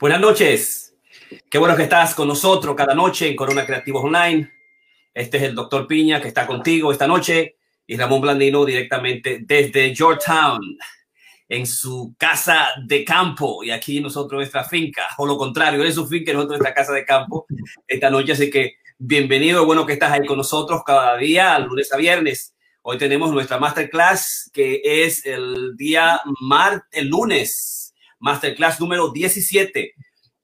[0.00, 0.96] Buenas noches.
[1.50, 4.50] Qué bueno que estás con nosotros cada noche en Corona Creativos Online.
[5.12, 7.56] Este es el doctor Piña que está contigo esta noche
[7.86, 10.78] y Ramón Blandino directamente desde Georgetown
[11.46, 16.06] en su casa de campo y aquí nosotros nuestra finca, o lo contrario, es su
[16.08, 17.44] finca nosotros nuestra casa de campo
[17.86, 18.32] esta noche.
[18.32, 22.54] Así que bienvenido, bueno que estás ahí con nosotros cada día, lunes a viernes.
[22.80, 27.79] Hoy tenemos nuestra masterclass que es el día mar, el lunes,
[28.20, 29.94] masterclass número 17,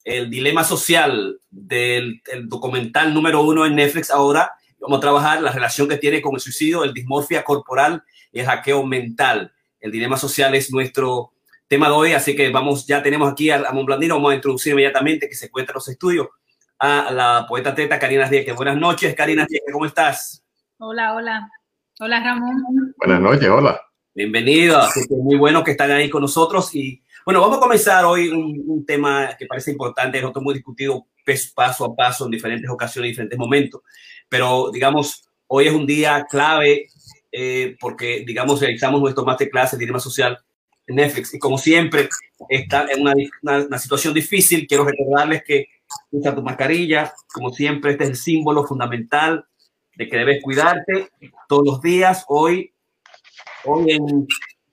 [0.04, 4.52] el dilema social del el documental número uno en Netflix ahora.
[4.80, 8.46] Vamos a trabajar la relación que tiene con el suicidio, el dismorfia corporal y el
[8.46, 9.52] hackeo mental
[9.87, 11.32] el dilema social es nuestro
[11.68, 14.73] tema de hoy, así que vamos, ya tenemos aquí a Ramón Blandino, vamos a introducir
[14.73, 16.29] inmediatamente que se encuentra en los estudios
[16.79, 18.52] a la poeta teta Karina Dieke.
[18.52, 20.45] Buenas noches, Karina Dieke, ¿cómo estás?
[20.79, 21.48] Hola, hola.
[22.01, 22.95] Hola, Ramón.
[22.98, 23.80] Buenas noches, hola.
[24.15, 28.05] Bienvenido, así que muy bueno que están ahí con nosotros y bueno, vamos a comenzar
[28.05, 31.09] hoy un, tema que parece importante, nosotros hemos discutido
[31.57, 33.80] paso a paso en diferentes ocasiones, en diferentes momentos,
[34.29, 36.87] pero digamos, hoy es un día clave
[37.33, 40.38] eh, porque, digamos, realizamos nuestro masterclass de Dilema Social
[40.87, 41.35] en Netflix.
[41.35, 42.09] Y como siempre,
[42.49, 44.68] está en una, una, situación difícil.
[44.68, 45.66] Quiero recordarles que
[46.13, 47.13] usa tu mascarilla.
[47.35, 49.45] Como siempre, este es el símbolo fundamental
[49.96, 51.11] de que debes cuidarte
[51.49, 52.24] todos los días.
[52.29, 52.73] Hoy,
[53.65, 54.27] hoy en,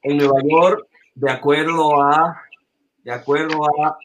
[0.03, 2.42] en Nueva York, de acuerdo a,
[3.03, 3.97] de acuerdo a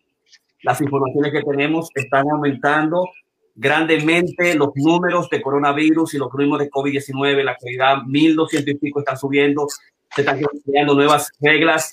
[0.63, 3.09] las informaciones que tenemos, están aumentando
[3.55, 7.43] grandemente los números de coronavirus y los números de COVID-19.
[7.43, 9.67] La actualidad, 1.200 y pico están subiendo.
[10.15, 11.91] Se están creando nuevas reglas,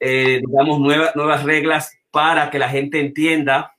[0.00, 3.74] eh, digamos, nuevas, nuevas reglas para que la gente entienda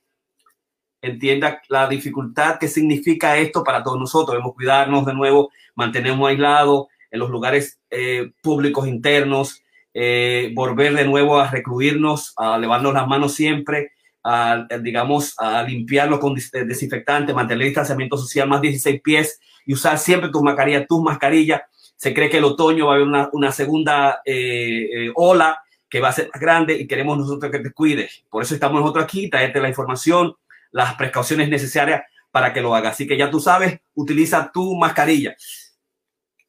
[1.02, 4.34] entienda la dificultad que significa esto para todos nosotros.
[4.34, 9.62] Debemos cuidarnos de nuevo, mantenernos aislados en los lugares eh, públicos internos,
[9.98, 16.20] eh, volver de nuevo a recluirnos, a levarnos las manos siempre, a, digamos, a limpiarlo
[16.20, 21.00] con desinfectante, mantener el distanciamiento social más 16 pies y usar siempre tus mascarillas, tus
[21.00, 21.62] mascarillas.
[21.96, 26.00] Se cree que el otoño va a haber una, una segunda eh, eh, ola que
[26.00, 28.22] va a ser más grande y queremos nosotros que te cuides.
[28.28, 30.34] Por eso estamos nosotros aquí, traerte la información,
[30.72, 32.92] las precauciones necesarias para que lo hagas.
[32.92, 35.34] Así que ya tú sabes, utiliza tu mascarilla.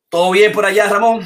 [0.09, 1.25] ¿Todo bien por allá, Ramón?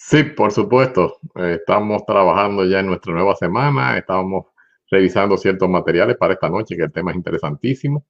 [0.00, 1.18] Sí, por supuesto.
[1.34, 3.98] Estamos trabajando ya en nuestra nueva semana.
[3.98, 4.46] Estamos
[4.88, 8.06] revisando ciertos materiales para esta noche, que el tema es interesantísimo.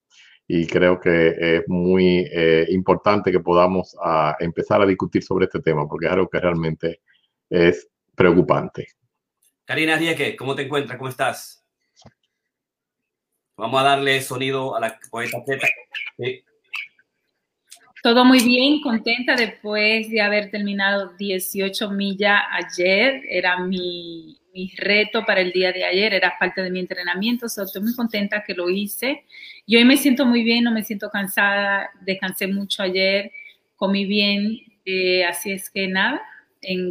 [0.47, 5.61] Y creo que es muy eh, importante que podamos ah, empezar a discutir sobre este
[5.61, 7.01] tema, porque es algo que realmente
[7.49, 8.89] es preocupante.
[9.65, 10.99] Karina Rieke, ¿cómo te encuentras?
[10.99, 11.65] ¿Cómo estás?
[13.57, 15.39] Vamos a darle sonido a la poeta
[16.19, 16.45] Sí.
[18.03, 23.23] Todo muy bien, contenta después de haber terminado 18 millas ayer.
[23.29, 27.47] Era mi, mi, reto para el día de ayer, era parte de mi entrenamiento.
[27.47, 29.25] estoy muy contenta que lo hice.
[29.67, 31.91] Y hoy me siento muy bien, no me siento cansada.
[32.03, 33.33] Descansé mucho ayer,
[33.75, 34.59] comí bien.
[34.85, 36.23] Eh, así es que nada,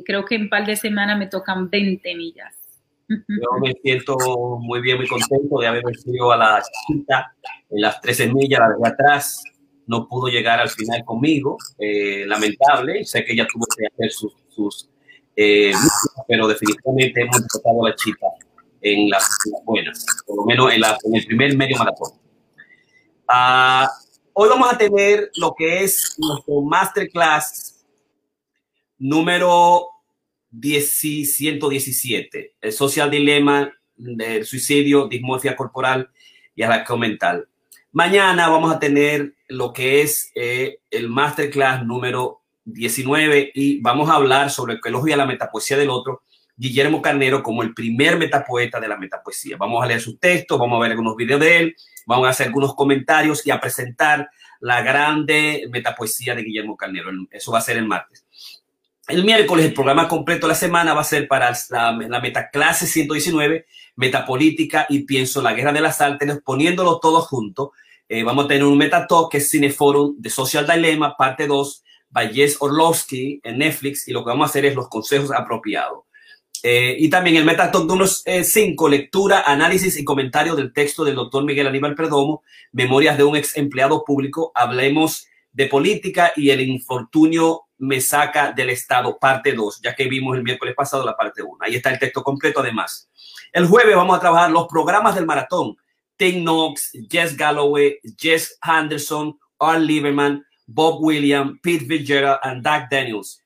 [0.05, 2.53] creo que en un par de semanas me tocan 20 millas.
[3.07, 4.17] Yo me siento
[4.59, 7.33] muy bien, muy contento de haber recibido a la chiquita
[7.69, 9.41] en las 13 millas, la de atrás
[9.87, 14.33] no pudo llegar al final conmigo, eh, lamentable, sé que ella tuvo que hacer sus,
[14.49, 14.89] sus
[15.35, 15.71] eh,
[16.27, 18.27] pero definitivamente hemos tratado a la chica
[18.81, 22.11] en las, buenas, por lo menos en, la, en el primer medio maratón.
[23.29, 23.87] Uh,
[24.33, 27.85] hoy vamos a tener lo que es nuestro masterclass
[28.97, 29.89] número
[30.59, 36.09] 117, el social dilema del suicidio, dismorfia corporal
[36.55, 37.47] y arranque mental.
[37.91, 44.15] Mañana vamos a tener lo que es eh, el masterclass número 19 y vamos a
[44.15, 46.23] hablar sobre el que elogia la metapoesía del otro,
[46.57, 49.55] Guillermo Carnero como el primer metapoeta de la metapoesía.
[49.57, 51.75] Vamos a leer sus textos, vamos a ver algunos videos de él,
[52.05, 57.09] vamos a hacer algunos comentarios y a presentar la grande metapoesía de Guillermo Carnero.
[57.31, 58.25] Eso va a ser el martes.
[59.07, 62.85] El miércoles, el programa completo de la semana va a ser para la, la metaclase
[62.85, 63.65] 119,
[63.97, 67.73] Metapolítica y Pienso la Guerra de las Artes, poniéndolo todo junto
[68.09, 72.33] eh, vamos a tener un metatalk que es Cineforum de Social Dilemma, parte 2, by
[72.33, 76.03] Jess Orlovsky en Netflix, y lo que vamos a hacer es los consejos apropiados.
[76.63, 81.43] Eh, y también el metatalk número 5, lectura, análisis y comentario del texto del doctor
[81.43, 87.63] Miguel Aníbal Perdomo, Memorias de un ex empleado público, hablemos de política y el infortunio
[87.79, 91.57] me saca del Estado, parte 2, ya que vimos el miércoles pasado la parte 1.
[91.59, 93.09] Ahí está el texto completo además.
[93.57, 95.75] El jueves vamos a trabajar los programas del maratón.
[96.15, 103.43] Tim Knox, Jess Galloway, Jess Henderson, Art Lieberman, Bob William, Pete Fitzgerald y Doug Daniels.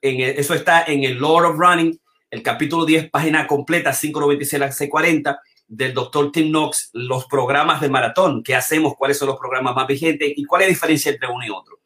[0.00, 1.96] En eso está en el Lord of Running,
[2.28, 7.88] el capítulo 10, página completa, 596 a 640, del doctor Tim Knox, los programas de
[7.88, 11.28] maratón, qué hacemos, cuáles son los programas más vigentes y cuál es la diferencia entre
[11.28, 11.78] uno y otro.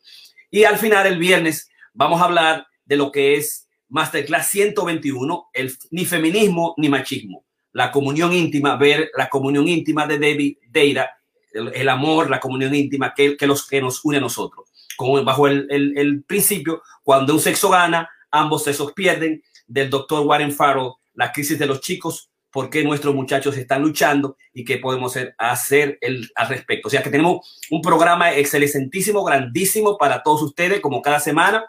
[0.51, 5.77] Y al final, el viernes, vamos a hablar de lo que es Masterclass 121, el,
[5.91, 7.46] ni feminismo ni machismo,
[7.77, 11.11] la comunión íntima, ver la comunión íntima de David Deira,
[11.53, 14.71] el, amor, la comunión íntima que, que, los, que nos une a nosotros.
[14.97, 20.53] Como bajo el, el, principio, cuando un sexo gana, ambos sexos pierden, del doctor Warren
[20.53, 25.15] Farrell, la crisis de los chicos, por qué nuestros muchachos están luchando y qué podemos
[25.15, 26.89] hacer, hacer el, al respecto.
[26.89, 31.67] O sea que tenemos un programa excelentísimo, grandísimo para todos ustedes, como cada semana.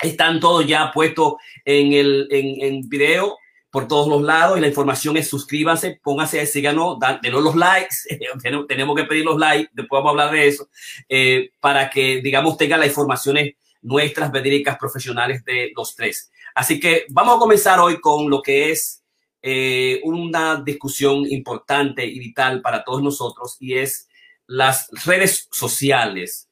[0.00, 3.36] Están todos ya puestos en el en, en video
[3.70, 7.96] por todos los lados y la información es suscríbanse, pónganse, síganos, denos los likes,
[8.68, 10.68] tenemos que pedir los likes, después vamos a hablar de eso,
[11.08, 16.30] eh, para que, digamos, tengan las informaciones nuestras verídicas profesionales de los tres.
[16.54, 19.04] Así que vamos a comenzar hoy con lo que es
[19.40, 24.08] eh, una discusión importante y vital para todos nosotros y es
[24.46, 26.50] las redes sociales,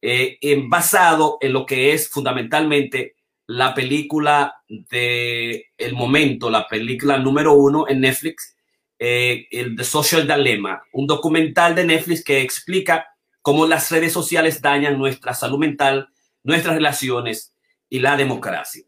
[0.00, 0.38] eh,
[0.68, 3.15] basado en lo que es fundamentalmente
[3.46, 8.56] la película de el momento, la película número uno en Netflix,
[8.98, 13.06] eh, el The Social Dilemma, un documental de Netflix que explica
[13.42, 16.08] cómo las redes sociales dañan nuestra salud mental,
[16.42, 17.54] nuestras relaciones
[17.88, 18.84] y la democracia.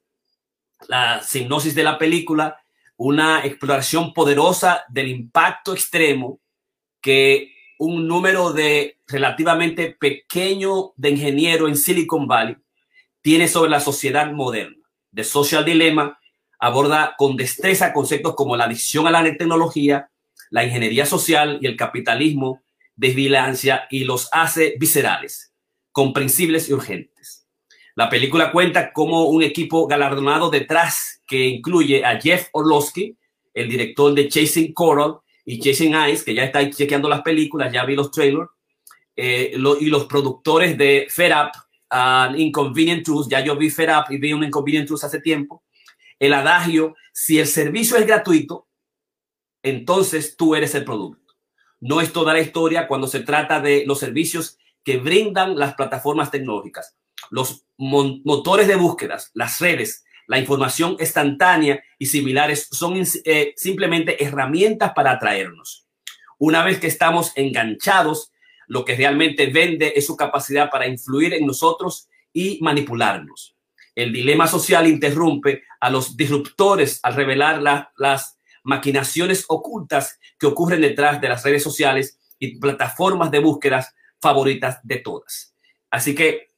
[0.88, 2.58] La sinopsis de la película,
[2.96, 6.40] una exploración poderosa del impacto extremo
[7.00, 12.56] que un número de relativamente pequeño de ingenieros en Silicon Valley
[13.22, 14.76] tiene sobre la sociedad moderna.
[15.14, 16.18] The Social Dilemma
[16.58, 20.10] aborda con destreza conceptos como la adicción a la tecnología,
[20.50, 22.62] la ingeniería social y el capitalismo
[22.96, 25.52] de vigilancia y los hace viscerales,
[25.92, 27.46] comprensibles y urgentes.
[27.94, 33.16] La película cuenta como un equipo galardonado detrás que incluye a Jeff Orlowski,
[33.54, 37.84] el director de Chasing Coral y Chasing Ice, que ya está chequeando las películas, ya
[37.84, 38.48] vi los trailers,
[39.16, 41.50] eh, y los productores de Fed Up,
[41.92, 45.64] uh, Inconvenient Truth, ya yo vi Fed Up y vi un Inconvenient Truth hace tiempo,
[46.18, 48.66] el adagio, si el servicio es gratuito,
[49.62, 51.34] entonces tú eres el producto.
[51.80, 56.30] No es toda la historia cuando se trata de los servicios que brindan las plataformas
[56.30, 56.96] tecnológicas,
[57.30, 64.92] los motores de búsquedas, las redes, la información instantánea y similares son eh, simplemente herramientas
[64.94, 65.86] para atraernos.
[66.38, 68.32] Una vez que estamos enganchados,
[68.68, 73.56] lo que realmente vende es su capacidad para influir en nosotros y manipularnos.
[73.94, 77.60] El dilema social interrumpe a los disruptores al revelar
[77.96, 84.78] las maquinaciones ocultas que ocurren detrás de las redes sociales y plataformas de búsquedas favoritas
[84.82, 85.54] de todas.
[85.90, 86.48] Así que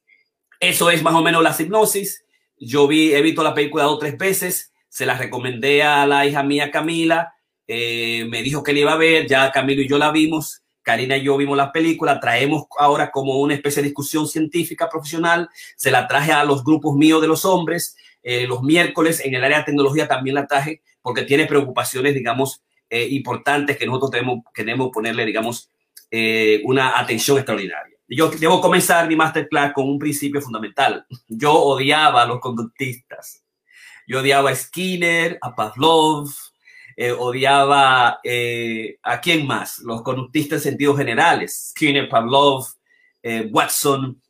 [0.59, 2.23] eso es más o menos la hipnosis.
[2.57, 6.27] Yo vi, he visto la película dos o tres veces, se la recomendé a la
[6.27, 7.33] hija mía Camila,
[7.65, 11.17] eh, me dijo que la iba a ver, ya Camilo y yo la vimos, Karina
[11.17, 15.91] y yo vimos la película, traemos ahora como una especie de discusión científica profesional, se
[15.91, 19.59] la traje a los grupos míos de los hombres, eh, los miércoles en el área
[19.59, 24.89] de tecnología también la traje porque tiene preocupaciones, digamos, eh, importantes que nosotros tenemos, queremos
[24.93, 25.69] ponerle, digamos,
[26.09, 27.97] eh, una atención extraordinaria.
[28.07, 31.05] Yo debo comenzar mi masterclass con un principio fundamental.
[31.27, 33.41] Yo odiaba a los conductistas.
[34.05, 36.29] Yo odiaba a Skinner, a Pavlov,
[37.03, 42.67] eh, odiaba eh, a quién más, los conductistas en sentidos generales, Skinner, Pavlov,
[43.23, 44.20] eh, Watson,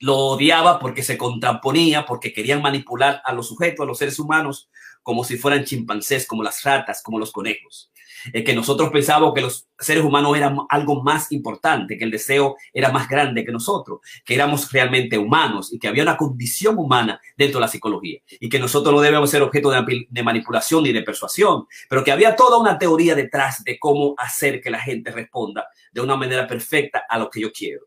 [0.00, 4.68] lo odiaba porque se contraponía, porque querían manipular a los sujetos, a los seres humanos,
[5.02, 7.90] como si fueran chimpancés, como las ratas, como los conejos
[8.32, 12.90] que nosotros pensábamos que los seres humanos eran algo más importante, que el deseo era
[12.90, 17.58] más grande que nosotros, que éramos realmente humanos y que había una condición humana dentro
[17.58, 21.02] de la psicología y que nosotros no debemos ser objeto de, de manipulación ni de
[21.02, 25.66] persuasión, pero que había toda una teoría detrás de cómo hacer que la gente responda
[25.92, 27.82] de una manera perfecta a lo que yo quiero.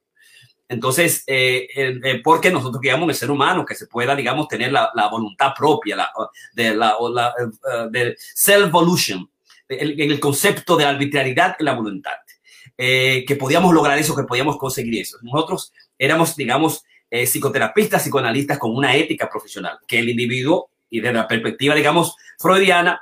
[0.70, 4.92] Entonces, eh, eh, porque nosotros queríamos el ser humano que se pueda, digamos, tener la,
[4.94, 6.12] la voluntad propia, la,
[6.54, 9.30] de la, la uh, de self-volution,
[9.70, 12.14] en el concepto de arbitrariedad en la voluntad.
[12.78, 15.18] Eh, que podíamos lograr eso, que podíamos conseguir eso.
[15.22, 21.16] Nosotros éramos, digamos, eh, psicoterapistas, psicoanalistas con una ética profesional, que el individuo, y desde
[21.16, 23.02] la perspectiva, digamos, freudiana,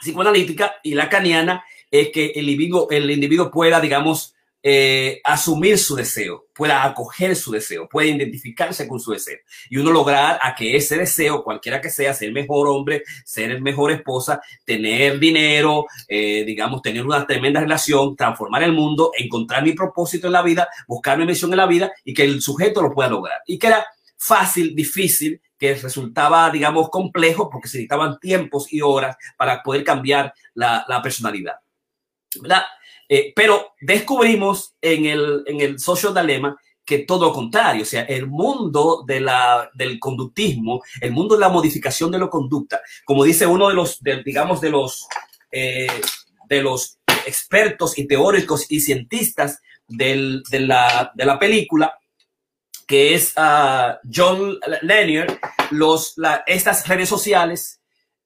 [0.00, 4.34] psicoanalítica y lacaniana, es que el individuo, el individuo pueda, digamos,
[4.68, 9.38] eh, asumir su deseo, pueda acoger su deseo, puede identificarse con su deseo
[9.70, 13.62] y uno lograr a que ese deseo, cualquiera que sea, ser mejor hombre, ser el
[13.62, 19.72] mejor esposa, tener dinero, eh, digamos, tener una tremenda relación, transformar el mundo, encontrar mi
[19.72, 22.92] propósito en la vida, buscar mi misión en la vida y que el sujeto lo
[22.92, 23.42] pueda lograr.
[23.46, 23.86] Y que era
[24.18, 30.34] fácil, difícil que resultaba, digamos, complejo porque se necesitaban tiempos y horas para poder cambiar
[30.54, 31.54] la, la personalidad.
[32.40, 32.62] ¿verdad?
[33.08, 38.02] Eh, pero descubrimos en el, en el social dilema que todo lo contrario, o sea,
[38.02, 43.24] el mundo de la, del conductismo, el mundo de la modificación de la conducta, como
[43.24, 45.08] dice uno de los, digamos, de los,
[45.50, 45.88] eh,
[46.48, 51.98] de los expertos y teóricos y cientistas del, de, la, de, la, película,
[52.86, 55.40] que es uh, John Lanier,
[55.72, 57.80] los, la, estas redes sociales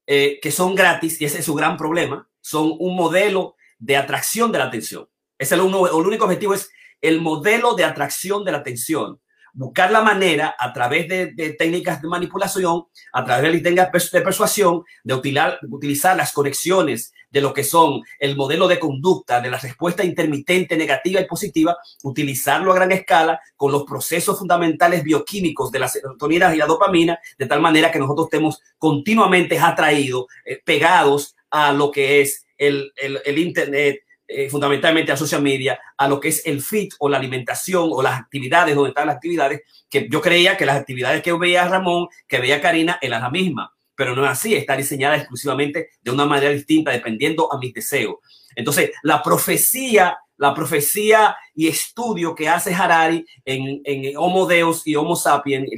[0.06, 4.52] eh, que son gratis, y ese es su gran problema, son un modelo de atracción
[4.52, 5.08] de la atención.
[5.38, 6.70] Es el, único objetivo es
[7.00, 9.18] el modelo de atracción de la atención.
[9.52, 14.84] Buscar la manera a través de, técnicas de manipulación, a través de técnicas de persuasión,
[15.02, 19.58] de utilizar, utilizar las conexiones de lo que son el modelo de conducta de la
[19.58, 25.78] respuesta intermitente negativa y positiva, utilizarlo a gran escala con los procesos fundamentales bioquímicos de
[25.78, 31.34] las serotoninas y la dopamina, de tal manera que nosotros estemos continuamente atraídos, eh, pegados
[31.50, 32.92] a lo que es el,
[33.24, 37.16] el, Internet, eh, fundamentalmente a social media, a lo que es el fit o la
[37.16, 41.32] alimentación o las actividades, donde están las actividades, que yo creía que las actividades que
[41.32, 45.90] veía Ramón, que veía Karina, eran las mismas, pero no es así, está diseñada exclusivamente
[46.02, 48.16] de una manera distinta, dependiendo a mis deseos.
[48.54, 53.82] Entonces, la profecía la profecía y estudio que hace Harari en,
[54.16, 55.68] Homo Deus y Homo Sapiens,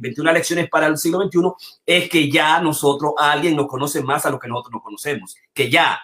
[0.00, 1.52] 21 lecciones para el siglo XXI,
[1.86, 5.70] es que ya nosotros, alguien nos conoce más a lo que nosotros nos conocemos, que
[5.70, 6.00] ya,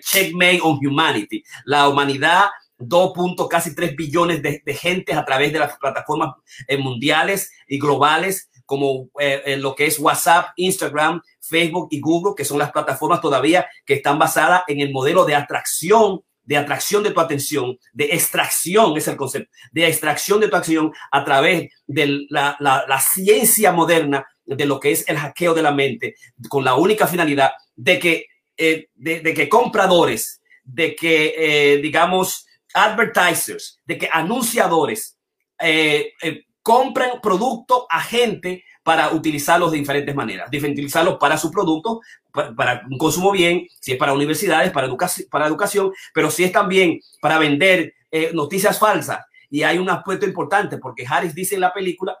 [0.00, 2.46] checkmate on humanity, la humanidad
[2.78, 3.12] 2.
[3.48, 6.34] casi 3 billones de, de gentes a través de las plataformas
[6.66, 12.34] eh, mundiales y globales como eh, en lo que es WhatsApp, Instagram, Facebook y Google,
[12.36, 17.04] que son las plataformas todavía que están basadas en el modelo de atracción de atracción
[17.04, 21.70] de tu atención, de extracción, es el concepto, de extracción de tu acción a través
[21.86, 22.56] de la,
[23.14, 26.16] ciencia moderna de lo que es el hackeo de la mente,
[26.48, 28.26] con la única finalidad de que,
[28.56, 35.16] eh, de, que compradores, de que, eh, digamos, advertisers, de que anunciadores
[35.60, 42.00] eh, eh compren producto a gente para utilizarlos de diferentes maneras, utilizarlos para su producto,
[42.32, 46.50] para, un consumo bien, si es para universidades, para, educación, para educación, pero si es
[46.50, 49.24] también para vender eh, noticias falsas.
[49.48, 52.18] Y hay un aspecto importante porque Harris dice en la película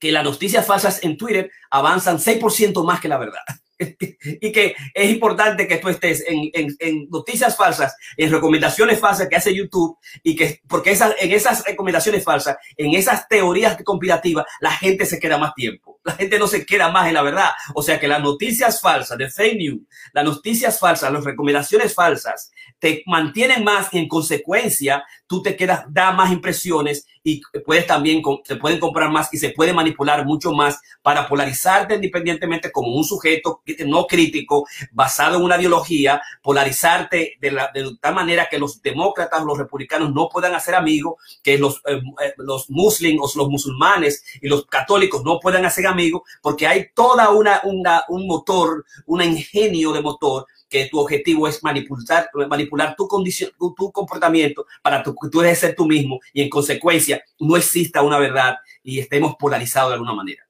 [0.00, 3.44] que las noticias falsas en Twitter avanzan 6% más que la verdad.
[4.40, 9.28] y que es importante que tú estés en, en, en, noticias falsas, en recomendaciones falsas
[9.28, 14.46] que hace YouTube y que porque esas, en esas recomendaciones falsas, en esas teorías conspirativas,
[14.60, 16.00] la gente se queda más tiempo.
[16.04, 17.50] La gente no se queda más en la verdad.
[17.74, 19.80] O sea que las noticias falsas de fake news,
[20.12, 25.84] las noticias falsas, las recomendaciones falsas, te mantienen más y en consecuencia tú te quedas,
[25.88, 30.52] da más impresiones y puedes también, se pueden comprar más y se puede manipular mucho
[30.52, 37.50] más para polarizarte independientemente como un sujeto no crítico, basado en una ideología, polarizarte de,
[37.50, 41.78] la, de tal manera que los demócratas, los republicanos no puedan hacer amigos, que los,
[41.86, 46.88] eh, eh los muslims, los musulmanes y los católicos no puedan hacer amigos, porque hay
[46.94, 52.96] toda una, una un motor, un ingenio de motor que tu objetivo es manipular, manipular
[52.96, 57.56] tu condición, tu, comportamiento para tu, tú eres ser tú mismo y en consecuencia no
[57.56, 60.43] exista una verdad y estemos polarizados de alguna manera.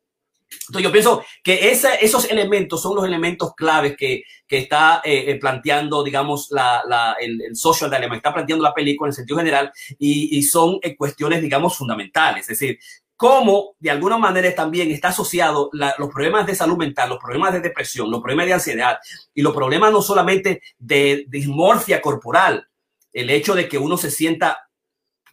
[0.69, 5.25] Entonces yo pienso que esa, esos elementos son los elementos claves que, que está eh,
[5.29, 9.39] eh planteando, digamos, la, la, el, el, social dilemma, está planteando la película en sentido
[9.39, 12.43] general y, y son eh, cuestiones, digamos, fundamentales.
[12.43, 12.79] Es decir,
[13.17, 17.53] cómo de alguna manera también está asociado la, los problemas de salud mental, los problemas
[17.53, 18.99] de depresión, los problemas de ansiedad
[19.33, 22.69] y los problemas no solamente de dismorfia corporal,
[23.13, 24.69] el hecho de que uno se sienta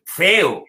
[0.04, 0.66] feo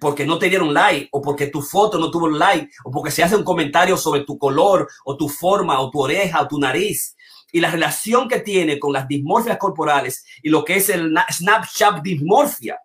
[0.00, 3.22] porque no te dieron like o porque tu foto no tuvo like o porque se
[3.22, 7.16] hace un comentario sobre tu color o tu forma o tu oreja o tu nariz
[7.52, 12.02] y la relación que tiene con las dismorfias corporales y lo que es el Snapchat
[12.02, 12.78] dismorfia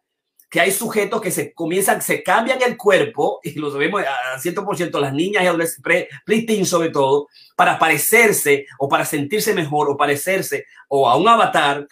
[0.52, 5.00] que hay sujetos que se comienzan, se cambian el cuerpo, y lo sabemos a 100%
[5.00, 10.66] las niñas y adolescentes, pre sobre todo, para parecerse o para sentirse mejor o parecerse
[10.90, 11.88] o a un avatar,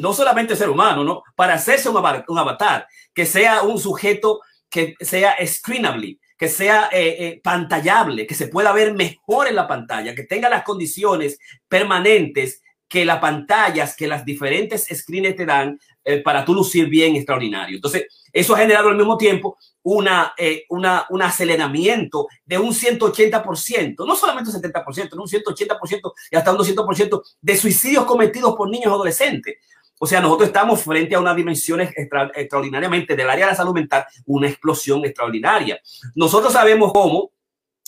[0.00, 1.22] no solamente ser humano, ¿no?
[1.34, 2.86] Para hacerse un avatar
[3.16, 8.72] que sea un sujeto que sea screenable, que sea eh, eh, pantallable, que se pueda
[8.72, 14.24] ver mejor en la pantalla, que tenga las condiciones permanentes que las pantallas, que las
[14.24, 17.76] diferentes screens te dan eh, para tú lucir bien extraordinario.
[17.76, 20.34] Entonces, eso ha generado al mismo tiempo una,
[20.68, 26.58] un aceleramiento de un 180%, no solamente un 70%, no un 180% y hasta un
[26.58, 29.54] 200% de suicidios cometidos por niños y adolescentes.
[29.98, 33.74] O sea, nosotros estamos frente a una dimensión extra, extraordinariamente del área de la salud
[33.74, 35.80] mental, una explosión extraordinaria.
[36.14, 37.32] Nosotros sabemos cómo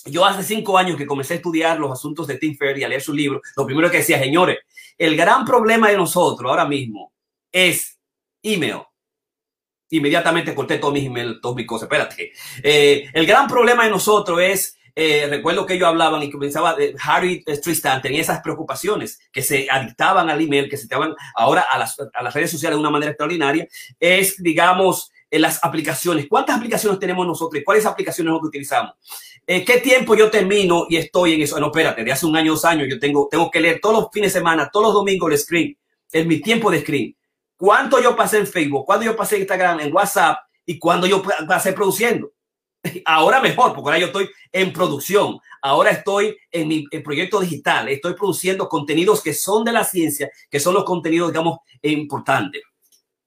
[0.07, 2.89] yo hace cinco años que comencé a estudiar los asuntos de Tim Ferry y a
[2.89, 4.59] leer su libro, lo primero que decía, señores,
[4.97, 7.13] el gran problema de nosotros ahora mismo
[7.53, 7.99] es
[8.43, 8.83] email.
[9.91, 11.87] Inmediatamente corté todos mis emails, todas mis cosas.
[11.87, 12.33] Espérate.
[12.63, 16.93] Eh, el gran problema de nosotros es eh, recuerdo que ellos hablaban y comenzaba, eh,
[17.05, 21.79] Harry Tristan tenía esas preocupaciones que se adictaban al email, que se adictaban ahora a
[21.79, 23.69] las, a las redes sociales de una manera extraordinaria,
[24.01, 26.27] es, digamos, en las aplicaciones.
[26.29, 28.95] ¿Cuántas aplicaciones tenemos nosotros y cuáles aplicaciones nosotros utilizamos?
[29.47, 31.61] Eh, ¿Qué tiempo yo termino y estoy en eso?
[31.61, 34.09] No, espérate, de hace un año, dos años, yo tengo, tengo que leer todos los
[34.13, 35.79] fines de semana, todos los domingos el screen,
[36.11, 37.17] en mi tiempo de screen.
[37.57, 38.85] ¿Cuánto yo pasé en Facebook?
[38.85, 40.39] ¿Cuánto yo pasé en Instagram, en WhatsApp?
[40.67, 42.33] ¿Y cuándo yo pasé produciendo?
[43.05, 45.39] Ahora mejor, porque ahora yo estoy en producción.
[45.63, 47.89] Ahora estoy en mi proyecto digital.
[47.89, 52.63] Estoy produciendo contenidos que son de la ciencia, que son los contenidos, digamos, importantes.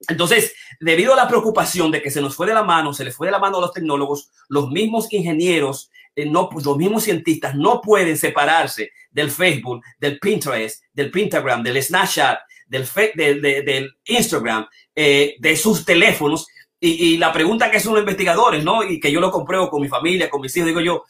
[0.08, 3.16] Entonces, debido a la preocupación de que se nos fue de la mano, se les
[3.16, 7.04] fue de la mano a los tecnólogos, los mismos ingenieros, eh, no, pues, los mismos
[7.04, 14.66] cientistas no pueden separarse del Facebook, del Pinterest, del Pinterest, del Snapchat, del, del Instagram,
[14.96, 16.48] eh, de sus teléfonos
[16.84, 18.84] y, la pregunta que son los investigadores, ¿no?
[18.84, 21.04] Y que yo lo compruebo con mi familia, con mis hijos, digo yo,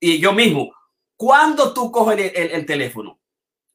[0.00, 0.72] y yo mismo,
[1.16, 3.20] ¿cuándo tú coges el, teléfono?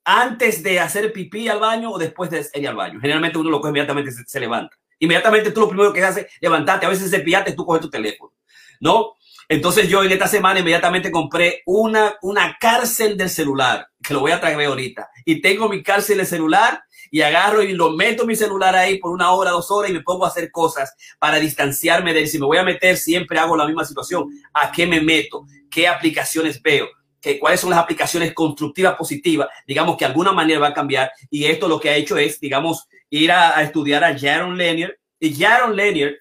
[0.04, 3.00] ¿Antes de hacer pipí al baño o después de ir al baño?
[3.00, 4.76] Generalmente uno lo coge inmediatamente, se, se levanta.
[5.00, 8.34] Inmediatamente tú lo primero que haces es levantarte, a veces cepillarte, tú coges tu teléfono,
[8.82, 9.14] ¿no?
[9.48, 14.32] Entonces yo en esta semana inmediatamente compré una, una cárcel del celular, que lo voy
[14.32, 15.10] a traer ahorita.
[15.24, 19.12] Y tengo mi cárcel de celular y agarro y lo meto mi celular ahí por
[19.12, 22.28] una hora, dos horas y me pongo a hacer cosas para distanciarme de él.
[22.28, 24.30] Si me voy a meter, siempre hago la misma situación.
[24.52, 25.46] ¿A qué me meto?
[25.70, 26.88] ¿Qué aplicaciones veo?
[27.22, 29.48] ¿Qué, ¿Cuáles son las aplicaciones constructivas, positivas?
[29.68, 31.12] Digamos que alguna manera va a cambiar.
[31.30, 35.00] Y esto lo que ha hecho es, digamos, ir a, estudiar a Jaron Lanier.
[35.20, 36.18] Y Jaron Lanier,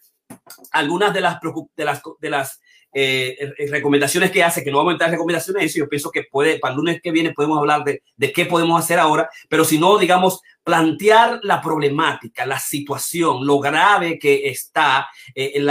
[0.72, 1.38] algunas de las,
[1.74, 2.60] de las, de las
[2.94, 6.10] eh, eh, recomendaciones que hace, que no vamos a entrar en recomendaciones, eso yo pienso
[6.10, 9.64] que puede, para el lunes que viene podemos hablar de, qué podemos hacer ahora, pero
[9.64, 15.64] si no, digamos, plantear la problemática, la situación, lo grave que está, eh,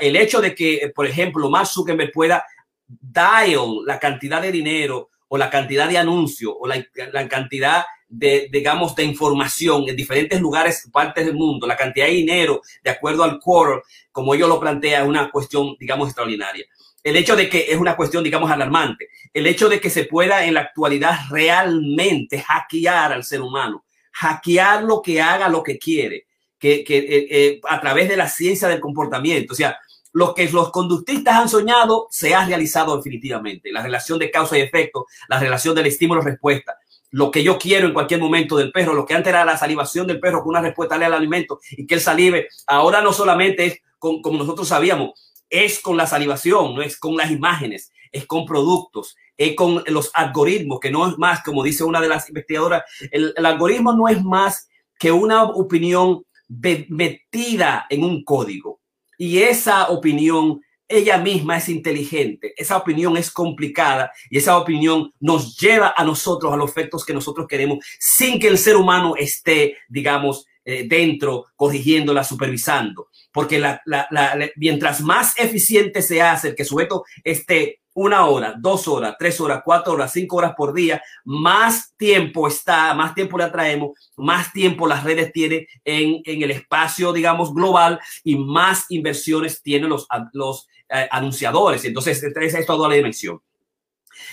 [0.00, 2.44] el hecho de que, por ejemplo, Mark Zuckerberg pueda
[2.86, 8.48] dial la cantidad de dinero o la cantidad de anuncios o la, la, cantidad de,
[8.52, 13.24] digamos, de información en diferentes lugares, partes del mundo, la cantidad de dinero, de acuerdo
[13.24, 16.64] al core, como yo lo plantea, es una cuestión, digamos, extraordinaria.
[17.02, 19.08] El hecho de que es una cuestión, digamos, alarmante.
[19.32, 24.82] El hecho de que se pueda en la actualidad realmente hackear al ser humano, hackear
[24.82, 26.26] lo que haga, lo que quiere,
[26.58, 29.52] que, que eh, eh, a través de la ciencia del comportamiento.
[29.52, 29.78] O sea,
[30.12, 33.70] lo que los conductistas han soñado se ha realizado definitivamente.
[33.70, 36.76] La relación de causa y efecto, la relación del estímulo-respuesta
[37.16, 40.06] lo que yo quiero en cualquier momento del perro, lo que antes era la salivación
[40.06, 43.80] del perro con una respuesta al alimento y que él salive, ahora no solamente es
[43.98, 45.12] con, como nosotros sabíamos,
[45.48, 50.10] es con la salivación, no es con las imágenes, es con productos, es con los
[50.12, 54.08] algoritmos, que no es más, como dice una de las investigadoras, el, el algoritmo no
[54.08, 58.80] es más que una opinión metida en un código.
[59.16, 65.58] Y esa opinión ella misma es inteligente, esa opinión es complicada y esa opinión nos
[65.58, 69.76] lleva a nosotros a los efectos que nosotros queremos sin que el ser humano esté,
[69.88, 73.08] digamos, eh, dentro, corrigiéndola, supervisando.
[73.32, 78.54] Porque la, la, la, mientras más eficiente se hace el que sujeto esté una hora,
[78.58, 83.38] dos horas, tres horas, cuatro horas, cinco horas por día, más tiempo está, más tiempo
[83.38, 88.84] le atraemos, más tiempo las redes tienen en, en el espacio, digamos, global y más
[88.90, 91.86] inversiones tienen los, los eh, anunciadores.
[91.86, 93.40] Entonces, esa es toda la dimensión.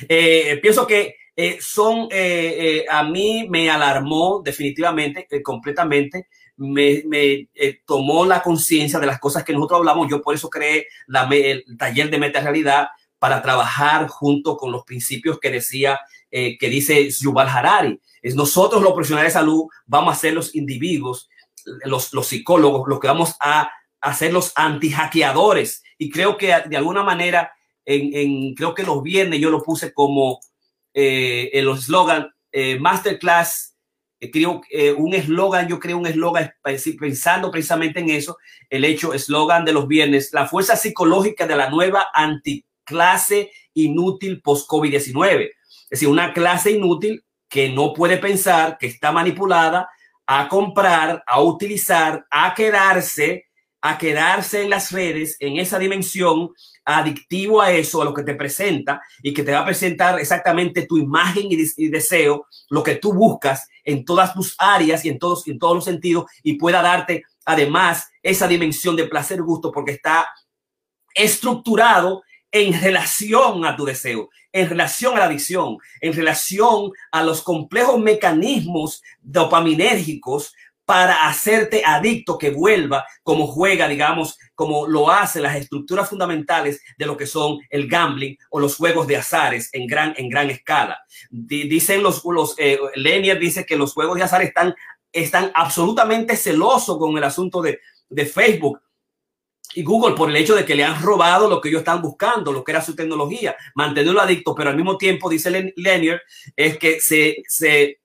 [0.10, 7.48] Eh, pienso que eh, son, eh, a mí me alarmó definitivamente, completamente, me, me
[7.86, 10.10] tomó la conciencia de las cosas que nosotros hablamos.
[10.10, 12.90] Yo por eso creé la, el taller de meta realidad
[13.24, 15.98] para trabajar junto con los principios que decía,
[16.30, 17.98] que dice Yuval Harari.
[18.22, 21.30] Es nosotros los profesionales de salud vamos a ser los individuos,
[21.86, 27.02] los, los psicólogos, los que vamos a hacer los antihackeadores y creo que de alguna
[27.02, 27.54] manera,
[27.86, 30.42] en, en creo que los viernes yo lo puse como
[30.94, 33.78] eh, el eslogan eh, Masterclass,
[34.20, 36.52] eh, creo eh, un eslogan, yo creo un eslogan
[37.00, 38.38] pensando precisamente en eso,
[38.70, 42.08] el hecho, eslogan de los viernes, la fuerza psicológica de la nueva
[42.84, 45.50] anticlase inútil post-COVID-19.
[45.50, 49.90] Es decir, una clase inútil que no puede pensar, que está manipulada
[50.26, 53.46] a comprar, a utilizar, a quedarse
[53.86, 56.52] a quedarse en las redes, en esa dimensión,
[56.86, 60.88] adictivo a eso, a lo que te presenta y que te va a presentar exactamente
[60.88, 65.46] tu imagen y, deseo, lo que tú buscas en todas tus áreas y en todos,
[65.50, 70.30] en todos los sentidos y pueda darte además esa dimensión de placer gusto porque está
[71.14, 77.42] estructurado en relación a tu deseo, en relación a la adicción, en relación a los
[77.42, 80.54] complejos mecanismos dopaminérgicos
[80.86, 87.06] para hacerte adicto que vuelva como juega, digamos, como lo hace las estructuras fundamentales de
[87.08, 91.00] lo que son el gambling o los juegos de azares en gran, en gran escala.
[91.32, 94.76] dicen los, los eh, Lenier dice que los juegos de azar están,
[95.12, 98.80] están absolutamente celosos con el asunto de, de Facebook
[99.76, 102.52] y Google por el hecho de que le han robado lo que ellos están buscando,
[102.52, 106.22] lo que era su tecnología, mantenerlo adicto, pero al mismo tiempo, dice Lenier,
[106.56, 108.00] es que se, se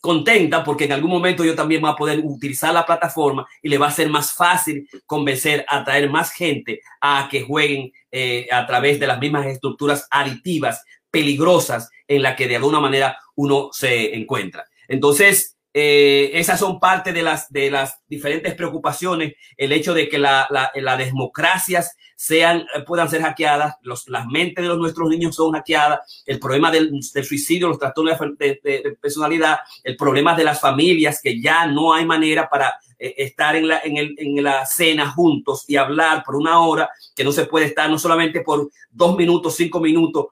[0.00, 3.78] contenta porque en algún momento yo también voy a poder utilizar la plataforma y le
[3.78, 8.98] va a ser más fácil convencer, atraer más gente a que jueguen eh, a través
[8.98, 14.64] de las mismas estructuras aditivas, peligrosas, en la que de alguna manera uno se encuentra.
[14.88, 20.18] Entonces, eh, esas son parte de las, de las diferentes preocupaciones, el hecho de que
[20.18, 25.08] la, la, las democracias sean, eh, puedan ser hackeadas, los, las mentes de los, nuestros
[25.08, 30.42] niños son hackeadas, el problema del, del suicidio, los trastornos de, personalidad, el problema de
[30.42, 34.42] las familias, que ya no hay manera para eh, estar en la, en, el, en
[34.42, 38.40] la cena juntos y hablar por una hora, que no se puede estar no solamente
[38.40, 40.26] por dos minutos, cinco minutos,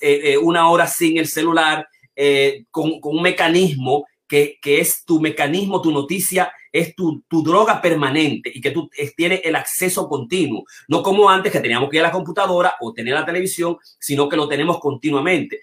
[0.00, 1.88] eh, una hora sin el celular,
[2.70, 7.80] con, con un mecanismo que, que, es tu mecanismo, tu noticia, es tu, tu droga
[7.80, 10.64] permanente y que tú tienes el acceso continuo.
[10.88, 14.28] No como antes que teníamos que ir a la computadora o tener la televisión, sino
[14.28, 15.60] que lo tenemos continuamente.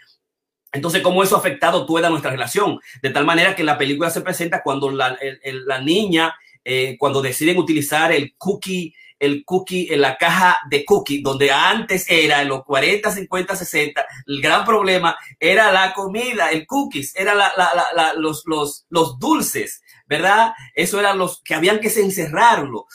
[0.71, 2.79] Entonces, ¿cómo eso ha afectado toda nuestra relación?
[3.01, 7.57] De tal manera que la película se presenta cuando la, la niña, eh, cuando deciden
[7.57, 12.65] utilizar el cookie el cookie en la caja de cookie, donde antes era en los
[12.65, 18.13] 40, 50, 60, el gran problema era la comida, el cookies, era la, la, la,
[18.15, 20.53] los, los, los dulces, ¿verdad?
[20.73, 22.87] Eso eran los que habían que encerrarlo.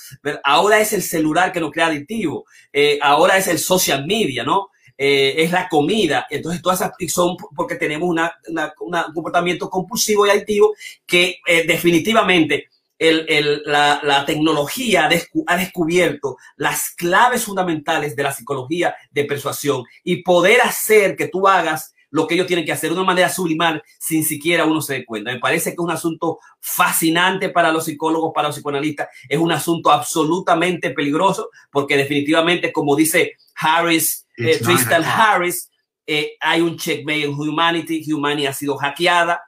[0.42, 4.70] Ahora es el celular que nos crea adictivo, eh, ahora es el social media, ¿no?
[4.98, 6.26] Eh, es la comida.
[6.28, 10.74] Entonces, todas esas son porque tenemos una, una, una, un comportamiento compulsivo y adictivo
[11.06, 15.08] que eh, definitivamente el, el, la, la, tecnología
[15.46, 21.46] ha descubierto las claves fundamentales de la psicología de persuasión y poder hacer que tú
[21.46, 24.94] hagas lo que ellos tienen que hacer de una manera sublimal sin siquiera uno se
[24.94, 25.32] dé cuenta.
[25.32, 29.08] Me parece que es un asunto fascinante para los psicólogos, para los psicoanalistas.
[29.28, 35.70] Es un asunto absolutamente peligroso porque definitivamente, como dice Harris, eh, Tristan Harris,
[36.06, 38.12] eh, hay un checkmate en Humanity.
[38.12, 39.42] Humanity ha sido hackeada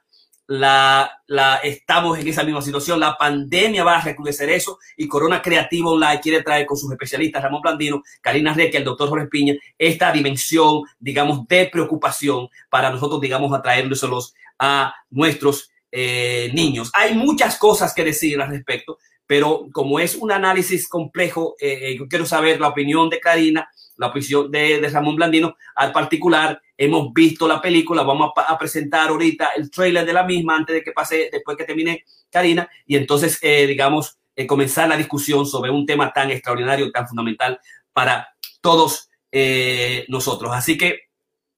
[0.49, 2.99] la, la, estamos en esa misma situación.
[2.99, 7.43] La pandemia va a recrudecer eso y Corona Creativo Online quiere traer con sus especialistas,
[7.43, 13.21] Ramón Blandino, Karina Reque, el doctor Jorge Piña, esta dimensión, digamos, de preocupación para nosotros,
[13.21, 16.89] digamos, atraérselos a nuestros eh, niños.
[16.95, 21.97] Hay muchas cosas que decir al respecto, pero como es un análisis complejo, eh, eh
[21.99, 25.55] yo quiero saber la opinión de Karina la opinión de, Ramón Blandino.
[25.75, 30.23] Al particular, hemos visto la película, vamos a, a, presentar ahorita el trailer de la
[30.23, 34.87] misma antes de que pase, después que termine Karina, y entonces, eh, digamos, eh, comenzar
[34.87, 37.59] la discusión sobre un tema tan extraordinario, tan fundamental
[37.91, 38.29] para
[38.61, 40.51] todos eh, nosotros.
[40.53, 41.09] Así que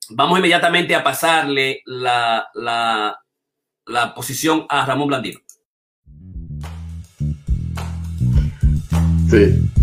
[0.10, 3.20] vamos inmediatamente a pasarle la, la,
[3.86, 5.40] la posición a Ramón Blandino.
[9.30, 9.81] Sí.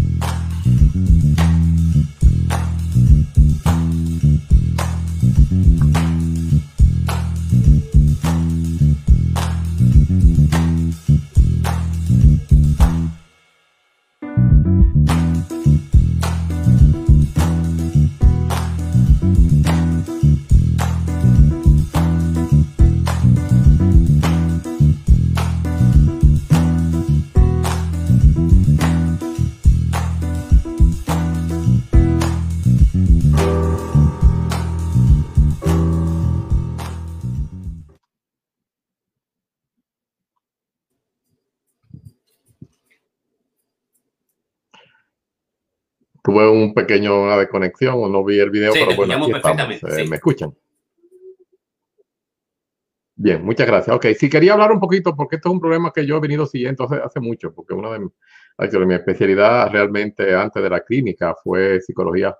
[46.79, 49.71] Pequeño desconexión o no vi el video, sí, pero bueno, aquí estamos.
[49.71, 50.09] Eh, sí.
[50.09, 50.55] ¿Me escuchan?
[53.17, 53.97] Bien, muchas gracias.
[53.97, 56.47] Ok, sí quería hablar un poquito, porque esto es un problema que yo he venido
[56.47, 58.09] siguiendo hace, hace mucho, porque una de,
[58.79, 62.37] de mi especialidad realmente antes de la clínica fue psicología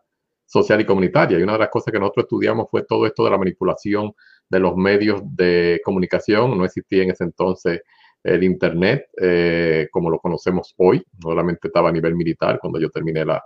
[0.47, 1.39] social y comunitaria.
[1.39, 4.13] Y una de las cosas que nosotros estudiamos fue todo esto de la manipulación
[4.49, 6.57] de los medios de comunicación.
[6.57, 7.83] No existía en ese entonces
[8.23, 11.05] el Internet eh, como lo conocemos hoy.
[11.21, 13.43] Solamente estaba a nivel militar cuando yo terminé la,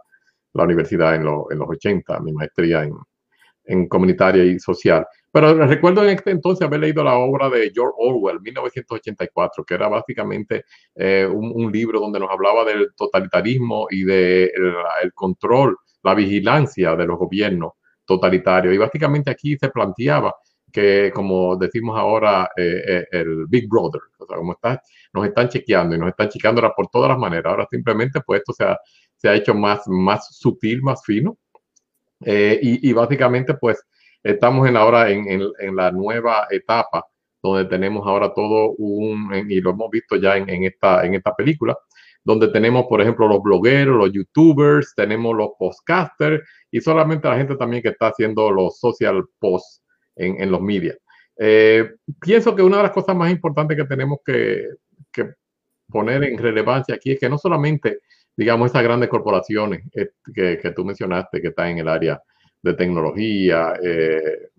[0.55, 2.95] la universidad en, lo, en los 80, mi maestría en,
[3.65, 5.07] en, comunitaria y social.
[5.31, 9.89] Pero recuerdo en este entonces haber leído la obra de George Orwell, 1984, que era
[9.89, 14.53] básicamente eh, un, un, libro donde nos hablaba del totalitarismo y del de
[15.03, 17.73] el, control la vigilancia de los gobiernos
[18.05, 18.75] totalitarios.
[18.75, 20.35] Y básicamente aquí se planteaba
[20.73, 24.81] que, como decimos ahora, eh, eh, el Big Brother, o sea, como está,
[25.13, 27.51] nos están chequeando y nos están chequeando por todas las maneras.
[27.51, 28.65] Ahora simplemente, pues esto se
[29.23, 31.39] se ha hecho más, más sutil, más fino.
[32.25, 33.81] Eh, y, y, básicamente, pues
[34.23, 37.07] estamos en ahora en, en, en, la nueva etapa
[37.41, 41.35] donde tenemos ahora todo un, y lo hemos visto ya en, en, esta, en esta
[41.35, 41.77] película,
[42.25, 47.57] donde tenemos, por ejemplo, los blogueros, los youtubers, tenemos los podcasters y solamente la gente
[47.57, 49.83] también que está haciendo los social posts
[50.17, 50.97] en, en los medios.
[51.37, 54.67] Eh, pienso que una de las cosas más importantes que tenemos que,
[55.13, 55.33] que,
[55.89, 58.01] poner en relevancia aquí es que no solamente,
[58.37, 62.21] digamos, estas grandes corporaciones eh, que, que, tú mencionaste, que están en el área
[62.63, 64.51] de tecnología, eh,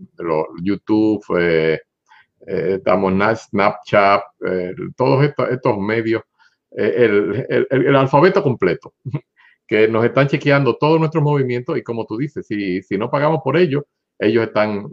[0.61, 1.79] YouTube, eh,
[2.45, 4.21] estamos en Snapchat,
[4.97, 6.21] todos estos, estos medios,
[6.71, 8.93] el, el, alfabeto completo,
[9.67, 13.39] que nos están chequeando todos nuestros movimientos y como tú dices, si, si no pagamos
[13.43, 13.83] por ellos,
[14.19, 14.91] ellos están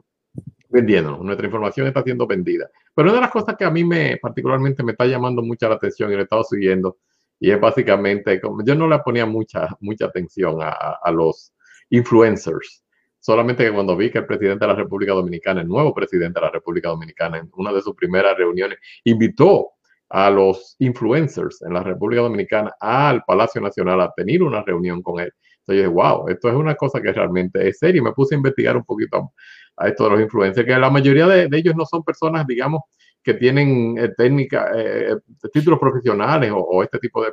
[0.69, 2.71] vendiéndonos, nuestra información está siendo vendida.
[2.95, 5.75] Pero una de las cosas que a mí me particularmente me está llamando mucha la
[5.75, 6.99] atención y lo he estado siguiendo,
[7.40, 11.55] y es básicamente, yo no le ponía mucha, mucha atención a, a los
[11.88, 12.85] influencers,
[13.18, 16.46] solamente que cuando vi que el presidente de la República Dominicana, el nuevo presidente de
[16.46, 19.70] la República Dominicana, en una de sus primeras reuniones, invitó
[20.11, 25.20] a los influencers en la República Dominicana al Palacio Nacional a tener una reunión con
[25.20, 25.33] él.
[25.61, 28.03] Entonces dije, wow, esto es una cosa que realmente es seria.
[28.03, 29.33] Me puse a investigar un poquito
[29.76, 32.83] a esto de los influencers, que la mayoría de ellos no son personas, digamos,
[33.23, 35.17] que tienen eh, técnica, eh,
[35.53, 37.33] títulos profesionales o, este tipo de,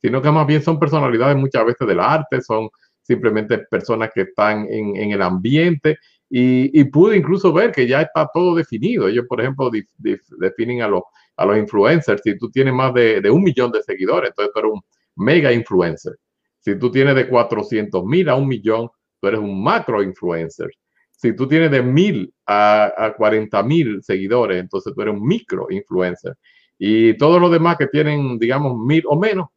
[0.00, 2.68] sino que más bien son personalidades muchas veces del arte, son
[3.02, 5.98] simplemente personas que están en, en el ambiente
[6.28, 9.06] y, y, pude incluso ver que ya está todo definido.
[9.06, 9.70] Ellos, por ejemplo,
[10.38, 11.02] definen a los,
[11.36, 12.20] a los influencers.
[12.22, 14.82] Si tú tienes más de, de, un millón de seguidores, entonces tú eres un
[15.24, 16.16] mega influencer.
[16.58, 18.88] Si tú tienes de 400 mil a un millón,
[19.20, 20.68] tú eres un macro influencer.
[21.16, 25.66] Si tú tienes de mil a, a 40 mil seguidores, entonces tú eres un micro
[25.70, 26.36] influencer.
[26.78, 29.48] Y todos los demás que tienen, digamos, mil o menos,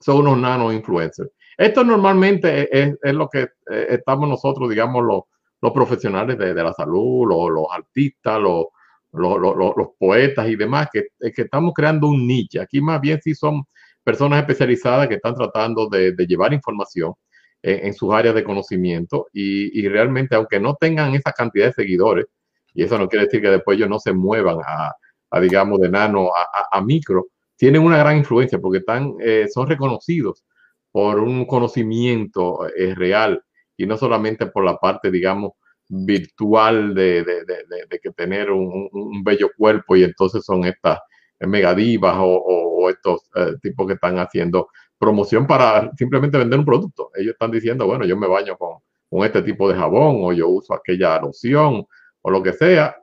[0.00, 1.30] son unos nano influencers.
[1.56, 5.22] Esto normalmente es, es lo que eh, estamos nosotros, digamos, los,
[5.60, 8.66] los profesionales de, de, la salud, los, los artistas, los,
[9.12, 12.60] los, los, poetas y demás, que, que, estamos creando un nicho.
[12.60, 13.64] Aquí más bien sí son
[14.04, 17.14] personas especializadas que están tratando de, de llevar información
[17.62, 22.26] en, sus áreas de conocimiento y, y, realmente, aunque no tengan esa cantidad de seguidores,
[22.74, 24.92] y eso no quiere decir que después ellos no se muevan a,
[25.30, 29.66] a digamos, de nano a, a, micro, tienen una gran influencia porque están, eh, son
[29.68, 30.44] reconocidos
[30.92, 33.42] por un conocimiento eh, real
[33.76, 35.52] y no solamente por la parte, digamos,
[35.88, 38.88] virtual de, de, de, que tener un,
[39.24, 40.98] bello cuerpo y entonces son estas
[41.40, 44.68] megadivas o, o estos eh, tipos que están haciendo
[44.98, 47.10] promoción para simplemente vender un producto.
[47.14, 50.48] Ellos están diciendo, bueno, yo me baño con, con este tipo de jabón o yo
[50.48, 51.86] uso aquella loción
[52.22, 52.96] o lo que sea.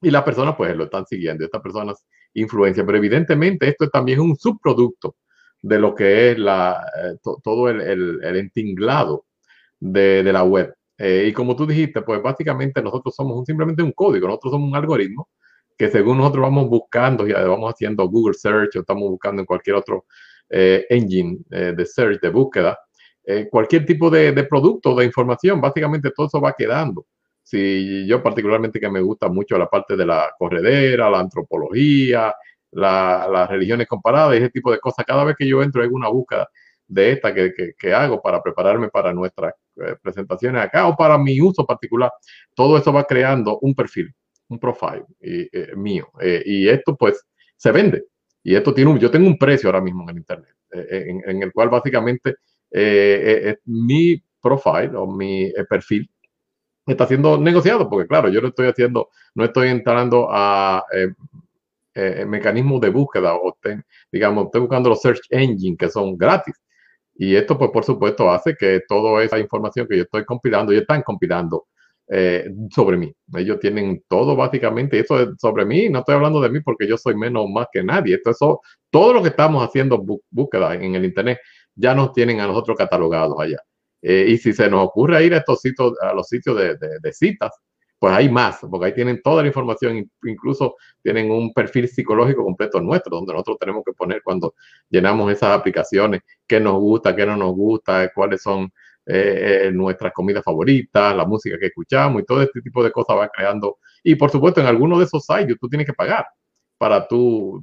[0.00, 4.24] Y las personas pues lo están siguiendo, estas personas influencian, pero evidentemente esto también es
[4.24, 5.16] un subproducto
[5.60, 9.26] de lo que es la, eh, to, todo el, el, entinglado
[9.80, 10.72] de, de la web.
[10.96, 14.76] Eh, y como tú dijiste, pues básicamente nosotros somos simplemente un código, nosotros somos un
[14.76, 15.28] algoritmo
[15.76, 19.76] que según nosotros vamos buscando, y vamos haciendo Google Search o estamos buscando en cualquier
[19.76, 20.06] otro
[20.50, 22.78] eh, engine eh, de search, de búsqueda,
[23.24, 27.06] eh, cualquier tipo de, producto, de información, básicamente todo eso va quedando.
[27.42, 32.34] Si yo particularmente que me gusta mucho la parte de la corredera, la antropología,
[32.70, 35.04] la, las religiones comparadas y ese tipo de cosas.
[35.06, 36.48] Cada vez que yo entro en una búsqueda
[36.86, 39.52] de esta que, que, hago para prepararme para nuestras
[40.02, 42.10] presentaciones acá o para mi uso particular,
[42.54, 44.14] todo eso va creando un perfil,
[44.48, 45.04] un profile
[45.76, 46.08] mío.
[46.44, 48.04] Y esto pues se vende.
[48.42, 51.22] Y esto tiene un, yo tengo un precio ahora mismo en el Internet, eh, en,
[51.28, 52.36] en, el cual básicamente
[53.64, 56.08] mi profile o mi perfil
[56.86, 60.84] está siendo negociado, porque claro, yo no estoy haciendo, no estoy entrando a
[62.00, 66.54] eh, mecanismos de búsqueda o ten, digamos, estoy buscando los search engine que son gratis.
[67.16, 70.82] Y esto, pues, por supuesto, hace que toda esa información que yo estoy compilando, ellos
[70.82, 71.66] están compilando
[72.10, 73.12] eh, sobre mí.
[73.34, 76.96] Ellos tienen todo básicamente, eso es sobre mí, no estoy hablando de mí porque yo
[76.96, 78.16] soy menos más que nadie.
[78.16, 78.38] Esto es
[78.90, 81.38] todo lo que estamos haciendo búsqueda en el Internet
[81.74, 83.58] ya nos tienen a nosotros catalogados allá.
[84.02, 86.98] Eh, y si se nos ocurre ir a estos sitios, a los sitios de, de,
[87.00, 87.52] de citas,
[87.98, 92.80] pues hay más, porque ahí tienen toda la información, incluso tienen un perfil psicológico completo
[92.80, 94.54] nuestro, donde nosotros tenemos que poner cuando
[94.88, 98.72] llenamos esas aplicaciones, qué nos gusta, qué no nos gusta, cuáles son
[99.08, 103.16] eh, eh nuestras comidas favoritas, la música que escuchamos y todo este tipo de cosas
[103.16, 103.78] va creando.
[104.04, 106.26] Y por supuesto, en alguno de esos sites tú tienes que pagar
[106.78, 107.62] para tú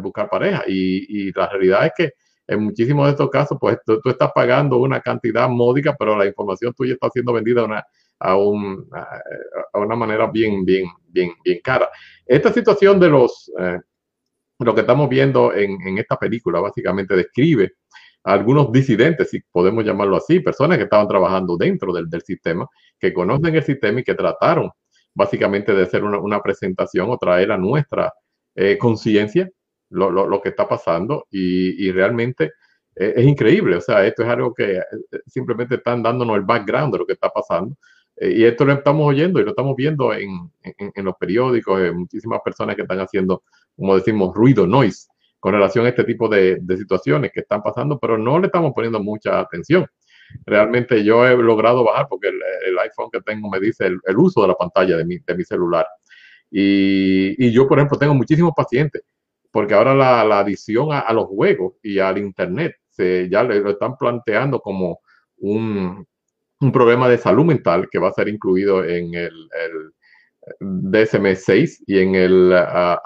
[0.00, 0.64] buscar pareja.
[0.66, 2.12] Y, y la realidad es que
[2.50, 6.74] en muchísimos de estos casos, pues tú, estás pagando una cantidad módica, pero la información
[6.74, 7.84] tuya está siendo vendida a una,
[8.18, 8.88] a, un,
[9.72, 11.88] a una manera bien, bien, bien, bien cara.
[12.26, 13.78] Esta situación de los, eh,
[14.58, 17.74] lo que estamos viendo en, en esta película básicamente describe
[18.24, 22.66] algunos disidentes, si podemos llamarlo así, personas que estaban trabajando dentro del, del sistema,
[22.98, 24.70] que conocen el sistema y que trataron
[25.14, 28.12] básicamente de hacer una, una presentación o traer a nuestra
[28.54, 29.48] eh, conciencia
[29.90, 32.52] lo, lo, lo, que está pasando y, y realmente
[32.96, 33.76] eh, es increíble.
[33.76, 34.82] O sea, esto es algo que eh,
[35.26, 37.76] simplemente están dándonos el background de lo que está pasando.
[38.16, 41.80] Eh, y esto lo estamos oyendo y lo estamos viendo en, en, en los periódicos,
[41.94, 43.42] muchísimas personas que están haciendo,
[43.76, 45.08] como decimos, ruido, noise,
[45.40, 49.00] con relación a este tipo de, situaciones que están pasando, pero no le estamos poniendo
[49.02, 49.86] mucha atención.
[50.46, 54.48] Realmente yo he logrado bajar porque el, iPhone que tengo me dice el, uso de
[54.48, 55.86] la pantalla de mi, celular.
[56.50, 59.02] Y, yo, por ejemplo, tengo muchísimos pacientes
[59.50, 63.96] porque ahora la, adición a, los juegos y al Internet se, ya le, lo están
[63.96, 65.00] planteando como
[65.38, 66.06] un,
[66.72, 69.92] problema de salud mental que va a ser incluido en el, el
[70.60, 72.98] DSM-6 y en el uh,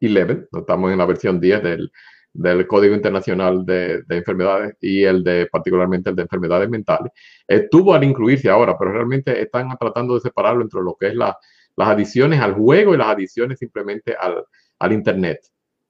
[0.00, 1.92] ICM-11, estamos en la versión 10 del,
[2.32, 7.12] del Código Internacional de, de, Enfermedades y el de particularmente el de enfermedades mentales.
[7.46, 11.36] Estuvo al incluirse ahora, pero realmente están tratando de separarlo entre lo que es la,
[11.76, 14.44] las adiciones al juego y las adiciones simplemente al,
[14.78, 15.40] al Internet.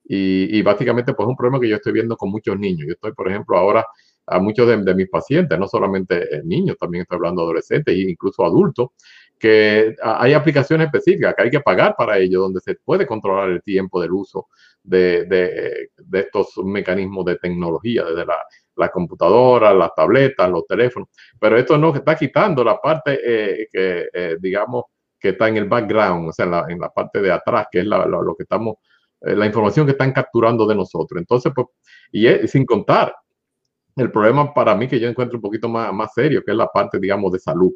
[0.09, 2.87] Y, básicamente, pues, un problema que yo estoy viendo con muchos niños.
[2.87, 3.85] Yo estoy, por ejemplo, ahora
[4.29, 8.11] a muchos de, de mis pacientes, no solamente niños, también estoy hablando de adolescentes e
[8.11, 8.91] incluso adultos,
[9.39, 13.63] que hay aplicaciones específicas que hay que pagar para ello, donde se puede controlar el
[13.63, 14.49] tiempo del uso
[14.83, 18.37] de, de, estos mecanismos de tecnología, desde la,
[18.77, 21.09] la, computadora, las tabletas, los teléfonos.
[21.39, 24.85] Pero esto no está quitando la parte eh, que, eh, digamos,
[25.19, 28.07] que está en el background, o sea, en la, parte de atrás, que es la,
[28.07, 28.77] lo, que estamos,
[29.21, 31.19] eh, la información que están capturando de nosotros.
[31.19, 31.67] Entonces, pues,
[32.13, 33.15] y sin contar
[33.97, 36.69] el problema para mí que yo encuentro un poquito más, más serio, que es la
[36.69, 37.73] parte, digamos, de salud.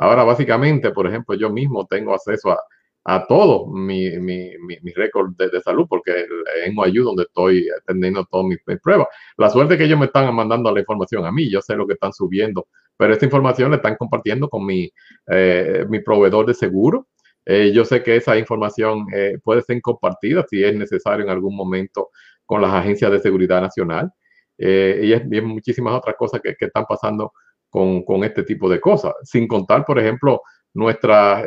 [0.00, 2.58] Ahora, básicamente, por ejemplo, yo mismo tengo acceso a,
[3.04, 6.24] a todo mi, mi, mi, mi récord de, de, salud, porque
[6.64, 9.08] en OIU donde estoy atendiendo todas mis, pruebas.
[9.36, 11.84] La suerte es que ellos me están mandando la información a mí, yo sé lo
[11.86, 14.88] que están subiendo, pero esta información la están compartiendo con mi,
[15.26, 17.08] eh, mi proveedor de seguro.
[17.44, 21.56] Eh, yo sé que esa información eh, puede ser compartida si es necesario en algún
[21.56, 22.10] momento
[22.46, 24.12] con las agencias de seguridad nacional.
[24.60, 27.32] Y, es, muchísimas otras cosas que, que están pasando
[27.70, 30.42] con, con, este tipo de cosas, sin contar, por ejemplo,
[30.74, 31.44] nuestra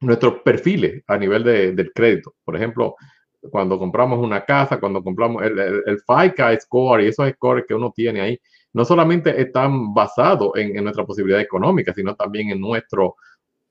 [0.00, 2.34] nuestros perfiles a nivel de, del crédito.
[2.44, 2.96] Por ejemplo,
[3.50, 8.20] cuando compramos una casa, cuando compramos el, FICA score y esos scores que uno tiene
[8.20, 8.40] ahí,
[8.72, 13.02] no solamente están basados en, nuestra posibilidad económica, sino también en nuestra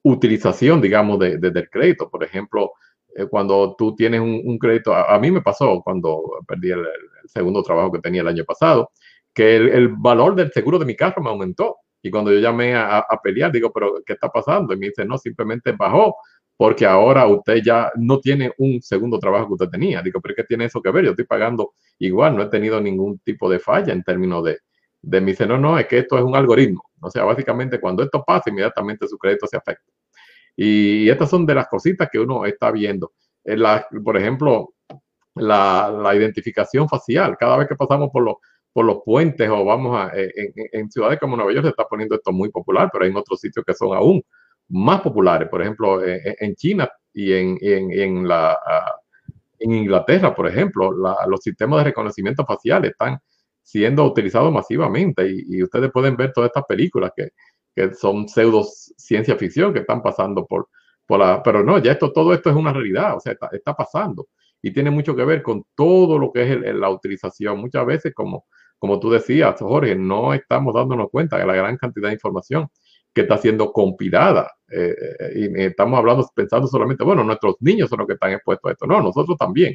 [0.03, 2.09] utilización, digamos, de, de, del crédito.
[2.09, 2.71] Por ejemplo,
[3.15, 6.85] eh, cuando tú tienes un, crédito, a, mí me pasó cuando perdí el,
[7.25, 8.91] segundo trabajo que tenía el año pasado,
[9.33, 13.05] que el valor del seguro de mi carro me aumentó y cuando yo llamé a,
[13.23, 14.73] pelear, digo, pero ¿qué está pasando?
[14.73, 16.17] Y me dice, no, simplemente bajó
[16.57, 20.01] porque ahora usted ya no tiene un segundo trabajo que usted tenía.
[20.01, 21.05] Digo, pero ¿qué tiene eso que ver?
[21.05, 24.59] Yo estoy pagando igual, no he tenido ningún tipo de falla en términos de,
[25.01, 26.83] de me dice, no, no, es que esto es un algoritmo.
[26.99, 29.91] O sea, básicamente cuando esto pasa, inmediatamente su crédito se afecta.
[30.57, 33.13] Y estas son de las cositas que uno está viendo.
[33.45, 34.73] La, por ejemplo,
[35.35, 37.37] la, la identificación facial.
[37.39, 38.35] Cada vez que pasamos por los
[38.73, 41.85] por los puentes o vamos a, eh, en, en, ciudades como Nueva York se está
[41.85, 44.21] poniendo esto muy popular, pero hay otros sitios que son aún
[44.69, 48.57] más populares, por ejemplo, en, eh, en China y en, en la,
[49.59, 53.19] en Inglaterra, por ejemplo, la, los sistemas de reconocimiento facial están
[53.61, 57.29] siendo utilizados masivamente y, y ustedes pueden ver todas estas películas que,
[57.75, 60.67] que, son pseudo ciencia ficción que están pasando por,
[61.05, 63.73] por la, pero no, ya esto, todo esto es una realidad, o sea, está, está
[63.73, 64.27] pasando.
[64.61, 68.13] Y tiene mucho que ver con todo lo que es el, la utilización, muchas veces
[68.13, 68.45] como
[68.83, 72.67] como tú decías, Jorge, no estamos dándonos cuenta de la gran cantidad de información
[73.13, 74.51] que está siendo compilada.
[74.69, 74.93] Eh,
[75.37, 78.85] y estamos hablando, pensando solamente, bueno, nuestros niños son los que están expuestos a esto.
[78.85, 79.73] No, nosotros también.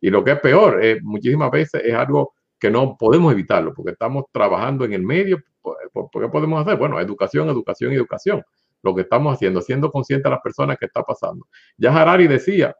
[0.00, 3.90] Y lo que es peor, eh, muchísimas veces es algo que no podemos evitarlo, porque
[3.90, 5.40] estamos trabajando en el medio.
[5.60, 6.78] ¿Por, qué podemos hacer?
[6.78, 8.40] Bueno, educación, educación educación.
[8.84, 11.48] Lo que estamos haciendo, siendo conscientes de las personas que está pasando.
[11.76, 12.72] Ya Harari decía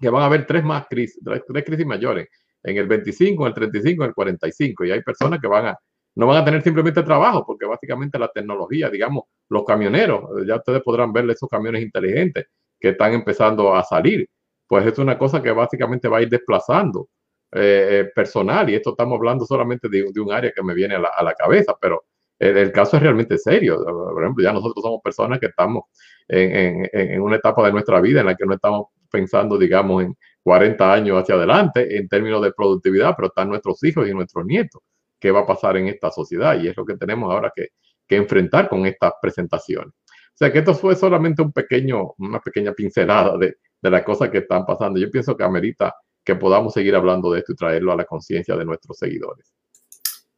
[0.00, 2.28] que van a haber tres más crisis, tres, tres crisis mayores
[2.62, 4.84] en el 25, en el 35, en el 45.
[4.84, 5.78] Y hay personas que van a,
[6.14, 10.82] no van a tener simplemente trabajo, porque básicamente la tecnología, digamos, los camioneros, ya ustedes
[10.82, 12.46] podrán ver esos camiones inteligentes
[12.78, 14.28] que están empezando a salir.
[14.66, 17.08] Pues es una cosa que básicamente va a ir desplazando
[17.52, 18.68] eh, personal.
[18.70, 21.22] Y esto estamos hablando solamente de, de un área que me viene a la, a
[21.22, 22.04] la cabeza, pero
[22.38, 23.84] el, caso es realmente serio.
[23.84, 25.84] Por ejemplo, ya nosotros somos personas que estamos
[26.28, 30.02] en, en, en, una etapa de nuestra vida en la que no estamos pensando, digamos,
[30.02, 34.44] en 40 años hacia adelante en términos de productividad, pero están nuestros hijos y nuestros
[34.44, 34.82] nietos.
[35.18, 36.60] ¿Qué va a pasar en esta sociedad?
[36.60, 37.68] Y es lo que tenemos ahora que,
[38.08, 39.94] que enfrentar con estas presentaciones.
[39.94, 44.30] O sea que esto fue solamente un pequeño, una pequeña pincelada de, de las cosas
[44.30, 44.98] que están pasando.
[44.98, 48.56] Yo pienso que amerita que podamos seguir hablando de esto y traerlo a la conciencia
[48.56, 49.52] de nuestros seguidores.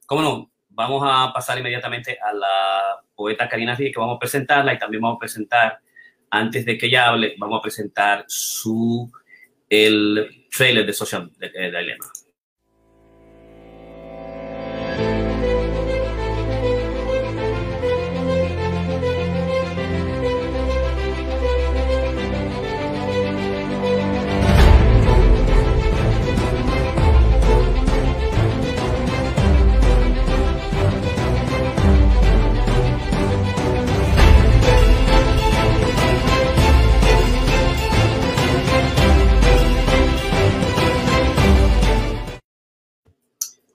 [0.06, 0.50] ¿Cómo no?
[0.70, 5.02] Vamos a pasar inmediatamente a la poeta Karina Ríos, que vamos a presentarla y también
[5.02, 5.78] vamos a presentar,
[6.30, 9.10] antes de que ella hable, vamos a presentar su,
[9.68, 12.12] el trailer de Social Dilemma.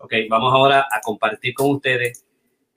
[0.10, 2.26] Ok, vamos ahora a compartir con ustedes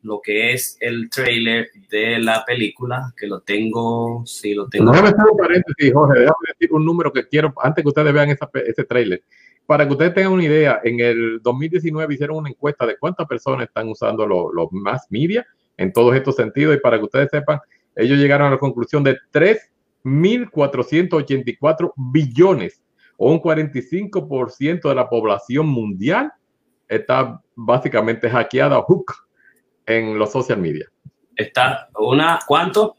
[0.03, 4.93] lo que es el trailer de la película, que lo tengo, sí, lo tengo.
[4.93, 8.29] Déjame hacer un paréntesis, Jorge, déjame decir un número que quiero, antes que ustedes vean
[8.29, 9.23] esa, ese trailer.
[9.65, 13.67] Para que ustedes tengan una idea, en el 2019 hicieron una encuesta de cuántas personas
[13.67, 15.47] están usando los lo más media
[15.79, 17.61] en todos estos sentidos y para que ustedes sepan,
[17.97, 22.83] ellos llegaron a la conclusión de 3.484 billones
[23.17, 26.31] o un 45% de la población mundial
[26.89, 29.15] está básicamente hackeada hook
[29.87, 30.89] en los social media.
[31.37, 32.97] Está una, ¿cuánto?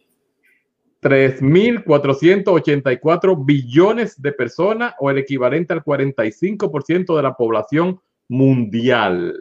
[1.01, 9.35] 3.484 billones de personas o el equivalente al 45% de la población mundial.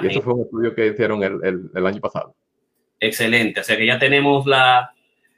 [0.00, 2.34] Y eso fue un estudio que hicieron el, el, el, año pasado.
[2.98, 3.60] Excelente.
[3.60, 4.90] O sea que ya tenemos la,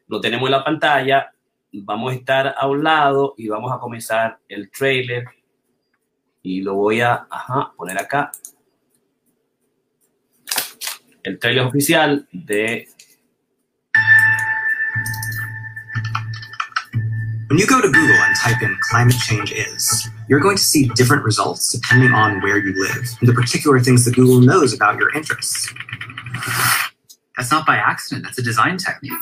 [0.06, 1.32] lo tenemos en la pantalla.
[1.72, 5.24] Vamos a estar a un lado y vamos a comenzar el trailer
[6.44, 8.30] y lo voy a ajá, poner acá.
[11.24, 12.86] El trailer oficial de...
[17.48, 20.88] When you go to Google and type in climate change is, you're going to see
[20.94, 24.98] different results depending on where you live and the particular things that Google knows about
[24.98, 25.72] your interests.
[27.36, 29.12] That's not by accident, that's a design technique.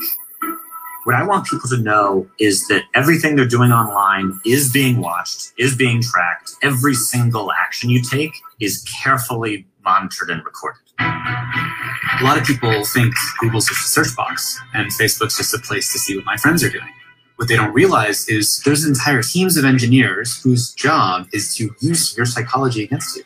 [1.05, 5.51] What I want people to know is that everything they're doing online is being watched,
[5.57, 6.53] is being tracked.
[6.61, 8.31] Every single action you take
[8.61, 10.79] is carefully monitored and recorded.
[10.99, 15.91] A lot of people think Google's just a search box and Facebook's just a place
[15.91, 16.87] to see what my friends are doing.
[17.35, 22.15] What they don't realize is there's entire teams of engineers whose job is to use
[22.15, 23.23] your psychology against you.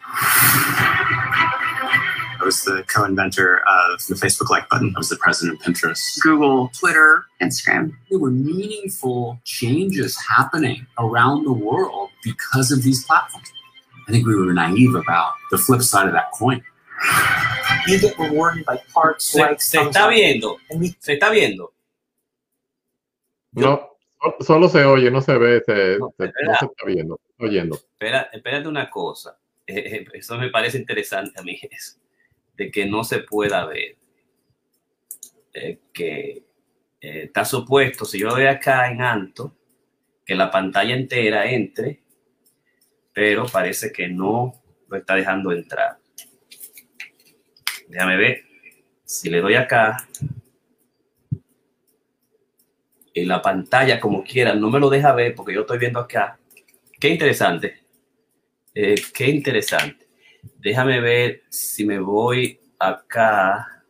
[2.47, 4.93] I was the co-inventor of the Facebook like button.
[4.95, 6.17] I was the president of Pinterest.
[6.21, 7.91] Google, Twitter, Instagram.
[8.09, 13.51] There were meaningful changes happening around the world because of these platforms.
[14.07, 16.63] I think we were naive about the flip side of that coin.
[17.85, 20.55] You get rewarded by parts, Se, likes, se está viendo.
[21.01, 21.73] Se está viendo.
[23.55, 23.89] No,
[24.39, 27.75] solo se oye, no se ve, se, No, se- no se está viendo, oyendo.
[27.75, 29.37] Espera, espérate una cosa.
[29.67, 31.99] Eh, eso me parece interesante a mí, es
[32.57, 33.95] de que no se pueda ver.
[35.53, 36.43] Eh, que
[36.99, 39.55] eh, está supuesto, si yo doy acá en alto,
[40.25, 42.01] que la pantalla entera entre,
[43.13, 44.53] pero parece que no
[44.89, 45.97] lo está dejando entrar.
[47.87, 48.43] Déjame ver.
[49.05, 50.05] Si le doy acá,
[53.13, 56.37] y la pantalla como quiera no me lo deja ver porque yo estoy viendo acá.
[56.99, 57.79] Qué interesante.
[58.73, 60.06] Eh, qué interesante.
[60.59, 63.83] Déjame ver si me voy acá.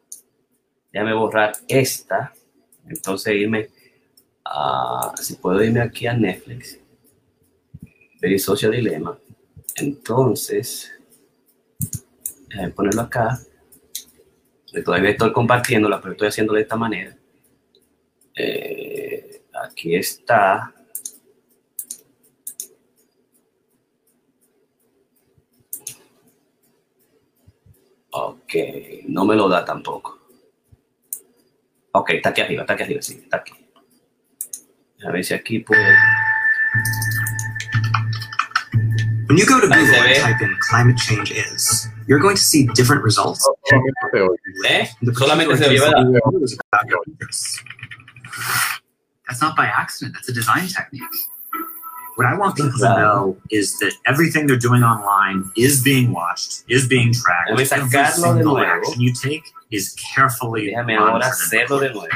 [0.91, 2.33] Déjame borrar esta.
[2.87, 3.69] Entonces irme
[4.45, 5.13] a...
[5.21, 6.79] Si puedo irme aquí a Netflix.
[8.21, 9.17] Very Social Dilemma.
[9.75, 10.91] Entonces...
[12.49, 13.39] Déjame ponerlo acá.
[14.83, 17.17] Todavía estoy compartiéndola, pero estoy haciendo de esta manera.
[18.35, 20.73] Eh, aquí está.
[28.19, 28.53] Ok,
[29.07, 30.17] no me lo da tampoco.
[31.91, 33.53] Ok, está aquí arriba, está aquí arriba, sí, está aquí.
[35.05, 35.81] A ver si aquí puedo.
[39.27, 42.65] When you go to Google and type in climate change is, you're going to see
[42.73, 43.47] different results.
[44.67, 44.87] ¿Eh?
[49.27, 51.03] That's not by accident, that's a design technique.
[52.17, 56.63] What I want people to know is that everything they're doing online is being watched,
[56.67, 57.51] is being tracked.
[57.51, 58.65] Déjame Every sacarlo de single nuevo.
[58.65, 62.07] action you take is carefully Déjame ahora monitored hacerlo de nuevo.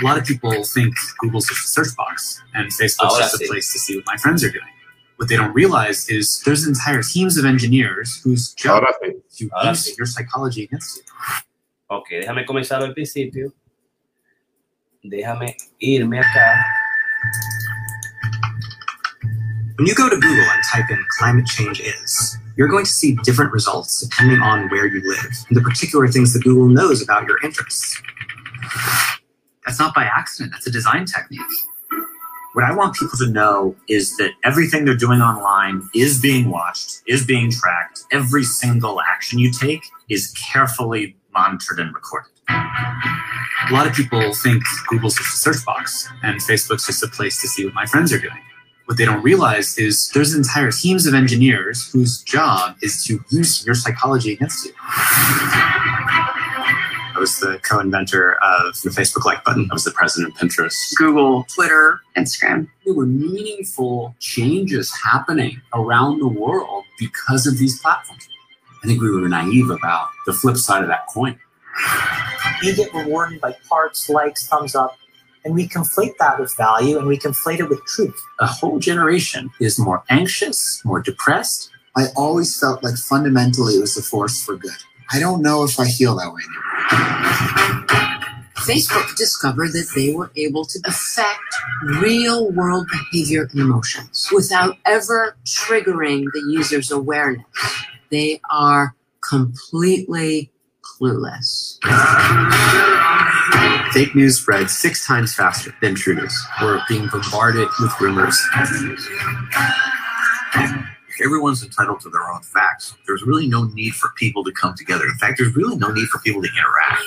[0.00, 3.44] A lot of people think Google's just a search box and Facebook's Ahora just sí.
[3.44, 4.70] a place to see what my friends are doing.
[5.16, 9.14] What they don't realize is there's entire teams of engineers whose job Ahora sí.
[9.28, 9.96] is to Ahora use sí.
[9.98, 11.02] your psychology against you.
[11.90, 13.52] Ok, déjame comenzar al principio.
[15.02, 16.54] Déjame irme acá.
[19.76, 23.14] When you go to Google and type in climate change is, you're going to see
[23.24, 27.28] different results depending on where you live and the particular things that Google knows about
[27.28, 28.00] your interests.
[29.66, 31.40] That's not by accident, that's a design technique.
[32.54, 37.02] What I want people to know is that everything they're doing online is being watched,
[37.06, 38.00] is being tracked.
[38.10, 42.32] Every single action you take is carefully monitored and recorded.
[42.48, 47.42] A lot of people think Google's just a search box and Facebook's just a place
[47.42, 48.40] to see what my friends are doing.
[48.86, 53.66] What they don't realize is there's entire teams of engineers whose job is to use
[53.66, 54.72] your psychology against you.
[57.16, 59.66] I was the co-inventor of the Facebook like button.
[59.72, 60.76] I was the president of Pinterest.
[60.94, 62.68] Google, Twitter, Instagram.
[62.84, 68.28] there were meaningful changes happening around the world because of these platforms.
[68.84, 71.36] I think we were naive about the flip side of that coin.
[72.62, 74.96] You get rewarded by hearts, likes, thumbs up,
[75.46, 78.20] and we conflate that with value and we conflate it with truth.
[78.40, 81.70] A whole generation is more anxious, more depressed.
[81.94, 84.82] I always felt like fundamentally it was a force for good.
[85.12, 87.86] I don't know if I feel that way anymore.
[88.56, 91.54] Facebook discovered that they were able to affect
[92.02, 97.46] real world behavior and emotions without ever triggering the user's awareness.
[98.10, 100.50] They are completely
[100.82, 101.78] clueless.
[103.92, 106.36] Fake news spreads six times faster than true news.
[106.60, 108.38] We're being bombarded with rumors.
[111.24, 115.04] everyone's entitled to their own facts, there's really no need for people to come together.
[115.06, 117.02] In fact, there's really no need for people to interact.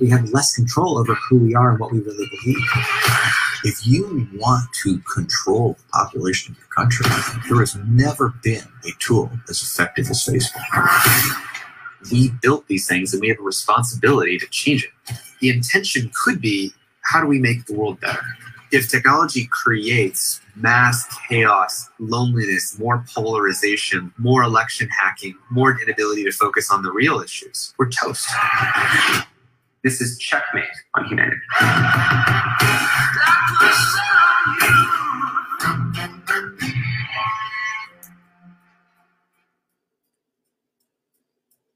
[0.00, 2.64] We have less control over who we are and what we really believe.
[3.64, 7.06] If you want to control the population of your country,
[7.48, 11.40] there has never been a tool as effective as Facebook.
[12.10, 15.16] We built these things and we have a responsibility to change it.
[15.40, 16.72] The intention could be
[17.02, 18.22] how do we make the world better?
[18.72, 26.70] If technology creates mass chaos, loneliness, more polarization, more election hacking, more inability to focus
[26.70, 28.28] on the real issues, we're toast.
[29.82, 30.64] This is checkmate
[30.94, 31.40] on humanity.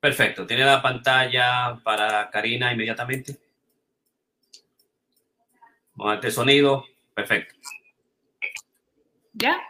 [0.01, 0.47] Perfecto.
[0.47, 3.44] ¿Tiene la pantalla para Karina inmediatamente?
[5.95, 6.85] Vamos a sonido.
[7.15, 7.55] Perfecto.
[9.33, 9.61] ¿Ya?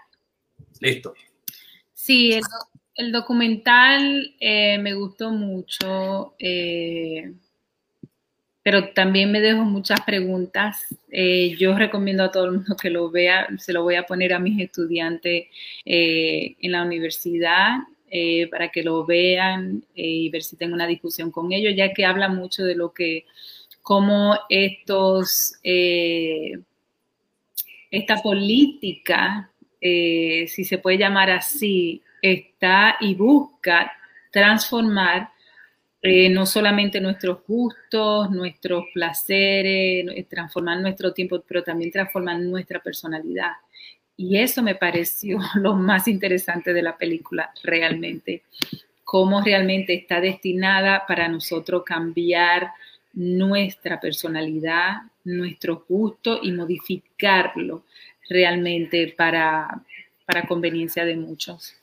[0.81, 1.15] Listo.
[1.93, 2.43] Sí, el,
[2.97, 7.33] el documental eh, me gustó mucho, eh,
[8.63, 10.87] pero también me dejó muchas preguntas.
[11.11, 14.33] Eh, yo recomiendo a todo el mundo que lo vea, se lo voy a poner
[14.33, 15.49] a mis estudiantes
[15.85, 17.79] eh, en la universidad
[18.11, 22.05] eh, para que lo vean y ver si tengo una discusión con ellos, ya que
[22.05, 23.27] habla mucho de lo que,
[23.85, 26.59] cómo estos, eh,
[27.93, 29.53] esta política
[29.87, 33.93] eh, si se puede llamar así, está y busca
[34.31, 35.29] transformar
[36.01, 43.53] eh, no solamente nuestros gustos, nuestros placeres, transformar nuestro tiempo, pero también transformar nuestra personalidad.
[44.17, 48.45] Y eso me pareció lo más interesante de la película, realmente.
[49.05, 52.71] Cómo realmente está destinada para nosotros cambiar
[53.15, 57.85] nuestra personalidad, nuestros gustos y modificarlo
[58.29, 59.85] realmente para,
[60.27, 61.75] para conveniencia de muchos.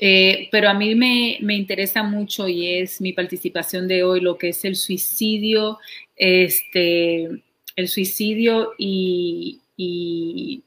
[0.00, 4.38] Eh, pero a mí me, me, interesa mucho y es mi participación de hoy lo
[4.38, 5.78] que es el suicidio,
[6.14, 7.28] este,
[7.74, 10.62] el suicidio y, y,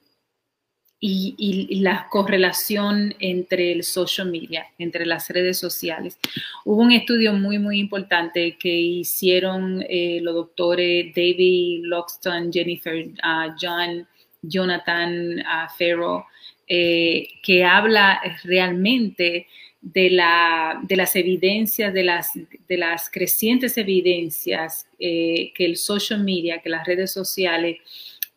[1.04, 6.20] y, la correlación entre el social media, entre las redes sociales.
[6.64, 13.52] Hubo un estudio muy, muy importante que hicieron eh, los doctores David Loxton, Jennifer uh,
[13.60, 14.08] John,
[14.44, 16.24] Jonathan uh,
[16.68, 19.48] que habla realmente
[19.82, 26.24] de, la, de las evidencias, de las, de las crecientes evidencias eh, que el social
[26.24, 27.78] media, que las redes sociales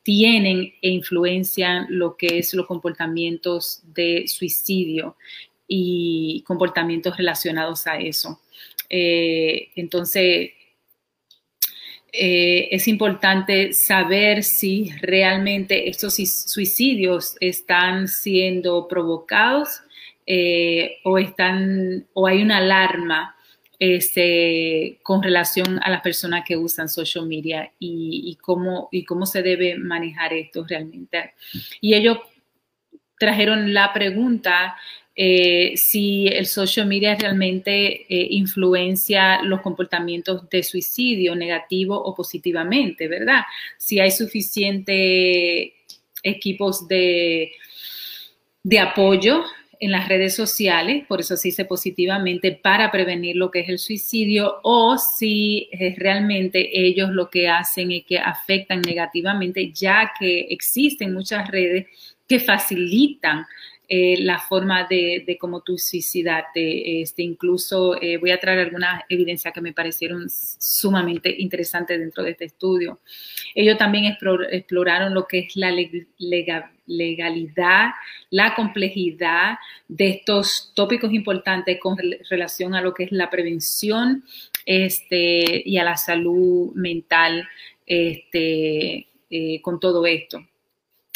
[0.04, 5.16] tienen e influencian lo que es los comportamientos de suicidio
[5.66, 8.40] y comportamientos relacionados a eso.
[8.88, 10.50] Eh, entonces,
[12.12, 19.80] eh, es importante saber si realmente estos suicidios están siendo provocados
[20.26, 23.33] eh, o, están, o hay una alarma
[23.78, 28.88] este, con relación a las personas que usan social media y, cómo,
[29.26, 31.34] se debe manejar esto realmente.
[31.80, 32.18] Y ellos
[33.18, 34.76] trajeron la pregunta
[35.16, 43.06] eh, si el social media realmente eh, influencia los comportamientos de suicidio negativo o positivamente,
[43.06, 43.42] ¿verdad?
[43.78, 45.74] Si hay suficiente
[46.22, 47.52] equipos de
[48.80, 49.44] apoyo
[49.80, 53.78] en las redes sociales, por eso se dice positivamente, para prevenir lo que es el
[53.78, 61.12] suicidio, o si realmente ellos lo que hacen es que afectan negativamente, ya que existen
[61.14, 61.86] muchas redes
[62.26, 63.46] que facilitan
[63.86, 67.02] eh, la forma de, cómo tú suicidarte.
[67.02, 72.30] Este, incluso eh, voy a traer algunas evidencias que me parecieron sumamente interesantes dentro de
[72.30, 73.00] este estudio.
[73.54, 74.16] Ellos también
[74.50, 75.70] exploraron lo que es la
[76.86, 77.90] legalidad,
[78.30, 79.58] la complejidad
[79.88, 81.98] de estos tópicos importantes con
[82.30, 84.24] relación a lo que es la prevención
[84.64, 87.46] este, y a la salud mental
[87.86, 90.42] este, eh, con todo esto.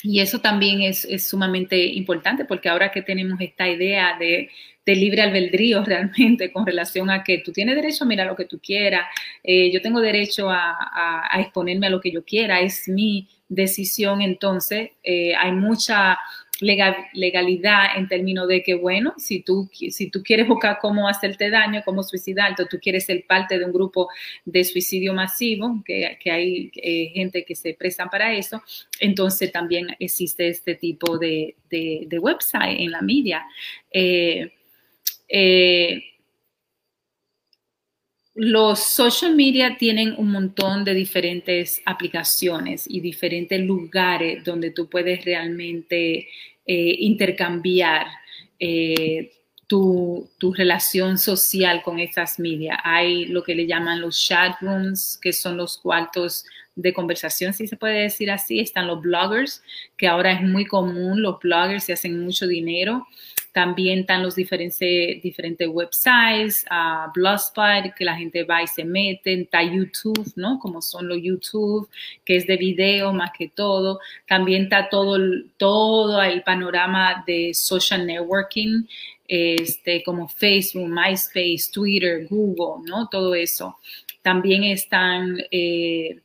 [0.02, 4.50] Y eso también es, sumamente importante porque ahora que tenemos esta idea de,
[4.86, 8.58] libre albedrío realmente con relación a que tú tienes derecho a mirar lo que tú
[8.58, 9.04] quieras,
[9.44, 14.92] eh, yo tengo derecho a, exponerme a lo que yo quiera, es mi decisión, entonces
[15.02, 16.18] eh, hay mucha
[16.60, 21.82] legalidad en términos de que, bueno, si tú, si tú quieres buscar cómo hacerte daño,
[21.84, 24.08] cómo suicidarte, tú quieres ser parte de un grupo
[24.44, 28.62] de suicidio masivo, que, que hay eh, gente que se presta para eso,
[28.98, 33.44] entonces también existe este tipo de, de, website en la media.
[33.92, 34.50] Eh,
[35.28, 36.02] eh,
[38.40, 45.24] los social media tienen un montón de diferentes aplicaciones y diferentes lugares donde tú puedes
[45.24, 46.28] realmente
[46.64, 48.06] eh, intercambiar
[48.60, 49.32] eh,
[49.66, 52.78] tu, relación social con esas medias.
[52.84, 56.44] Hay lo que le llaman los chat rooms, que son los cuartos
[56.78, 58.60] de conversación, si se puede decir así.
[58.60, 59.62] Están los bloggers,
[59.96, 63.06] que ahora es muy común, los bloggers se hacen mucho dinero.
[63.52, 69.32] También están los diferentes, diferentes websites, uh, Blogspot, que la gente va y se mete,
[69.40, 70.60] está YouTube, ¿no?
[70.60, 71.88] Como son los YouTube,
[72.24, 73.98] que es de video más que todo.
[74.28, 75.18] También está todo,
[75.56, 78.84] todo el panorama de social networking,
[79.26, 83.08] este, como Facebook, MySpace, Twitter, Google, ¿no?
[83.08, 83.78] Todo eso.
[84.22, 85.38] También están...
[85.50, 86.20] Eh,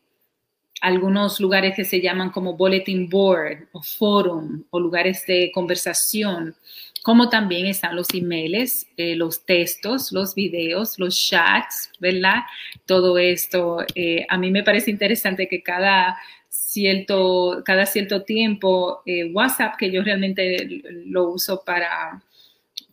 [0.84, 6.56] algunos lugares que se llaman como bulletin board o forum o lugares de conversación
[7.04, 12.44] como también están los emails, eh, los textos, los videos, los chats, ¿verdad?
[12.86, 16.18] Todo esto, eh, a mí me parece interesante que cada
[16.50, 20.66] cierto, cada cierto tiempo, eh, WhatsApp, que yo realmente
[21.06, 22.24] lo uso para,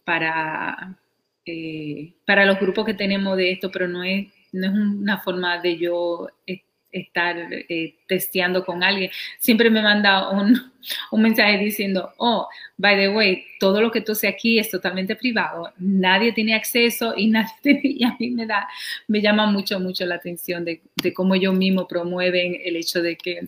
[0.05, 0.99] para,
[2.27, 5.77] para los grupos que tenemos de esto, pero no es, no es una forma de
[5.79, 6.29] yo
[6.93, 9.11] estar eh, testeando con alguien.
[9.39, 10.73] Siempre me manda un,
[11.11, 15.17] un, mensaje diciendo, oh, by the way, todo lo que tú haces aquí es totalmente
[15.17, 18.69] privado, nadie tiene acceso y, nadie y a mí me da,
[19.09, 23.17] me llama mucho, mucho la atención de, de cómo ellos mismos promueven el hecho de
[23.17, 23.41] que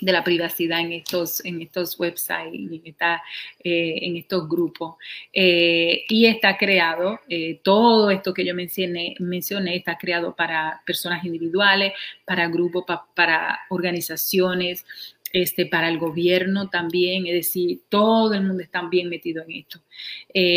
[0.00, 2.94] de la privacidad en estos, en estos websites y en,
[3.64, 4.96] eh, estos grupos.
[5.32, 11.24] Eh, y está creado, eh, todo esto que yo mencioné, mencioné está creado para personas
[11.24, 11.92] individuales,
[12.24, 12.84] para grupos,
[13.14, 14.84] para organizaciones,
[15.32, 19.80] este, para el gobierno también, es decir, todo el mundo está bien metido en esto.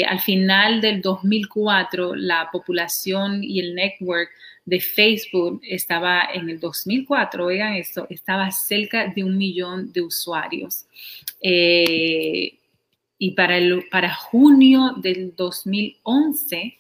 [0.08, 4.30] al final del 2004, la población y el network
[4.68, 10.86] de Facebook estaba en el 2004, oigan esto, estaba cerca de un millón de usuarios.
[11.42, 12.60] Eh,
[13.18, 13.58] y para,
[13.90, 16.78] para junio del 2011,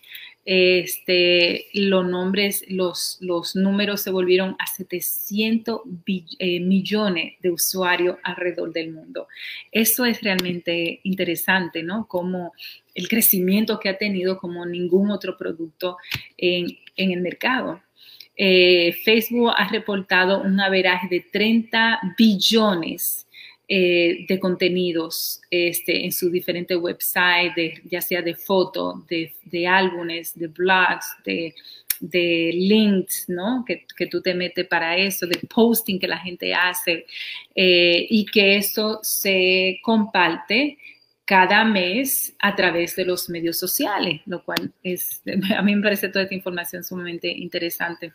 [0.49, 3.19] este, los nombres, los,
[3.53, 5.81] números se volvieron a 700
[6.39, 9.27] eh, millones de usuarios alrededor del mundo.
[9.73, 12.07] Eso es realmente interesante, ¿no?
[12.07, 12.53] Como
[12.95, 15.97] el crecimiento que ha tenido como ningún otro producto
[16.37, 17.81] en, en el mercado.
[18.37, 23.26] Eh, Facebook ha reportado un averaje de 30 billones
[23.69, 30.47] eh, de contenidos este, en sus diferentes websites, ya sea de fotos, de, álbumes, de
[30.47, 33.65] blogs, de, links, ¿no?
[33.65, 37.05] Que, tú te metes para eso, de posting que la gente hace
[37.53, 40.77] eh, y que eso se comparte
[41.25, 45.21] cada mes a través de los medios sociales, lo cual es,
[45.57, 48.13] a mí me parece toda esta información sumamente interesante.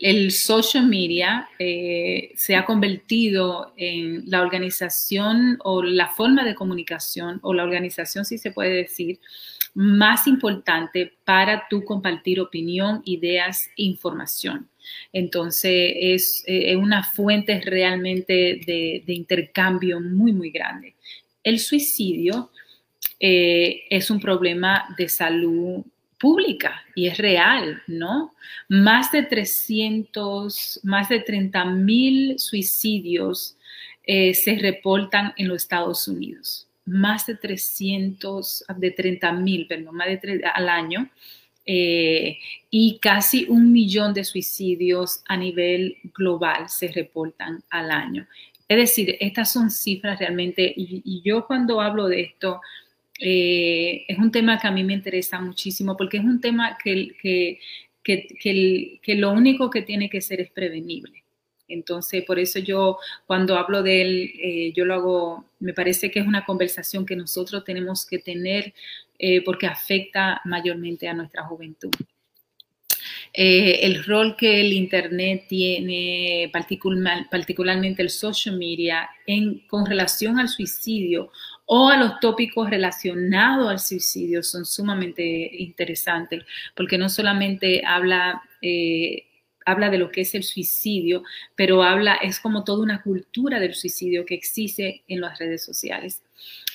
[0.00, 7.38] El social media eh, se ha convertido en la organización o la forma de comunicación
[7.42, 9.20] o la organización, si se puede decir,
[9.74, 14.68] más importante para tu compartir opinión, ideas información.
[15.12, 20.94] Entonces, es, eh, una fuente realmente de, intercambio muy, muy grande.
[21.42, 22.50] El suicidio
[23.18, 25.84] eh, es un problema de salud
[26.24, 28.32] pública y es real, ¿no?
[28.70, 33.58] Más de 300, más de 30 mil suicidios
[34.06, 36.66] eh, se reportan en los Estados Unidos.
[36.86, 41.10] Más de 300, de 30 mil, perdón, más de al año.
[41.66, 42.38] Eh,
[42.70, 48.26] y casi un millón de suicidios a nivel global se reportan al año.
[48.66, 52.62] Es decir, estas son cifras realmente, y yo cuando hablo de esto,
[53.20, 57.14] eh, es un tema que a mí me interesa muchísimo porque es un tema que,
[57.20, 57.60] que,
[58.02, 61.22] que, que, lo único que tiene que ser es prevenible.
[61.68, 66.20] Entonces, por eso yo cuando hablo de él, eh, yo lo hago, me parece que
[66.20, 68.74] es una conversación que nosotros tenemos que tener
[69.18, 71.90] eh, porque afecta mayormente a nuestra juventud.
[73.32, 81.30] el rol que el Internet tiene, particularmente el social media, en, con relación al suicidio
[81.66, 85.22] o a los tópicos relacionados al suicidio son sumamente
[85.58, 86.44] interesantes,
[86.76, 89.26] porque no solamente habla, eh,
[89.64, 91.22] habla de lo que es el suicidio,
[91.56, 96.22] pero habla, es como toda una cultura del suicidio que existe en las redes sociales.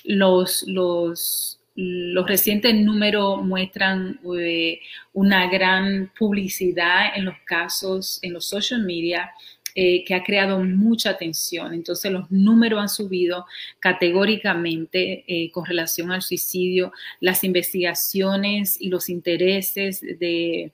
[0.04, 4.80] Los, los, los recientes números muestran eh,
[5.14, 9.32] una gran publicidad en los casos, en los social media,
[9.76, 11.74] eh, que ha creado mucha atención.
[11.74, 13.46] Entonces los números han subido
[13.80, 20.72] categóricamente eh, con relación al suicidio, las investigaciones y los intereses de,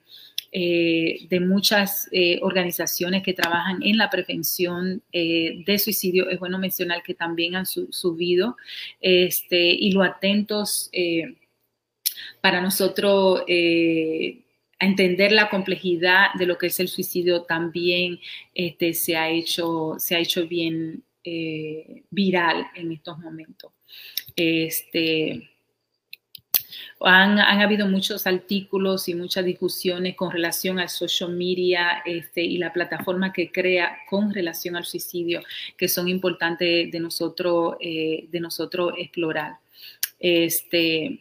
[0.52, 2.08] eh, de muchas
[2.40, 6.30] organizaciones que trabajan en la prevención de suicidio.
[6.30, 8.56] Es bueno mencionar que también han subido
[9.00, 10.90] este, y lo atentos
[12.40, 13.42] para nosotros
[14.78, 18.20] a entender la complejidad de lo que es el suicidio también
[18.54, 23.72] este, se, ha hecho, se ha hecho bien eh, viral en estos momentos.
[24.36, 25.48] Este,
[27.00, 32.72] han, habido muchos artículos y muchas discusiones con relación al social media este, y la
[32.72, 35.42] plataforma que crea con relación al suicidio
[35.76, 39.58] que son importantes de nosotros, eh, de nosotros explorar.
[40.18, 41.20] Este,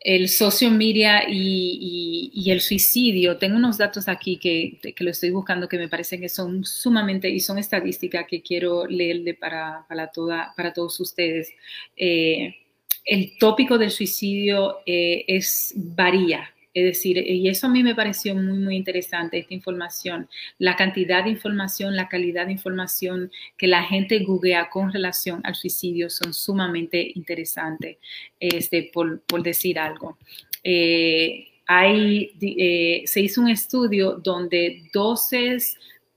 [0.00, 3.36] el social media y, el suicidio.
[3.36, 7.38] Tengo unos datos aquí que, lo estoy buscando que me parecen que son sumamente, y
[7.40, 11.52] son estadísticas que quiero leerle para, para, toda, para todos ustedes.
[11.96, 12.56] Eh,
[13.04, 18.34] el tópico del suicidio eh, es varía es decir, y eso a mí me pareció
[18.34, 23.82] muy, muy interesante, esta información, la cantidad de información, la calidad de información que la
[23.82, 27.98] gente googlea con relación al suicidio son sumamente interesantes,
[28.38, 30.16] este, por, decir algo.
[30.62, 35.58] Eh, hay, eh, se hizo un estudio donde 12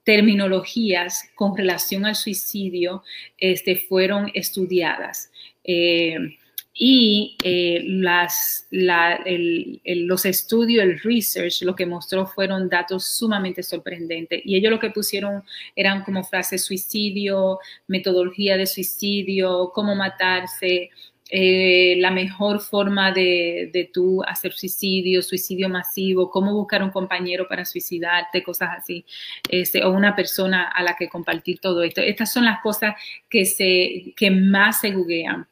[0.03, 3.03] terminologías con relación al suicidio
[3.37, 5.31] este, fueron estudiadas.
[5.63, 6.37] Eh,
[6.75, 14.41] y eh, las, los estudios, el research, lo que mostró fueron datos sumamente sorprendentes.
[14.43, 15.43] Y ellos lo que pusieron
[15.75, 20.89] eran como frases suicidio, metodología de suicidio, cómo matarse,
[21.29, 27.47] eh, la mejor forma de, de tú hacer suicidio, suicidio masivo, cómo buscar un compañero
[27.47, 29.03] para suicidarte, cosas así,
[29.49, 32.01] este, o una persona a la que compartir todo esto.
[32.01, 32.95] Estas son las cosas
[33.29, 35.47] que, se, que más se googlean.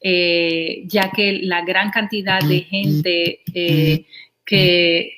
[0.00, 4.04] Eh, ya que la gran cantidad de gente eh,
[4.44, 5.12] que,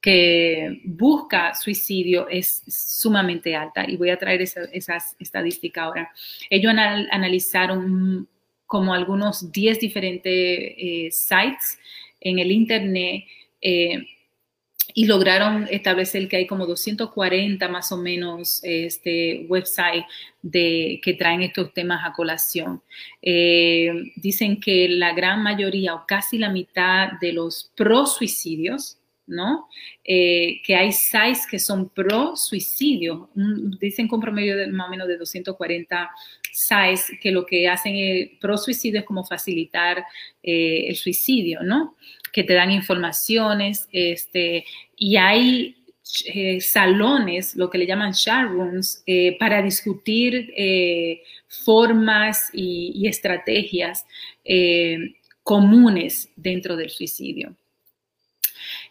[0.00, 3.88] que busca suicidio es sumamente alta.
[3.88, 6.12] Y voy a traer esas estadísticas ahora.
[6.50, 8.28] Ellos analizaron
[8.66, 11.78] como algunos 10 diferentes eh, sites
[12.20, 13.24] en el Internet
[14.94, 20.04] y lograron establecer que hay como 240 más o menos este, websites
[20.42, 22.82] de, que traen estos temas a colación.
[23.20, 28.98] Eh, dicen que la gran mayoría o casi la mitad de los pro-suicidios,
[29.32, 29.68] ¿no?
[30.04, 33.30] Eh, que hay sites que son pro-suicidio,
[33.80, 36.10] dicen con promedio de más o menos de 240
[36.52, 40.04] sites que lo que hacen pro-suicidio es como facilitar
[40.42, 41.96] eh, el suicidio, ¿no?
[42.32, 44.64] que te dan informaciones, este,
[44.96, 45.76] y hay
[46.32, 49.04] eh, salones, lo que le llaman chat rooms,
[49.38, 50.50] para discutir
[51.46, 54.06] formas y, estrategias
[55.42, 57.54] comunes dentro del suicidio.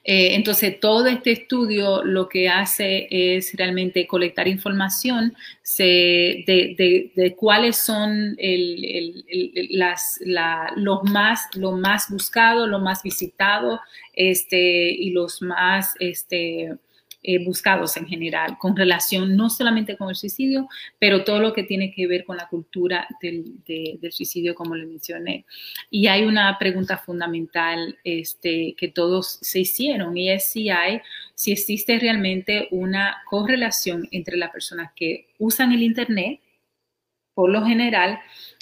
[0.03, 5.35] Eh, entonces, todo este estudio lo que hace es realmente colectar información
[5.77, 8.35] de, cuáles son
[10.75, 13.79] los, más, más buscados, los más visitados
[14.13, 15.95] este, y los más...
[15.99, 16.77] Este,
[17.23, 20.67] eh, buscados en general, con relación no solamente con el suicidio,
[20.97, 23.59] pero todo lo que tiene que ver con la cultura del,
[24.11, 25.45] suicidio, como le mencioné.
[25.91, 31.01] Y hay una pregunta fundamental este, que todos se hicieron y es si hay,
[31.35, 36.39] si existe realmente una correlación entre las personas que usan el Internet,
[37.35, 38.19] por lo general,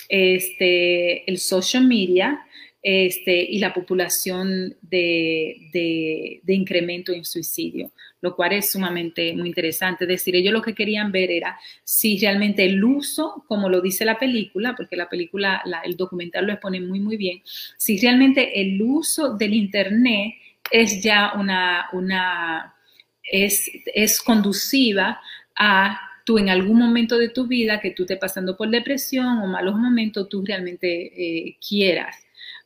[0.09, 2.45] este, el social media,
[2.81, 10.05] este, y la población de, incremento en suicidio, lo cual es sumamente muy interesante.
[10.05, 14.05] Es decir, ellos lo que querían ver era si realmente el uso, como lo dice
[14.05, 17.41] la película, porque la película, el documental lo expone muy, muy bien,
[17.77, 20.35] si realmente el uso del Internet
[20.71, 22.75] es ya una, una
[23.23, 25.19] es, es conduciva
[25.55, 29.47] a tú en algún momento de tu vida que tú estés pasando por depresión o
[29.47, 32.15] malos momentos, tú realmente eh, quieras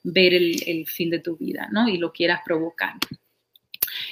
[0.04, 1.88] ver el, fin de tu vida, ¿no?
[1.88, 2.93] Y lo quieras provocar.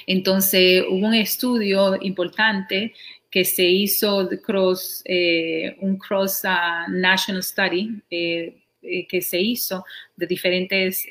[0.06, 2.94] Entonces, hubo un estudio importante
[3.30, 9.84] que se hizo cross, eh, un cross uh, national study eh, eh, que se hizo
[10.16, 11.06] de diferentes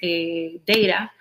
[0.65, 1.11] data,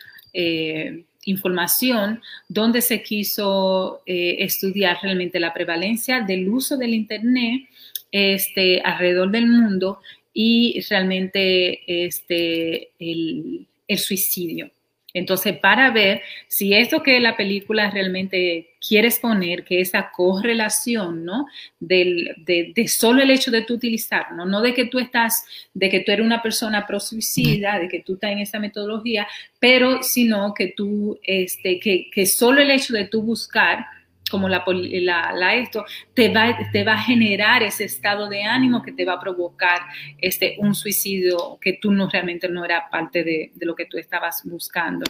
[1.25, 7.69] información, donde se quiso estudiar realmente la prevalencia del uso del Internet
[8.13, 10.01] este, alrededor del mundo
[10.33, 13.67] y realmente este, el,
[13.99, 14.71] suicidio.
[15.13, 21.47] Entonces, para ver si esto que la película realmente quiere exponer, que esa correlación, ¿no?
[21.81, 24.47] de, solo el hecho de tú utilizar, ¿no?
[24.47, 28.15] No de que tú estás, de que tú eres una persona pro-suicida, de que tú
[28.15, 29.27] estás en esa metodología,
[29.59, 33.87] pero sino que tú, este, que, que solo el hecho de tú buscar
[34.31, 38.93] como la, la, esto, te va, te va a generar ese estado de ánimo que
[38.93, 39.81] te va a provocar
[40.19, 44.43] este, un suicidio que tú no realmente no era parte de, lo que tú estabas
[44.45, 45.05] buscando.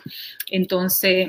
[0.51, 1.29] Entonces,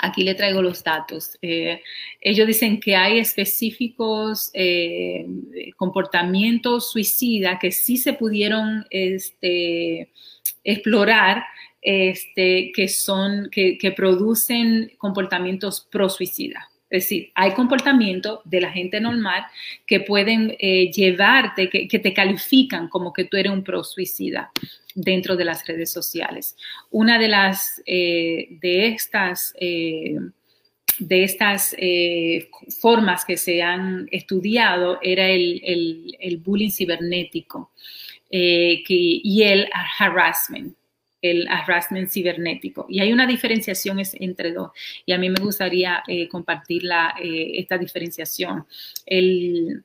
[0.00, 1.36] aquí le traigo los datos.
[1.42, 1.82] Eh,
[2.20, 5.26] ellos dicen que hay específicos eh,
[5.76, 10.12] comportamientos suicidas que sí se pudieron este,
[10.62, 11.44] explorar
[11.82, 16.69] este, que son, que, que producen comportamientos pro suicida.
[16.90, 19.46] Es decir, hay comportamientos de la gente normal
[19.86, 24.50] que pueden eh, llevarte, que, te califican como que tú eres un pro suicida
[24.96, 26.56] dentro de las redes sociales.
[26.90, 30.16] Una de las eh, de estas eh,
[30.98, 31.74] de estas
[32.78, 37.70] formas que se han estudiado era el, bullying cibernético
[38.28, 39.66] y el
[39.98, 40.74] harassment
[41.22, 42.86] el harassment cibernético.
[42.88, 44.70] Y hay una diferenciación entre dos.
[45.06, 46.82] Y a mí me gustaría eh, compartir
[47.22, 48.66] eh, esta diferenciación.
[49.06, 49.82] El,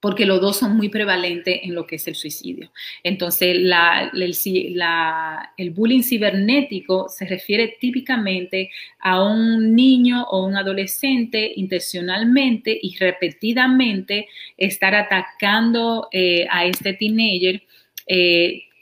[0.00, 2.70] porque los dos son muy prevalentes en lo que es el suicidio.
[3.02, 8.70] Entonces, el, bullying cibernético se refiere típicamente
[9.00, 17.62] a un niño o un adolescente intencionalmente y repetidamente estar atacando eh, a este teenager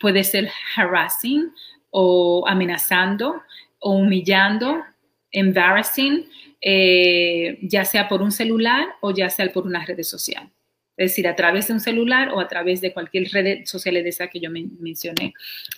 [0.04, 1.50] puede ser harassing
[1.88, 3.40] o amenazando
[3.78, 4.82] o humillando,
[5.30, 6.28] embarrassing,
[6.60, 10.50] eh, ya sea por un celular o ya sea por una red social.
[10.98, 14.06] Es decir, a través de un celular o a través de cualquier red social de
[14.06, 15.32] esa que yo mencioné.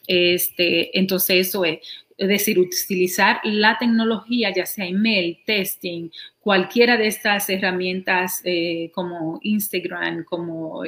[0.09, 1.79] Este, entonces, eso es
[2.19, 6.11] es decir, utilizar la tecnología, ya sea email, testing,
[6.41, 10.83] cualquiera de estas herramientas eh, como Instagram, como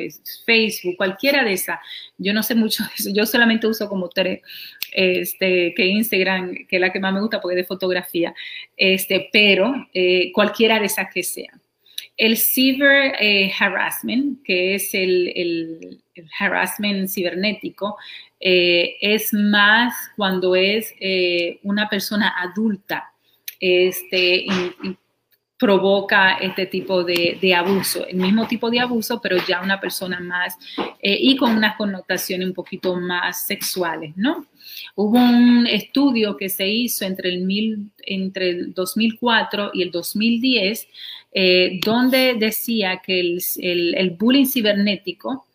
[0.46, 1.80] Facebook, cualquiera de esas.
[2.16, 4.40] Yo no sé mucho de eso, yo solamente uso como tres,
[4.92, 8.34] este, que Instagram, que es la que más me gusta porque es de fotografía,
[8.76, 11.60] este, pero eh, cualquiera de esas que sean.
[12.18, 16.02] El cyber eh, harassment, que es el, el,
[16.38, 17.96] harassment cibernético,
[18.40, 23.12] eh, es más cuando es eh, una persona adulta
[23.60, 24.46] este,
[25.58, 30.56] provoca este tipo de, abuso, el mismo tipo de abuso, pero ya una persona más
[31.02, 34.46] y con unas connotaciones un poquito más sexuales, ¿no?
[34.94, 40.88] Hubo un estudio que se hizo entre el, mil, entre el 2004 y el 2010
[41.30, 45.46] eh, donde decía que el, bullying cibernético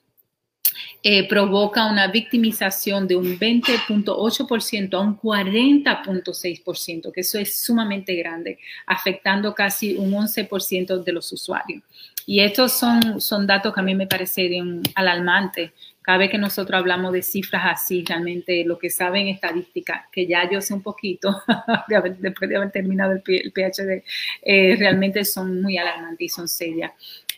[1.01, 8.59] eh, provoca una victimización de un 20.8% a un 40.6%, que eso es sumamente grande,
[8.86, 11.84] afectando casi un 11% de los usuarios.
[12.26, 15.71] Y estos son, son datos que a mí me parecen alarmantes
[16.01, 20.49] Cada vez que nosotros hablamos de cifras así, realmente lo que saben estadística, que ya
[20.49, 21.41] yo sé un poquito,
[22.19, 24.03] después de haber terminado el, PhD,
[24.41, 26.91] eh, realmente son muy alarmantes y son serias.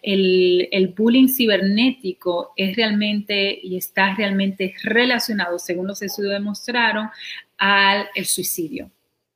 [0.05, 7.09] El, bullying cibernético es realmente y está realmente relacionado, según los estudios demostraron,
[7.57, 8.91] al el suicidio.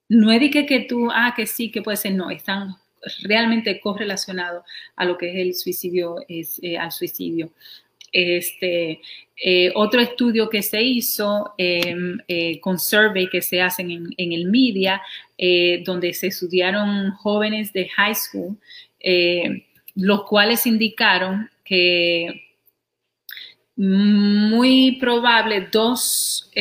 [0.10, 2.76] No es de que, que tú, ah, que sí, que puede ser, no, están
[3.24, 4.64] realmente correlacionados
[4.96, 7.52] a lo que es el suicidio, es, eh, al suicidio.
[8.12, 9.02] Este,
[9.44, 14.34] eh, otro estudio que se hizo em, eh, con survey que se hacen en, en
[14.34, 15.02] el media,
[15.86, 18.58] donde se estudiaron jóvenes de high school,
[20.00, 22.46] los cuales indicaron que
[23.76, 26.52] muy probable dos,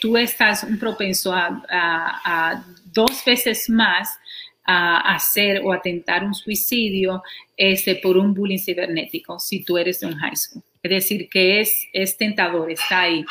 [0.00, 4.18] tú estás un propenso a, a dos veces más
[4.64, 7.22] a hacer o atentar un suicidio
[7.56, 10.62] este, por un bullying cibernético si tú eres de un high school.
[10.82, 13.24] Es decir, que es, es tentador, está ahí.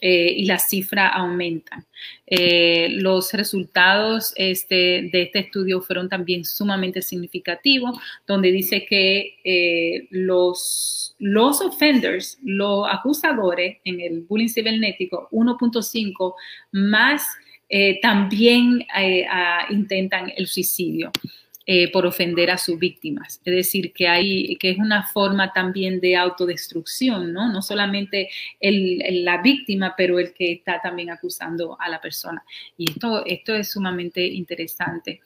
[0.00, 1.84] Eh, y la cifra aumenta.
[2.26, 10.06] Eh, los resultados este, de este estudio fueron también sumamente significativos, donde dice que eh,
[10.10, 16.34] los, los offenders, los acusadores en el bullying cibernético, 1.5
[16.72, 17.26] más
[18.00, 18.86] también
[19.70, 21.10] intentan el suicidio.
[21.68, 23.40] Eh, por ofender a sus víctimas.
[23.44, 27.50] Es decir, que, hay, que es una forma también de autodestrucción, ¿no?
[27.50, 28.28] No solamente
[28.60, 32.44] la víctima, pero el que está también acusando a la persona.
[32.78, 35.22] Y esto, esto es sumamente interesante.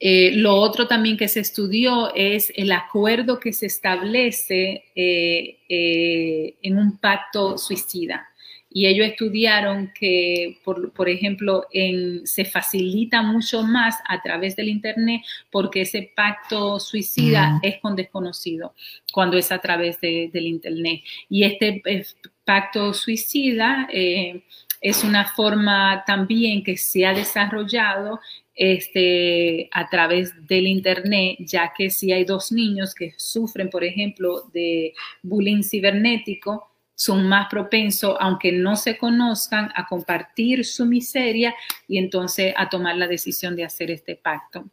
[0.00, 7.56] lo otro también que se estudió es el acuerdo que se establece en un pacto
[7.58, 8.33] suicida
[8.76, 15.22] y ellos estudiaron que, por, ejemplo, en, se facilita mucho más a través del Internet
[15.48, 18.74] porque ese pacto suicida es con desconocido
[19.12, 21.02] cuando es a través del Internet.
[21.30, 22.04] Y este eh,
[22.44, 24.42] pacto suicida eh,
[24.80, 28.18] es una forma también que se ha desarrollado
[28.56, 34.50] este, a través del Internet, ya que si hay dos niños que sufren, por ejemplo,
[34.52, 41.54] de bullying cibernético, son más propensos, aunque no se conozcan, a compartir su miseria
[41.88, 44.64] y entonces a tomar la decisión de hacer este pacto.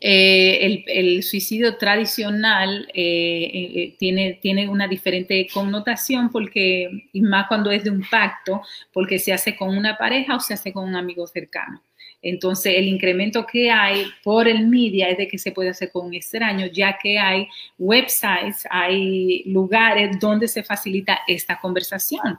[0.00, 7.72] Eh, el, suicidio tradicional eh, eh, tiene, tiene una diferente connotación porque, y más cuando
[7.72, 8.62] es de un pacto,
[8.92, 11.82] porque se hace con una pareja o se hace con un amigo cercano.
[12.20, 16.06] Entonces, el incremento que hay por el media es de que se puede hacer con
[16.06, 17.46] un extraño, ya que hay
[17.78, 22.38] websites, hay lugares donde se facilita esta conversación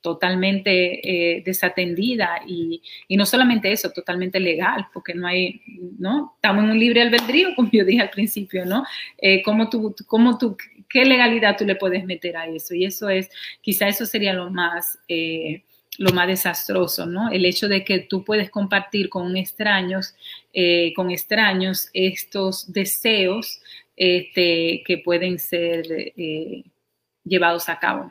[0.00, 5.60] totalmente eh, desatendida y, no solamente eso, totalmente legal, porque no hay,
[5.98, 6.32] ¿no?
[6.36, 8.84] Estamos en un libre albedrío, como yo dije al principio, ¿no?
[9.18, 10.56] Eh, ¿cómo tú, cómo tú,
[10.88, 12.74] ¿Qué legalidad tú le puedes meter a eso?
[12.74, 14.98] Y eso es, quizá eso sería lo más...
[15.08, 15.62] Eh,
[16.00, 17.30] lo más desastroso, ¿no?
[17.30, 20.14] El hecho de que tú puedes compartir con extraños,
[20.54, 23.60] eh, con extraños estos deseos
[23.98, 26.64] este, que pueden ser eh,
[27.22, 28.10] llevados a cabo.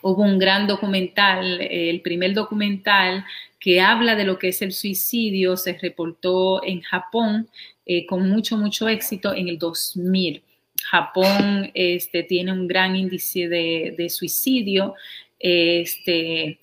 [0.00, 3.26] Hubo un gran documental, el primer documental
[3.58, 7.50] que habla de lo que es el suicidio, se reportó en Japón
[7.84, 10.42] eh, con mucho, mucho éxito en el 2000.
[10.82, 14.94] Japón este, tiene un gran índice de, de suicidio.
[15.38, 16.58] Este,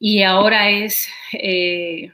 [0.00, 2.10] y ahora es, eh,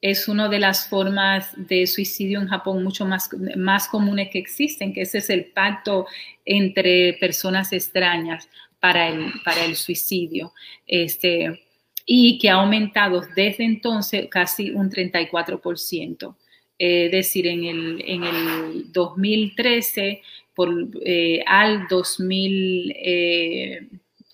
[0.00, 4.94] es una de las formas de suicidio en Japón mucho más, más comunes que existen,
[4.94, 6.06] que ese es el pacto
[6.46, 8.48] entre personas extrañas
[8.80, 10.54] para el, para el suicidio.
[10.86, 11.60] Este,
[12.06, 16.36] y que ha aumentado desde entonces casi un 34%.
[16.78, 20.22] Es decir, en el, en el 2013
[20.54, 20.72] por,
[21.04, 22.94] eh, al 2000,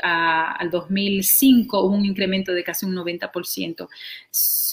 [0.02, 3.88] al 2005 hubo un incremento de casi un 90%.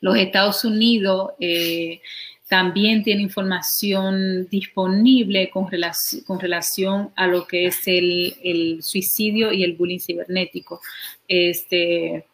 [0.00, 2.00] Los Estados Unidos eh,
[2.48, 9.52] también tiene información disponible con, relación, con relación a lo que es el, el suicidio
[9.52, 10.80] y el bullying cibernético.
[11.28, 12.24] Este,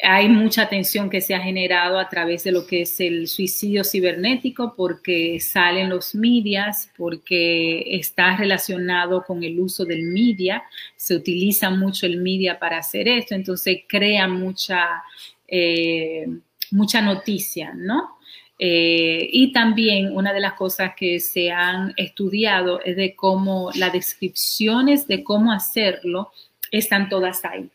[0.00, 3.82] hay mucha atención que se ha generado a través de lo que es el suicidio
[3.82, 10.62] cibernético porque salen los medias, porque está relacionado con el uso del media,
[10.94, 15.02] se utiliza mucho el media para hacer esto, entonces crea mucha,
[15.48, 16.26] eh,
[16.70, 18.18] mucha noticia, ¿no?
[18.60, 23.92] Eh, y también una de las cosas que se han estudiado es de cómo las
[23.92, 26.32] descripciones de cómo hacerlo
[26.70, 27.70] están todas ahí.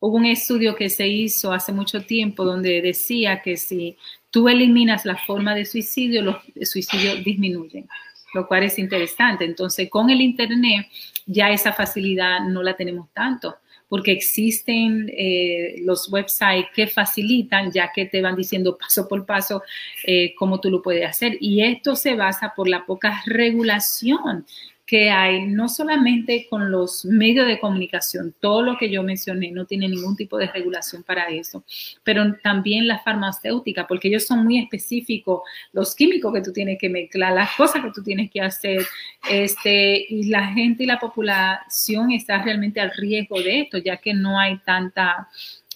[0.00, 3.96] Hubo un estudio que se hizo hace mucho tiempo donde decía que si
[4.30, 7.88] tú eliminas la forma de suicidio, los suicidios disminuyen,
[8.34, 9.44] lo cual es interesante.
[9.44, 10.86] Entonces, con el Internet
[11.26, 13.56] ya esa facilidad no la tenemos tanto
[13.88, 19.62] porque existen eh, los websites que facilitan, ya que te van diciendo paso por paso
[20.04, 21.38] eh, cómo tú lo puedes hacer.
[21.40, 24.46] Y esto se basa por la poca regulación
[24.88, 29.66] que hay no solamente con los medios de comunicación, todo lo que yo mencioné no
[29.66, 31.62] tiene ningún tipo de regulación para eso,
[32.02, 35.42] pero también la farmacéutica, porque ellos son muy específicos,
[35.74, 38.86] los químicos que tú tienes que mezclar, las cosas que tú tienes que hacer,
[39.28, 44.14] este, y la gente y la población está realmente al riesgo de esto, ya que
[44.14, 45.28] no hay tanta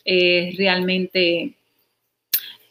[0.07, 1.53] eh, realmente...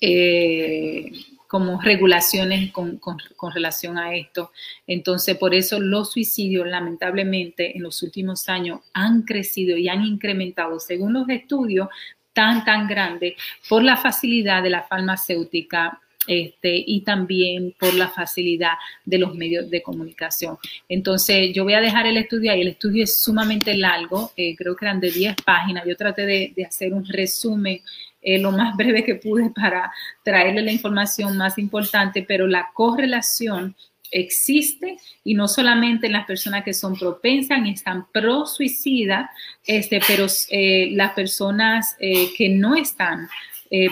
[0.04, 1.12] Eh,
[1.52, 4.54] como regulaciones con, con, relación a esto.
[4.88, 10.80] Entonces, por eso los suicidios, lamentablemente, en los últimos años han crecido y han incrementado,
[10.80, 11.90] según los estudios,
[12.32, 13.34] tan, tan grandes
[13.68, 19.70] por la facilidad de la farmacéutica este, y también por la facilidad de los medios
[19.70, 20.58] de comunicación.
[20.88, 22.62] Entonces, yo voy a dejar el estudio ahí.
[22.62, 25.84] El estudio es sumamente largo, eh, creo que eran de 10 páginas.
[25.86, 27.82] Yo traté de hacer un resumen
[28.22, 29.92] eh, lo más breve que pude para
[30.24, 33.76] traerle la información más importante, pero la correlación
[34.12, 39.32] existe y no solamente en las personas que son propensas y están pro suicida,
[39.66, 43.28] este, pero eh, las personas eh, que no están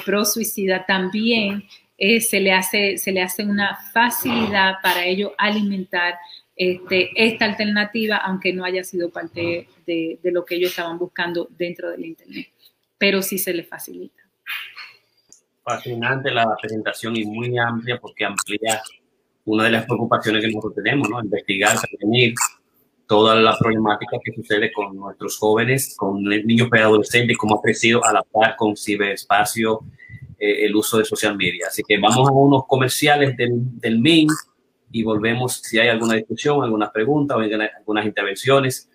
[0.05, 1.63] pro suicida también
[1.97, 6.15] se, le hace, se le hace una facilidad para ellos alimentar
[6.53, 11.47] este, esta alternativa, aunque no haya sido parte de, de lo que ellos estaban buscando
[11.57, 12.49] dentro del Internet,
[12.97, 14.18] pero sí se les facilita
[15.63, 18.81] fascinante la presentación y muy amplia porque amplía
[19.45, 21.21] una de las preocupaciones que nosotros tenemos, ¿no?
[21.21, 22.33] Investigar, prevenir
[23.07, 28.13] toda la problemática que sucede con nuestros jóvenes, con niños preadolescentes, cómo ha crecido a
[28.13, 28.23] la
[28.55, 29.81] con ciberespacio,
[30.37, 31.67] eh, el uso de social media.
[31.67, 34.27] Así que vamos a unos comerciales del, del MIN
[34.91, 38.88] y volvemos si hay alguna discusión, alguna pregunta o algunas intervenciones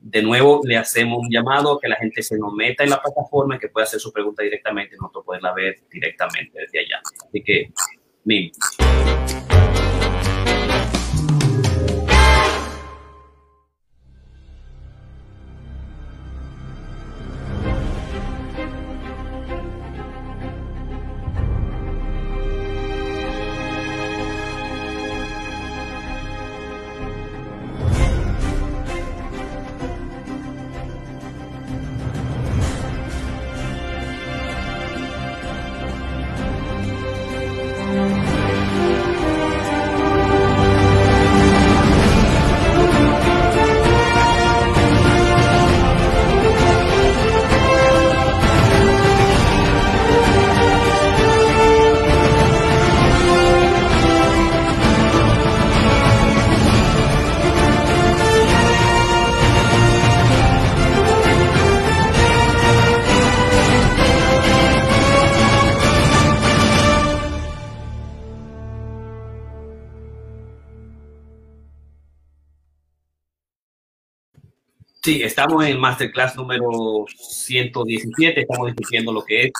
[0.00, 3.00] de nuevo le hacemos un llamado a que la gente se nos meta en la
[3.00, 7.00] plataforma y que pueda hacer su pregunta directamente, nosotros poderla ver directamente desde allá.
[7.26, 7.70] Así que,
[8.24, 8.50] Mim.
[75.10, 79.50] Sí, estamos en Masterclass número 117, estamos discutiendo lo que es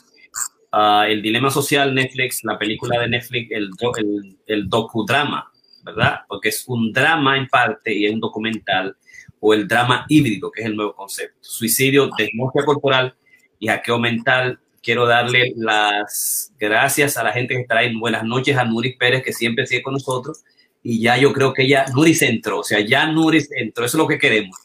[0.73, 5.51] uh, el dilema social Netflix, la película de Netflix, el, el, el docudrama,
[5.83, 6.21] ¿verdad?
[6.29, 8.97] Porque es un drama en parte y es un documental,
[9.41, 11.39] o el drama híbrido, que es el nuevo concepto.
[11.41, 13.17] Suicidio, desmorfia corporal
[13.59, 14.61] y hackeo mental.
[14.81, 17.93] Quiero darle las gracias a la gente que está ahí.
[17.97, 20.45] Buenas noches a Nuris Pérez, que siempre sigue con nosotros.
[20.81, 24.01] Y ya yo creo que ya Nuris entró, o sea, ya Nuris entró, eso es
[24.01, 24.57] lo que queremos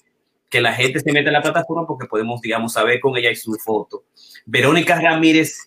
[0.56, 3.36] que la gente se meta en la plataforma porque podemos, digamos, saber con ella y
[3.36, 4.06] su foto.
[4.45, 5.57] Verónica Ramírez,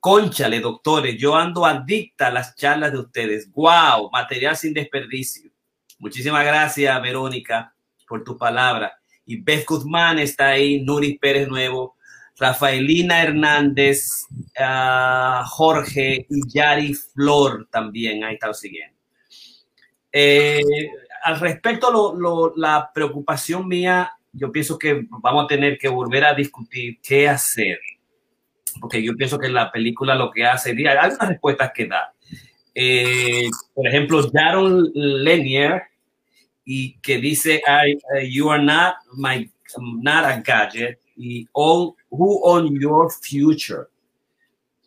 [0.00, 3.48] conchale, doctores, yo ando adicta a las charlas de ustedes.
[3.52, 4.10] ¡Wow!
[4.10, 5.48] Material sin desperdicio.
[6.00, 7.72] Muchísimas gracias, Verónica,
[8.08, 8.98] por tu palabra.
[9.24, 11.94] Y Beth Guzmán está ahí, Nuris Pérez Nuevo,
[12.36, 14.26] Rafaelina Hernández,
[14.58, 18.98] uh, Jorge y Yari Flor también ahí están siguiendo.
[20.10, 20.60] Eh,
[21.22, 26.34] al respecto, lo, la preocupación mía yo pienso que vamos a tener que volver a
[26.34, 27.78] discutir qué hacer
[28.80, 32.14] porque yo pienso que la película lo que hace, hay algunas respuestas que da.
[32.74, 35.82] Eh, por ejemplo, Jaron Lanier,
[36.64, 39.50] y que dice, I, uh, you are not my,
[40.00, 43.88] not a gadget, y all, who on your future.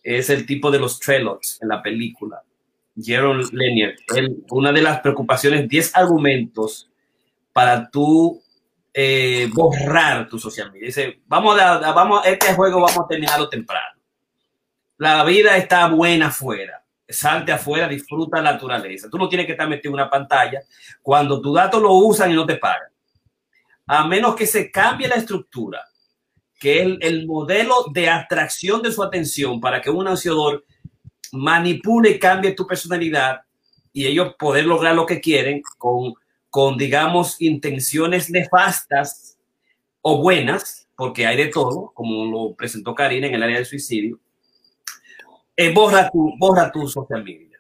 [0.03, 2.41] Es el tipo de los trailers en la película.
[2.97, 3.95] Jaron Lanier,
[4.49, 6.89] una de las preocupaciones, 10 argumentos
[7.51, 8.41] para tú
[8.97, 10.85] eh, borrar tu social media.
[10.85, 13.99] Dice, vamos a, este juego vamos a terminarlo temprano.
[14.97, 16.81] La vida está buena afuera.
[17.05, 19.09] Salte afuera, disfruta la naturaleza.
[19.09, 20.61] Tú no tienes que estar metido en una pantalla
[21.01, 22.87] cuando tus datos lo usan y no te pagan.
[23.87, 25.83] A menos que se cambie la estructura,
[26.57, 30.63] que es el, modelo de atracción de su atención para que un ansiador
[31.33, 33.41] manipule y cambie tu personalidad
[33.91, 36.13] y ellos poder lograr lo que quieren con
[36.55, 39.37] con, digamos, intenciones nefastas
[39.99, 44.21] o buenas, porque hay de todo, como lo presentó Karina en el área del suicidio,
[45.57, 47.59] eh, borra, tu, borra tu social media.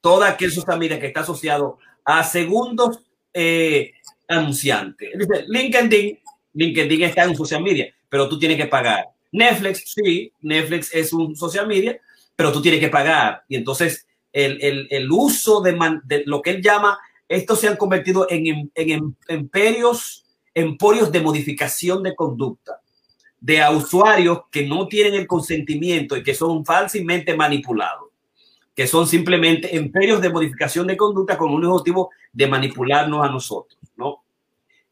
[0.00, 2.98] Toda aquel social media que está asociado a segundos
[3.32, 3.92] eh,
[4.26, 5.10] anunciantes.
[5.46, 6.18] LinkedIn,
[6.54, 9.04] LinkedIn está en social media, pero tú tienes que pagar.
[9.30, 11.96] Netflix, sí, Netflix es un social media,
[12.34, 13.44] pero tú tienes que pagar.
[13.46, 16.98] Y entonces el, el, el uso de, de, lo que él llama
[17.28, 20.24] estos se han convertido en, en, emporios,
[20.54, 22.80] emporios de modificación de conducta
[23.40, 28.08] de a usuarios que no tienen el consentimiento y que son falsamente manipulados,
[28.74, 33.78] que son simplemente imperios de modificación de conducta con un objetivo de manipularnos a nosotros,
[33.96, 34.22] ¿no?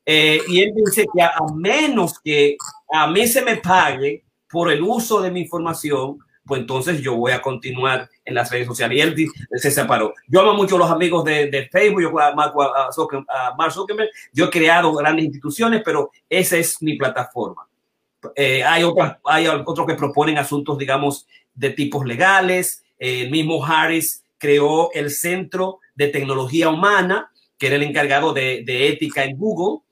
[0.06, 2.56] Eh, y él dice que a, menos que
[2.92, 7.32] a mí se me pague por el uso de mi información, pues entonces yo voy
[7.32, 8.98] a continuar en las redes sociales.
[8.98, 10.14] Y él se separó.
[10.28, 14.50] Yo amo mucho a los amigos de, Facebook, yo a, a, Mark Zuckerberg, yo he
[14.50, 17.66] creado grandes instituciones, pero esa es mi plataforma.
[18.36, 22.84] Eh, hay, otras, hay otros que proponen asuntos, digamos, de tipos legales.
[22.98, 29.24] el mismo Harris creó el Centro de Tecnología Humana, que era el encargado de, ética
[29.24, 29.82] en Google,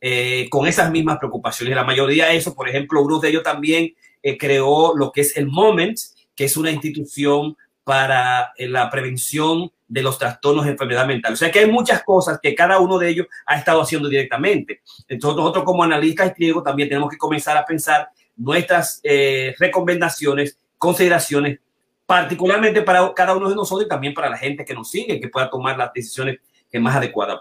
[0.00, 1.76] eh, con esas mismas preocupaciones.
[1.76, 5.36] La mayoría de eso, por ejemplo, uno de ellos también eh, creó lo que es
[5.36, 5.98] el Moment,
[6.34, 11.34] que es una institución para eh, la prevención de los trastornos de enfermedad mental.
[11.34, 14.80] O sea que hay muchas cosas que cada uno de ellos ha estado haciendo directamente.
[15.08, 21.58] Entonces nosotros como analistas griegos también tenemos que comenzar a pensar nuestras eh, recomendaciones, consideraciones,
[22.06, 25.28] particularmente para cada uno de nosotros y también para la gente que nos sigue, que
[25.28, 26.38] pueda tomar las decisiones
[26.70, 27.40] que más adecuadas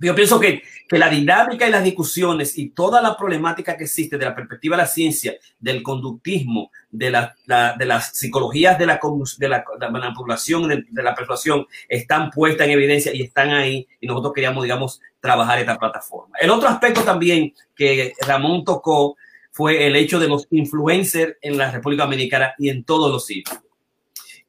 [0.00, 4.18] yo pienso que, que, la dinámica y las discusiones y toda la problemática que existe
[4.18, 7.34] de la perspectiva de la ciencia, del conductismo, de, la,
[7.78, 9.00] de las psicologías de la,
[9.38, 13.50] de la, de la manipulación, de, de, la persuasión, están puestas en evidencia y están
[13.50, 16.36] ahí y nosotros queríamos, digamos, trabajar esta plataforma.
[16.40, 19.16] El otro aspecto también que Ramón tocó
[19.52, 23.60] fue el hecho de los influencers en la República Dominicana y en todos los sitios.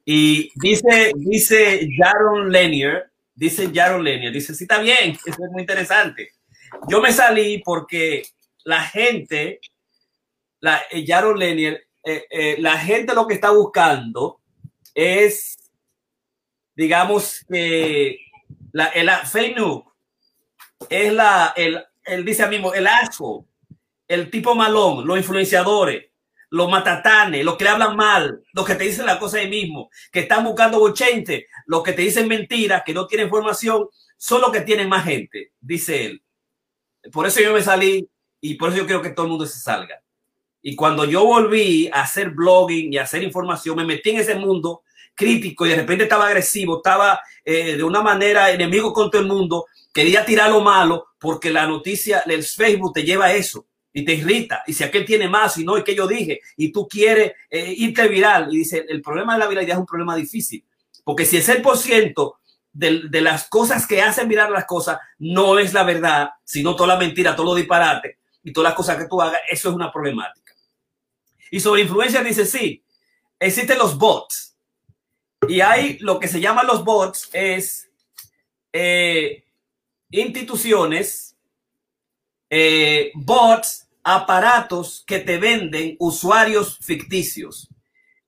[0.06, 5.61] Y dice, dice Jaron Lanier, Dice Jaron Lenier, dice, sí, está bien, eso es muy
[5.61, 6.30] interesante.
[6.88, 8.23] Yo me salí porque
[8.64, 9.60] la gente,
[10.60, 14.39] la, eh, Jaron Lenier, eh, eh, la gente lo que está buscando
[14.93, 15.57] es,
[16.76, 18.19] digamos que
[18.72, 19.10] la, el
[20.89, 23.47] es la, el, él dice a mismo, el asco,
[24.07, 26.05] el tipo malón, los influenciadores,
[26.53, 29.89] los matatanes, los que le hablan mal, los que te dicen la cosa ahí mismo,
[30.11, 34.51] que están buscando bochente, los que te dicen mentiras, que no tienen información, son los
[34.51, 36.23] que tienen más gente, dice él.
[37.11, 38.07] Por eso yo me salí
[38.39, 39.99] y por eso yo quiero que todo el mundo se salga.
[40.61, 44.35] Y cuando yo volví a hacer blogging y a hacer información, me metí en ese
[44.35, 44.84] mundo
[45.15, 49.27] crítico y de repente estaba agresivo, estaba eh, de una manera enemigo con todo el
[49.27, 54.03] mundo, quería tirar lo malo porque la noticia, el Facebook te lleva a eso y
[54.03, 54.64] te irrita.
[54.65, 57.74] Y si aquel tiene más y no, y que yo dije, y tú quieres eh,
[57.78, 58.53] irte viral.
[58.53, 60.65] Y dice, el problema de la viralidad es un problema difícil.
[61.03, 62.36] Porque si el 6%
[62.74, 66.95] de, de las cosas que hacen viral las cosas no es la verdad, sino toda
[66.95, 69.91] la mentira, todo lo disparate y todas las cosas que tú hagas, eso es una
[69.91, 70.53] problemática.
[71.52, 72.84] Y sobre influencia dice, sí,
[73.40, 74.57] existen los bots.
[75.48, 77.90] Y hay lo que se llaman los bots, es
[78.72, 79.44] eh,
[80.10, 81.36] instituciones,
[82.49, 87.69] eh, bots aparatos que te venden usuarios ficticios.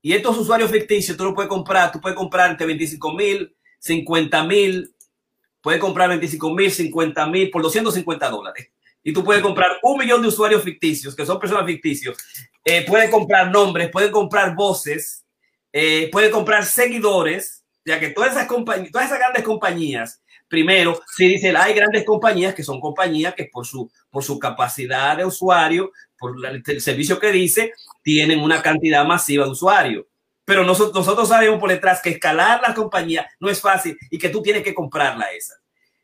[0.01, 4.43] Y estos usuarios ficticios tú lo puedes comprar, tú puedes comprar entre 25 mil, 50
[4.43, 4.95] mil,
[5.61, 8.69] puedes comprar 25 mil, 50 mil por 250 dólares.
[9.03, 12.17] Y tú puedes comprar un millón de usuarios ficticios, que son personas ficticios.
[12.63, 15.25] Eh, puedes comprar nombres, puedes comprar voces,
[15.71, 21.27] eh, puedes comprar seguidores ya que todas esas compañías, todas esas grandes compañías, primero, si
[21.27, 25.91] dicen, hay grandes compañías que son compañías que por su, por su capacidad de usuario,
[26.17, 30.05] por el servicio que dice, tienen una cantidad masiva de usuarios.
[30.45, 34.43] Pero nosotros, sabemos por detrás que escalar la compañía no es fácil y que tú
[34.43, 35.55] tienes que comprarla esa.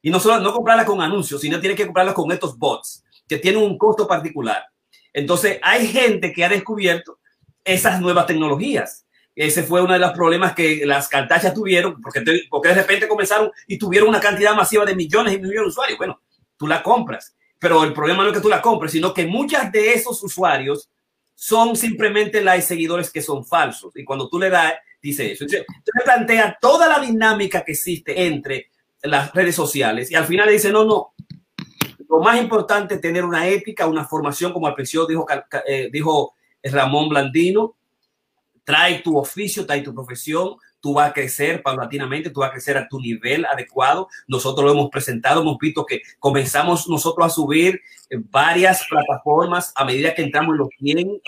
[0.02, 3.38] Y no solo no comprarla con anuncios, sino tienes que comprarla con estos bots que
[3.38, 4.66] tienen un costo particular.
[5.14, 7.20] Entonces, hay gente que ha descubierto
[7.64, 9.06] esas nuevas tecnologías.
[9.42, 13.52] Ese fue uno de los problemas que las cartachas tuvieron, porque, porque de repente comenzaron
[13.66, 15.98] y tuvieron una cantidad masiva de millones y millones de usuarios.
[15.98, 16.22] Bueno,
[16.58, 19.72] tú la compras, pero el problema no es que tú la compres, sino que muchas
[19.72, 20.92] de esos usuarios
[21.34, 23.92] son simplemente likes seguidores que son falsos.
[23.96, 25.46] Y cuando tú le das, dice eso.
[25.46, 28.70] Entonces, te plantea toda la dinámica que existe entre
[29.02, 31.16] las redes sociales y al final le dice, no, no,
[32.08, 35.26] lo más importante es tener una ética, una formación, como al principio dijo,
[35.66, 37.78] eh, dijo Ramón Blandino,
[38.64, 42.78] trae tu oficio, trae tu profesión, tú vas a crecer paulatinamente, tú vas a crecer
[42.78, 44.10] a tu nivel adecuado.
[44.28, 47.82] Nosotros lo hemos presentado, hemos visto que comenzamos nosotros a subir
[48.30, 51.22] varias plataformas a medida que entramos en los 100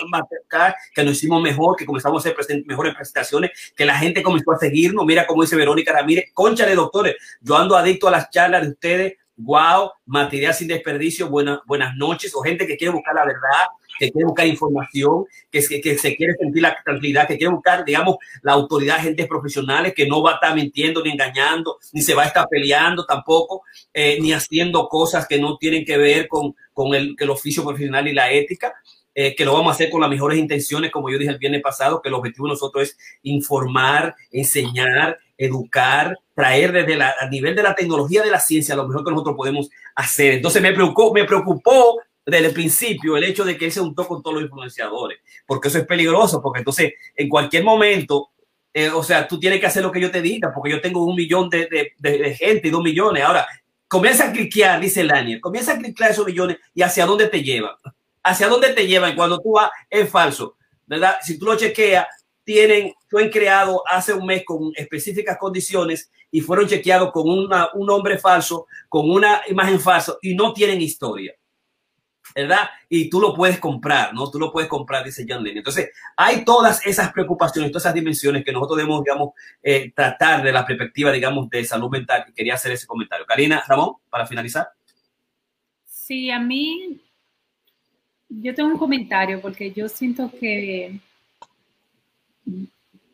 [0.94, 4.58] que nos hicimos mejor, que comenzamos a hacer mejores presentaciones, que la gente comenzó a
[4.58, 5.06] seguirnos.
[5.06, 8.68] Mira cómo dice Verónica Ramírez, concha de doctores, yo ando adicto a las charlas de
[8.68, 13.66] ustedes wow, material sin desperdicio, buenas buenas noches, o gente que quiere buscar la verdad,
[13.98, 17.84] que quiere buscar información, que, que, que, se quiere sentir la tranquilidad, que quiere buscar,
[17.84, 22.14] digamos, la autoridad, gente profesionales que no va a estar mintiendo ni engañando, ni se
[22.14, 23.62] va a estar peleando tampoco,
[23.92, 28.08] eh, ni haciendo cosas que no tienen que ver con, con el, el oficio profesional
[28.08, 28.74] y la ética.
[29.16, 31.62] Eh, que lo vamos a hacer con las mejores intenciones, como yo dije el viernes
[31.62, 37.54] pasado, que el objetivo de nosotros es informar, enseñar, educar, traer desde la, a nivel
[37.54, 40.34] de la tecnología de la ciencia lo mejor que nosotros podemos hacer.
[40.34, 44.06] Entonces me preocupó, me preocupó desde el principio el hecho de que él se untó
[44.06, 48.30] con todos los influenciadores, porque eso es peligroso, porque entonces en cualquier momento,
[48.72, 51.04] eh, o sea, tú tienes que hacer lo que yo te diga, porque yo tengo
[51.04, 53.22] un millón de, de, de, gente y dos millones.
[53.22, 53.46] Ahora,
[53.86, 57.74] comienza a cliquear, dice Lanier, comienza a cliquear esos millones y hacia dónde te llevan.
[58.22, 60.56] Hacia dónde te llevan cuando tú vas es falso,
[60.86, 61.16] ¿verdad?
[61.22, 62.06] Si tú lo chequeas,
[62.42, 67.86] tienen, fue creado hace un mes con específicas condiciones y fueron chequeados con una, un
[67.86, 71.34] nombre falso, con una imagen falsa y no tienen historia.
[72.34, 72.68] ¿Verdad?
[72.88, 74.28] Y tú lo puedes comprar, ¿no?
[74.28, 75.58] Tú lo puedes comprar, dice John Lennon.
[75.58, 80.50] Entonces, hay todas esas preocupaciones, todas esas dimensiones que nosotros debemos, digamos, eh, tratar de
[80.50, 82.24] la perspectiva, digamos, de salud mental.
[82.34, 83.24] quería hacer ese comentario.
[83.24, 84.68] Karina, Ramón, para finalizar.
[85.84, 87.00] Sí, a mí,
[88.28, 90.98] yo tengo un comentario porque yo siento que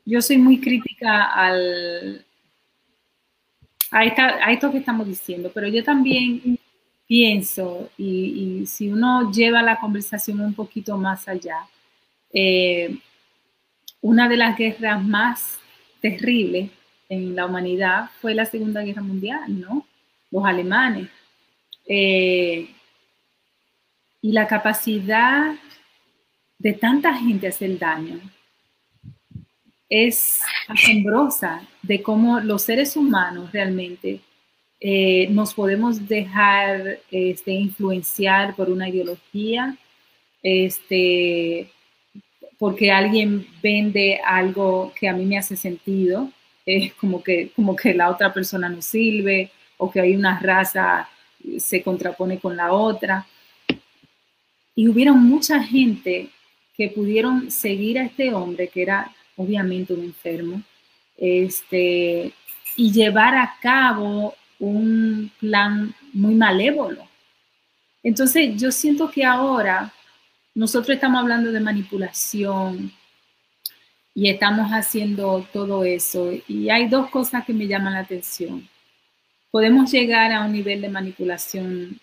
[0.05, 2.25] yo soy muy crítica al,
[3.91, 4.05] a,
[4.53, 6.59] esto que estamos diciendo, pero yo también
[7.11, 11.67] pienso, y, si uno lleva la conversación un poquito más allá,
[12.33, 13.01] eh,
[14.01, 15.59] una de las guerras más
[16.01, 16.71] terribles
[17.09, 19.85] en la humanidad fue la Segunda Guerra Mundial, ¿no?
[20.31, 21.09] Los alemanes.
[21.85, 22.71] Eh,
[24.23, 25.57] y la capacidad
[26.59, 28.21] de tanta gente hacer daño
[29.89, 34.21] es asombrosa de cómo los seres humanos realmente
[34.81, 39.77] eh, nos podemos dejar este, influenciar por una ideología,
[40.43, 41.71] este,
[42.59, 46.31] porque alguien vende algo que a mí me hace sentido,
[46.65, 51.09] es como, que, como que la otra persona no sirve o que hay una raza
[51.59, 53.27] se contrapone con la otra.
[54.75, 56.29] Y hubieron mucha gente
[56.77, 60.63] que pudieron seguir a este hombre que era obviamente un enfermo,
[61.17, 62.33] este,
[62.77, 67.09] y llevar a cabo un plan muy malévolo.
[68.03, 69.93] Entonces, yo siento que ahora
[70.55, 72.93] nosotros estamos hablando de manipulación
[74.15, 76.31] y estamos haciendo todo eso.
[76.47, 78.69] Y hay dos cosas que me llaman la atención.
[79.51, 82.01] Podemos llegar a un nivel de manipulación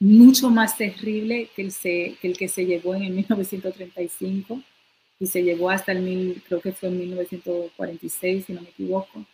[0.00, 4.62] mucho más terrible que el, que, se llevó en el 1935
[5.18, 9.24] y se llegó hasta el mil, creo que fue en 1946, si no me equivoco,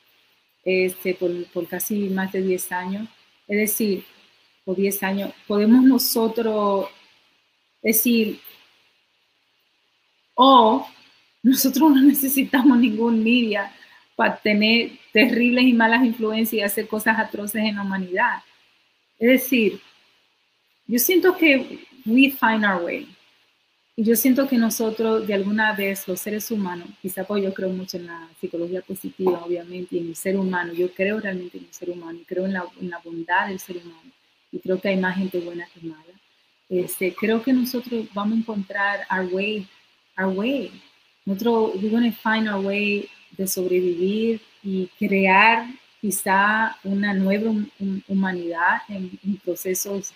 [0.65, 3.09] este, por, por casi más de 10 años.
[3.47, 4.05] Es decir,
[4.65, 6.87] por 10 años, podemos nosotros
[7.83, 8.41] decir,
[10.35, 10.87] o
[11.43, 13.73] nosotros no necesitamos ningún media
[14.17, 18.43] para tener terribles y malas influencias y hacer cosas atroces en la humanidad.
[19.19, 19.81] Es decir,
[20.87, 23.09] yo siento que we find our way.
[23.97, 27.69] Y yo siento que nosotros, de alguna vez, los seres humanos, quizá pues yo creo
[27.69, 31.65] mucho en la psicología positiva, obviamente, y en el ser humano, yo creo realmente en
[31.65, 34.11] el ser humano, y creo en la, en la bondad del ser humano,
[34.51, 36.21] y creo que hay más gente buena que mala.
[36.69, 39.67] Este, creo que nosotros vamos a encontrar our way,
[40.19, 40.73] our way.
[41.25, 45.67] Nosotros, we're going to find our way de sobrevivir, y crear
[46.01, 47.53] quizá una nueva
[48.09, 49.11] humanidad en,
[49.45, 50.13] procesos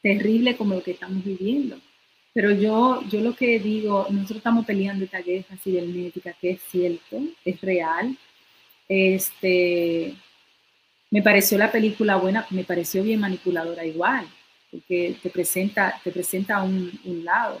[0.00, 1.76] terribles como lo que estamos viviendo.
[2.32, 7.20] Pero yo, yo lo que digo, nosotros estamos peleando esta guerra cibernética, que es cierto,
[7.44, 8.16] es real.
[8.88, 10.14] Este,
[11.10, 14.26] me pareció la película buena, me pareció bien manipuladora igual,
[14.70, 17.60] porque te presenta, te presenta un, un lado.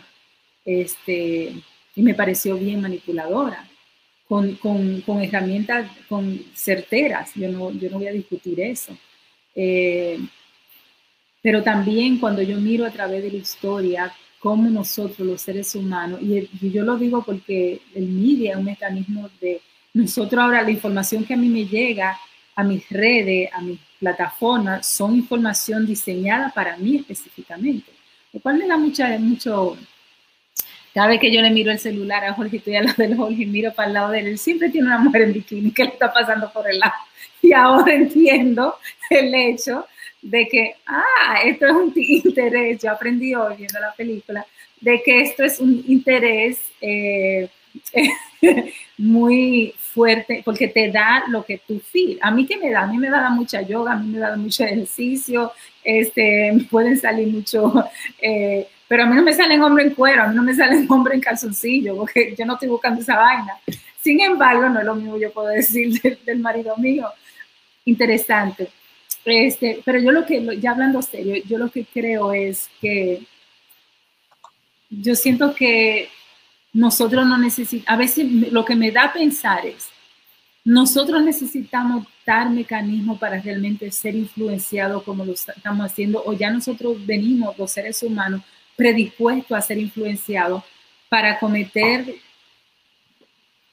[0.64, 1.52] Este,
[1.96, 3.68] y me pareció bien manipuladora
[4.28, 7.32] con, con, con herramientas con certeras.
[7.34, 8.96] Yo no, yo no voy a discutir eso.
[9.56, 10.20] Eh,
[11.42, 16.20] pero también cuando yo miro a través de la historia cómo nosotros los seres humanos,
[16.22, 19.60] y, yo lo digo porque el media es un mecanismo de
[19.92, 22.18] nosotros ahora, la información que a mí me llega
[22.56, 27.92] a mis redes, a mis plataformas, son información diseñada para mí específicamente,
[28.32, 29.76] lo cual me da mucha, mucho,
[30.94, 33.42] cada vez que yo le miro el celular a Jorge, estoy al lado del Jorge
[33.42, 35.84] y miro para el lado de él, él siempre tiene una mujer en bikini que
[35.84, 36.94] le está pasando por el lado.
[37.42, 38.76] Y ahora entiendo
[39.08, 39.86] el hecho
[40.22, 44.46] de que, ah, esto es un interés, yo aprendí hoy viendo la película,
[44.80, 47.48] de que esto es un interés eh,
[48.98, 52.18] muy fuerte, porque te da lo que tú feel.
[52.22, 54.36] A mí que me da, a mí me da mucha yoga, a mí me da
[54.36, 55.52] mucho ejercicio,
[55.84, 57.72] este, pueden salir mucho...
[58.20, 60.84] Eh, pero a mí no me salen hombre en cuero, a mí no me salen
[60.90, 63.56] hombre en calzoncillo, porque yo no estoy buscando esa vaina.
[64.02, 67.06] Sin embargo, no es lo mismo yo puedo decir del, marido mío.
[67.84, 68.68] Interesante.
[69.24, 73.22] Este, pero yo lo que, ya hablando serio, yo lo que creo es que
[74.88, 76.08] yo siento que
[76.72, 79.88] nosotros no necesitamos, a veces lo que me da a pensar es,
[80.64, 87.04] nosotros necesitamos dar mecanismos para realmente ser influenciados como lo estamos haciendo, o ya nosotros
[87.04, 88.42] venimos, los seres humanos,
[88.76, 90.64] predispuesto a ser influenciado
[91.08, 92.14] para cometer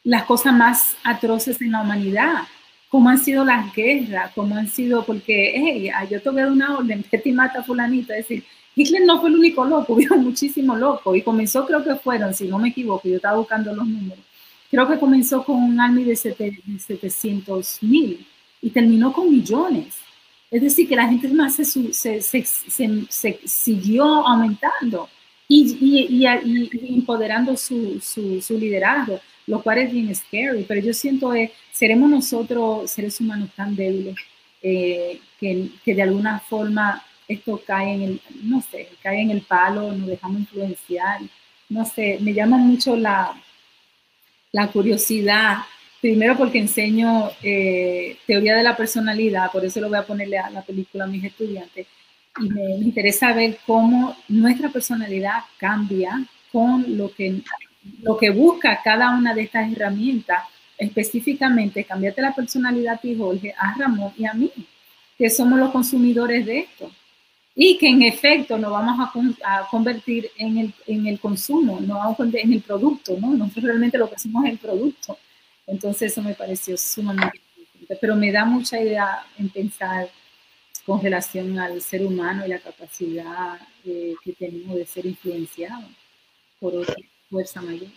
[0.03, 2.43] las cosas más atroces en la humanidad,
[2.89, 6.43] como han sido las guerras, como han sido, porque, hey, ah, yo te voy a
[6.45, 8.43] dar una orden, vete y mata a fulanito, es decir,
[8.75, 12.47] Hitler no fue el único loco, hubo muchísimos locos, y comenzó, creo que fueron, si
[12.47, 14.23] no me equivoco, yo estaba buscando los números,
[14.69, 18.25] creo que comenzó con un army de, 700 mil
[18.61, 19.95] y terminó con millones.
[20.49, 25.09] Es decir, que la gente más se, se, siguió aumentando
[25.47, 30.93] y, y, y, empoderando su, su, su, liderazgo, lo cual es bien scary, pero yo
[30.93, 34.15] siento que seremos nosotros seres humanos tan débiles
[34.61, 39.41] eh, que, que, de alguna forma esto cae en el, no sé, cae en el
[39.41, 41.21] palo, nos dejamos influenciar,
[41.69, 43.39] no sé, me llama mucho la,
[44.51, 45.57] la curiosidad
[45.99, 50.49] Primero porque enseño eh, teoría de la personalidad, por eso lo voy a ponerle a
[50.49, 51.87] la película a mis estudiantes.
[52.39, 57.41] Y me, interesa ver cómo nuestra personalidad cambia con lo que,
[58.03, 60.43] lo que busca cada una de estas herramientas.
[60.77, 64.51] Específicamente, cambiarte la personalidad a ti, Jorge, a Ramón y a mí,
[65.17, 66.91] que somos los consumidores de esto.
[67.55, 68.99] Y que en efecto nos vamos
[69.43, 73.31] a, a convertir en el, en el consumo, no en el producto, ¿no?
[73.31, 75.17] Nosotros realmente lo que hacemos es el producto
[75.67, 80.09] entonces eso me pareció sumamente importante, pero me da mucha idea en pensar
[80.85, 85.89] con relación al ser humano y la capacidad eh, que tenemos de ser influenciado
[86.59, 86.95] por otra
[87.29, 87.89] fuerza mayor.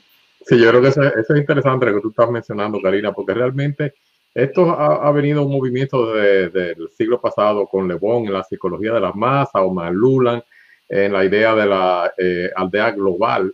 [0.47, 3.95] Sí, yo creo que eso, es interesante lo que tú estás mencionando, Karina, porque realmente
[4.35, 8.93] esto ha, venido un movimiento desde el siglo pasado con Le Bon en la psicología
[8.93, 10.43] de las masas o Malulan
[10.89, 13.53] en la idea de la eh, aldea global,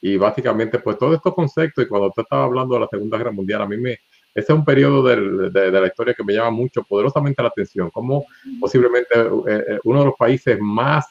[0.00, 3.32] y básicamente, pues todos estos conceptos, y cuando usted estaba hablando de la Segunda Guerra
[3.32, 3.92] Mundial, a mí me,
[4.34, 7.90] ese es un periodo de, de, la historia que me llama mucho, poderosamente la atención,
[7.90, 8.24] como
[8.60, 11.06] posiblemente eh, eh, uno de los países más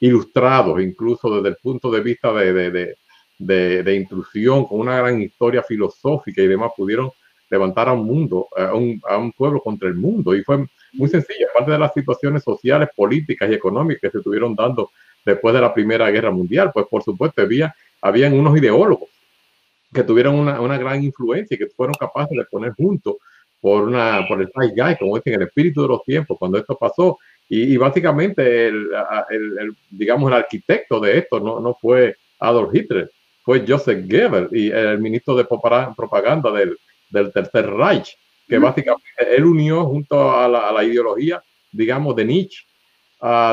[0.00, 2.96] ilustrados, incluso desde el punto de vista de,
[3.38, 7.10] de, intrusión, con una gran historia filosófica y demás, pudieron
[7.50, 10.34] levantar a un mundo, a un, a un pueblo contra el mundo.
[10.34, 14.54] Y fue muy sencillo, aparte de las situaciones sociales, políticas y económicas que se estuvieron
[14.54, 14.90] dando
[15.24, 19.08] después de la Primera Guerra Mundial, pues por supuesto había habían unos ideólogos
[19.92, 23.16] que tuvieron una, una, gran influencia y que fueron capaces de poner juntos
[23.60, 27.18] por, una, por el guy, como dicen, el espíritu de los tiempos, cuando esto pasó.
[27.48, 28.88] Y, básicamente, el,
[29.30, 33.10] el, digamos, el arquitecto de esto no, no fue Adolf Hitler,
[33.46, 36.76] fue Joseph Goebbels y el ministro de propaganda del,
[37.08, 38.18] del Tercer Reich,
[38.48, 41.40] que básicamente él unió junto a la, a la ideología,
[41.70, 42.66] digamos, de Nietzsche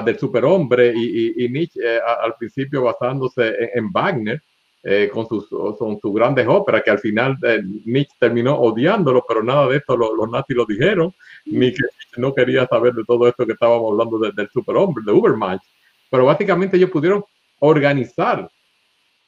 [0.03, 4.41] del superhombre y, y, Nietzsche eh, al principio basándose en, Wagner
[4.83, 9.67] eh, con, sus, sus grandes óperas que al final eh, Nietzsche terminó odiándolo, pero nada
[9.67, 11.13] de esto los nazis lo dijeron,
[11.45, 11.83] ni que
[12.17, 15.61] no quería saber de todo esto que estábamos hablando del superhombre, de Ubermensch.
[16.09, 17.23] Pero básicamente ellos pudieron
[17.59, 18.49] organizar,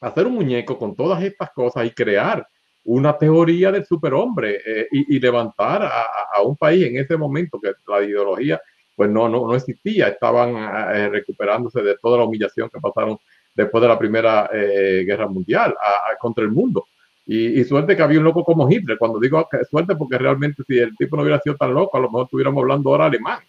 [0.00, 2.46] hacer un muñeco con todas estas cosas y crear
[2.86, 8.02] una teoría del superhombre eh, y, levantar a, un país en ese momento que la
[8.02, 8.60] ideología
[8.94, 10.56] pues no, no, no existía, estaban
[10.94, 13.18] eh, recuperándose de toda la humillación que pasaron
[13.54, 15.74] después de la Primera eh, Guerra Mundial
[16.18, 16.86] contra el mundo.
[17.26, 20.96] Y, suerte que había un loco como Hitler, cuando digo suerte porque realmente si el
[20.96, 23.40] tipo no hubiera sido tan loco, a lo mejor estuviéramos hablando ahora alemán,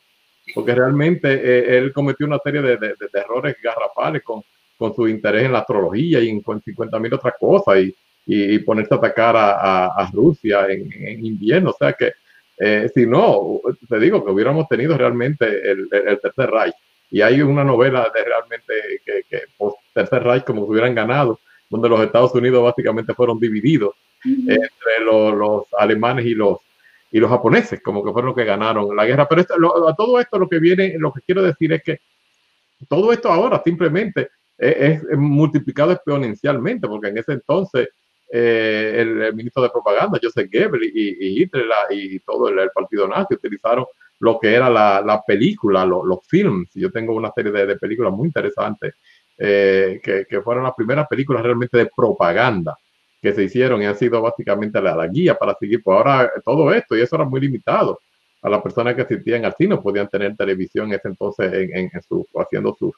[0.55, 4.41] porque realmente él cometió una serie de, de, de errores garrafales con,
[4.77, 7.79] con su interés en la astrología y en 50 mil otras cosas.
[7.79, 7.95] Y,
[8.27, 11.69] y, ponerse a atacar a, Rusia en, invierno.
[11.69, 12.11] O sea que,
[12.59, 15.89] eh, si no, te digo que hubiéramos tenido realmente el,
[16.21, 16.75] Tercer Reich.
[17.09, 18.73] Y hay una novela de realmente
[19.05, 21.39] que, que post Tercer Reich como que hubieran ganado,
[21.69, 23.95] donde los Estados Unidos básicamente fueron divididos
[24.25, 26.57] entre los, alemanes y los,
[27.11, 29.27] y los japoneses, como que fueron los que ganaron la guerra.
[29.29, 29.43] Pero
[29.87, 32.01] a todo esto lo que viene, lo que quiero decir es que
[32.87, 37.89] todo esto ahora simplemente es, es multiplicado exponencialmente, porque en ese entonces
[38.29, 43.85] eh, el, ministro de propaganda, Joseph Goebbels y, Hitler y todo el, partido nazi utilizaron
[44.19, 46.69] lo que era la, película, los films.
[46.73, 48.95] Yo tengo una serie de, películas muy interesantes
[49.37, 52.75] eh, que, fueron las primeras películas realmente de propaganda
[53.21, 55.81] que se hicieron y han sido básicamente la, guía para seguir.
[55.83, 57.99] Pues ahora todo esto, y eso era muy limitado.
[58.41, 62.27] A las personas que asistían al cine podían tener televisión en ese entonces en, su,
[62.35, 62.93] haciendo sus,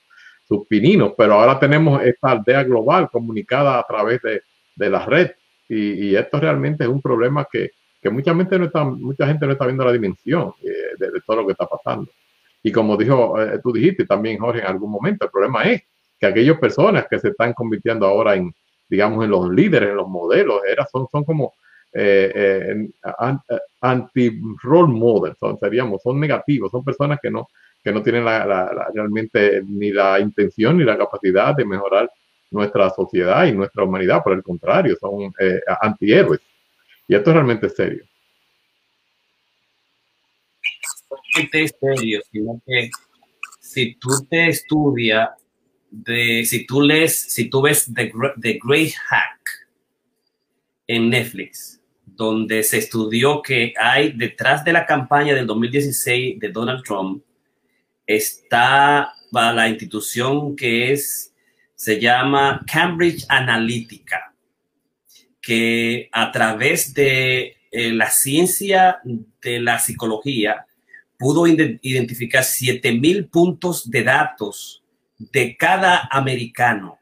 [0.50, 4.42] sus pininos, pero ahora tenemos esta aldea global comunicada a través de,
[4.76, 5.32] de la red.
[5.70, 7.70] Y, esto realmente es un problema que,
[8.10, 11.46] mucha, gente no está, mucha gente no está viendo la dimensión eh, de, todo lo
[11.46, 12.10] que está pasando.
[12.64, 15.84] Y como dijo, eh, tú dijiste también, Jorge, en algún momento, el problema es
[16.20, 18.52] que aquellas personas que se están convirtiendo ahora en,
[18.90, 21.54] digamos, en los líderes, en los modelos, era, son, son como
[21.94, 22.90] eh,
[23.82, 27.48] anti-role models, seríamos, son negativos, son personas que no,
[27.90, 28.24] que no tienen
[28.94, 32.12] realmente ni la intención ni la capacidad de mejorar
[32.52, 36.40] nuestra sociedad y nuestra humanidad, por el contrario, son eh, antihéroes.
[37.08, 38.04] Y esto es realmente serio.
[41.52, 42.90] Es serio, sino que
[43.60, 45.30] si tú te estudias,
[45.90, 49.40] de, si tú lees, si tú ves The, The Great Hack
[50.86, 56.84] en Netflix, donde se estudió que hay detrás de la campaña del 2016 de Donald
[56.84, 57.24] Trump,
[58.10, 61.32] está la institución que es
[61.76, 64.34] se llama Cambridge Analytica,
[65.40, 68.98] que a través de eh, la ciencia
[69.42, 70.66] de la psicología
[71.18, 74.84] pudo identificar 7000 puntos de datos
[75.18, 76.98] de cada americano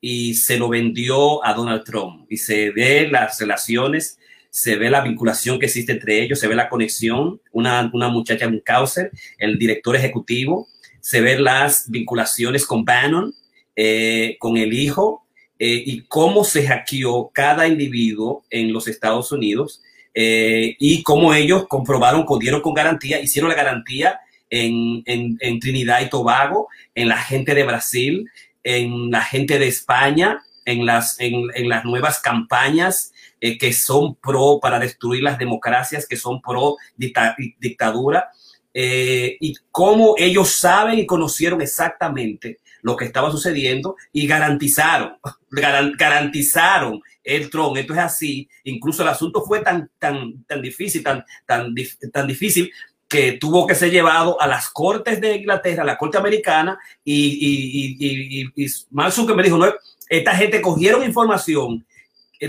[0.00, 2.26] y se lo vendió a Donald Trump.
[2.28, 4.18] Y se ve las relaciones,
[4.52, 7.40] se ve la vinculación que existe entre ellos, se ve la conexión.
[7.52, 10.68] Una, una muchacha, un causer, el director ejecutivo,
[11.00, 13.34] se ven las vinculaciones con Bannon,
[13.74, 15.24] eh, con el hijo
[15.58, 19.80] eh, y cómo se hackeó cada individuo en los Estados Unidos
[20.12, 24.20] eh, y cómo ellos comprobaron, dieron con garantía, hicieron la garantía
[24.50, 28.28] en, en, Trinidad y Tobago, en la gente de Brasil,
[28.62, 33.11] en la gente de España, en las, en, en las nuevas campañas
[33.58, 38.30] que son pro para destruir las democracias, que son pro dictadura,
[38.74, 45.16] y cómo ellos saben y conocieron exactamente lo que estaba sucediendo y garantizaron,
[45.50, 47.76] garantizaron el tron.
[47.78, 48.48] Esto es así.
[48.64, 51.74] Incluso el asunto fue tan, tan, tan difícil, tan, tan,
[52.12, 52.70] tan difícil
[53.08, 57.14] que tuvo que ser llevado a las cortes de Inglaterra, a la corte americana, y,
[57.14, 59.66] y, y, y, y me dijo, no,
[60.08, 61.84] esta gente cogieron información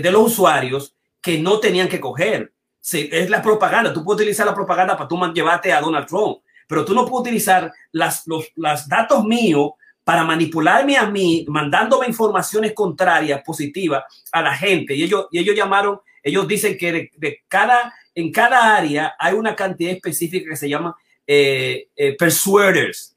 [0.00, 2.52] de los usuarios que no tenían que coger.
[2.92, 3.92] es la propaganda.
[3.92, 7.28] Tú puedes utilizar la propaganda para tú llevarte a Donald Trump, pero tú no puedes
[7.28, 9.72] utilizar las, los las datos míos
[10.04, 14.94] para manipularme a mí, mandándome informaciones contrarias, positivas a la gente.
[14.94, 19.56] Y ellos, y ellos llamaron, ellos dicen que de, cada, en cada área hay una
[19.56, 20.94] cantidad específica que se llama
[21.26, 23.16] eh, eh, persuaders,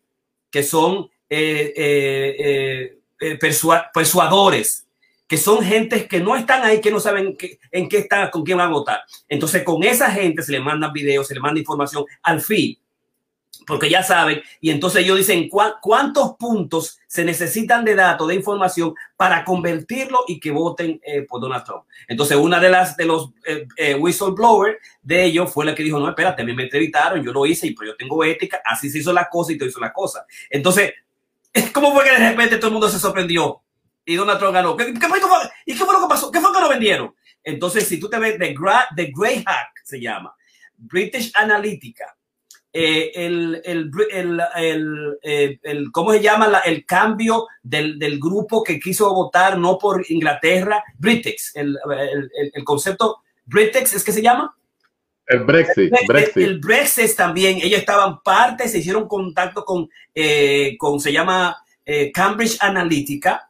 [0.49, 2.95] que son eh,
[3.93, 4.86] persuadores,
[5.27, 7.37] que son gentes que no están ahí, que no saben
[7.71, 9.01] en qué están, con quién van a votar.
[9.27, 12.77] Entonces, con esa gente se le mandan videos, se le manda información al fin
[13.67, 18.93] porque ya saben, y entonces ellos dicen cuántos puntos se necesitan de datos, de información
[19.17, 21.83] para convertirlo y que voten eh, por Donald Trump.
[22.07, 25.99] Entonces, una de las de los eh, eh, whistleblowers de ellos fue la que dijo,
[25.99, 28.89] no, espérate, a mí me entrevistaron, yo lo hice y pues yo tengo ética, así
[28.89, 30.25] se hizo la cosa y todo hizo la cosa.
[30.49, 30.93] Entonces,
[31.73, 33.61] ¿cómo fue que de repente todo el mundo se sorprendió
[34.07, 34.75] y Donald Trump ganó?
[34.75, 35.19] ¿Qué, fue,
[35.65, 36.31] ¿Y qué fue lo que pasó?
[36.31, 37.13] ¿Qué fue que lo vendieron?
[37.43, 38.55] Entonces, si tú te ves, The,
[38.95, 40.33] The Grey Hack se llama,
[40.77, 42.17] British Analytica,
[42.71, 46.47] eh, el, el, el, eh, el, ¿cómo se llama?
[46.47, 51.77] La, el cambio del, del, grupo que quiso votar no por Inglaterra, Britex, el,
[52.63, 54.55] concepto Britex, ¿es que se llama?
[55.25, 55.91] El Brexit.
[56.07, 56.37] Brexit.
[56.37, 61.57] El, Brexit también, ellos estaban parte, se hicieron contacto con, eh, con se llama
[62.13, 63.46] Cambridge Analytica,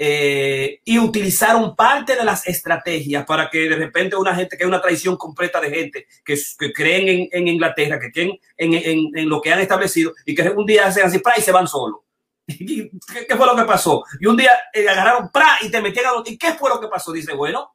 [0.00, 4.68] eh, y utilizaron parte de las estrategias para que de repente una gente, que hay
[4.68, 8.74] una traición completa de gente que, que creen en, en, Inglaterra, que creen en,
[9.16, 12.02] en, lo que han establecido y que un día hacen así, y se van solos.
[12.46, 12.90] ¿Qué,
[13.28, 14.04] ¿Qué, fue lo que pasó?
[14.20, 15.58] Y un día eh, agarraron ¡pra!
[15.62, 16.22] y te metieron.
[16.24, 17.10] ¿Y qué fue lo que pasó?
[17.12, 17.74] Dice, bueno,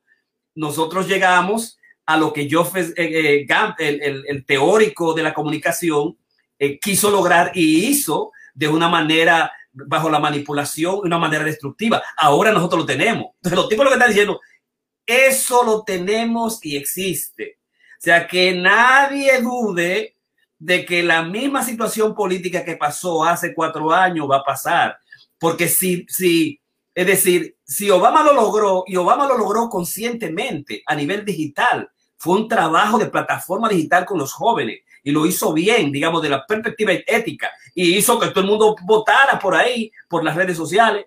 [0.55, 3.45] nosotros llegamos a lo que yo, eh, eh
[3.79, 6.17] el, el, el, teórico de la comunicación,
[6.81, 12.01] quiso lograr y hizo de una manera bajo la manipulación de una manera destructiva.
[12.17, 13.31] Ahora nosotros lo tenemos.
[13.35, 14.39] Entonces, los tipos lo que están diciendo,
[15.05, 17.57] eso lo tenemos y existe.
[17.97, 20.15] O sea, que nadie dude
[20.59, 24.97] de que la misma situación política que pasó hace cuatro años va a pasar.
[25.37, 26.61] Porque si, si,
[26.93, 32.37] es decir, si Obama lo logró y Obama lo logró conscientemente a nivel digital, fue
[32.37, 36.45] un trabajo de plataforma digital con los jóvenes y lo hizo bien, digamos, de la
[36.45, 41.05] perspectiva ética y hizo que todo el mundo votara por ahí, por las redes sociales.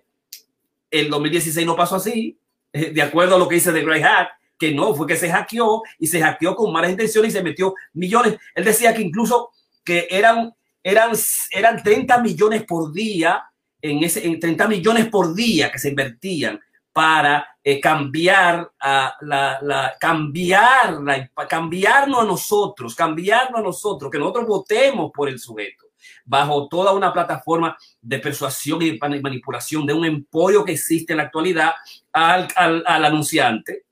[0.89, 2.37] El 2016 no pasó así,
[2.71, 5.29] eh, de acuerdo a lo que dice de Grey Hack, que no, fue que se
[5.29, 8.37] hackeó y se hackeó con malas intenciones y se metió millones.
[8.55, 9.51] Él decía que incluso
[9.83, 10.53] que eran,
[10.83, 11.11] eran,
[11.51, 13.43] eran 30 millones por día,
[13.81, 16.59] en, ese, en 30 millones por día que se invertían
[16.97, 24.17] para eh, cambiar a la, la, cambiar la, cambiarnos a nosotros, cambiarnos a nosotros, que
[24.17, 25.85] nosotros votemos por el sujeto
[26.25, 31.25] bajo toda una plataforma de persuasión y manipulación de un emporio que existe en la
[31.25, 31.73] actualidad
[32.13, 33.83] al, al, anunciante,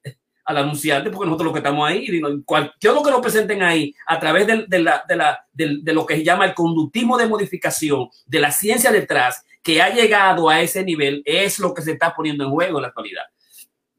[0.45, 4.19] al anunciante, porque nosotros lo que estamos ahí, cualquier lo que nos presenten ahí a
[4.19, 8.09] través de, de, la, de, la, de lo que se llama el conductismo de modificación,
[8.25, 12.13] de la ciencia detrás, que ha llegado a ese nivel, es lo que se está
[12.13, 13.23] poniendo en juego en la actualidad.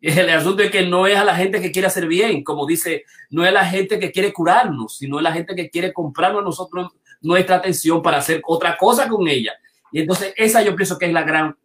[0.01, 3.05] El asunto es que no es a la gente que quiere hacer bien, como dice,
[3.31, 6.45] no es la gente que quiere curarnos, sino es la gente que quiere comprarnos a
[6.45, 9.55] nosotros nuestra atención para hacer otra cosa con ella.
[9.91, 11.57] Y entonces esa yo pienso que es la gran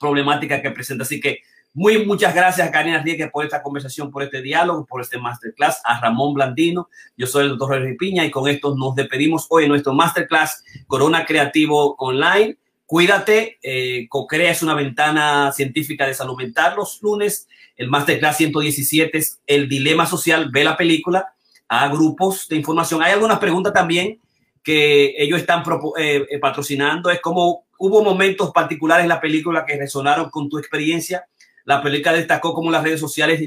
[0.00, 1.04] problemática que presenta.
[1.04, 1.38] Así que
[1.74, 5.80] muy muchas gracias a Karina Rieke por esta conversación, por este diálogo, por este masterclass,
[5.84, 6.88] a Ramón Blandino.
[7.16, 10.64] Yo soy el doctor Henry Piña y con esto nos despedimos hoy en nuestro masterclass
[10.88, 12.58] Corona Creativo Online.
[12.88, 17.46] Cuídate, eh, CoCrea es una ventana científica de salud mental los lunes.
[17.76, 21.34] El Masterclass 117 es el dilema social, ve la película,
[21.68, 23.02] a grupos de información.
[23.02, 24.18] Hay algunas preguntas también
[24.62, 25.62] que ellos están
[25.98, 27.10] eh, eh, patrocinando.
[27.10, 31.26] Es como hubo momentos particulares en la película que resonaron con tu experiencia.
[31.66, 33.38] La película destacó cómo las redes sociales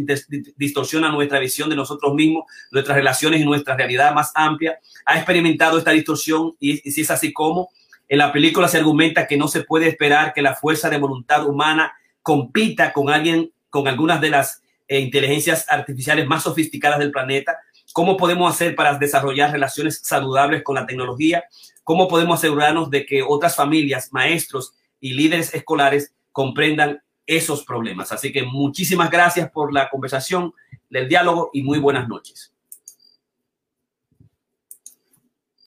[0.55, 4.77] distorsionan nuestra visión de nosotros mismos, nuestras relaciones y nuestra realidad más amplia.
[5.03, 7.71] Ha experimentado esta distorsión y, y si es así como
[8.11, 11.47] en la película se argumenta que no se puede esperar que la fuerza de voluntad
[11.47, 17.59] humana compita con alguien, con algunas de las eh, inteligencias artificiales más sofisticadas del planeta.
[17.93, 21.45] ¿Cómo podemos hacer para desarrollar relaciones saludables con la tecnología?
[21.85, 28.11] ¿Cómo podemos asegurarnos de que otras familias, maestros y líderes escolares comprendan esos problemas?
[28.11, 30.53] Así que muchísimas gracias por la conversación,
[30.89, 32.50] el diálogo y muy buenas noches.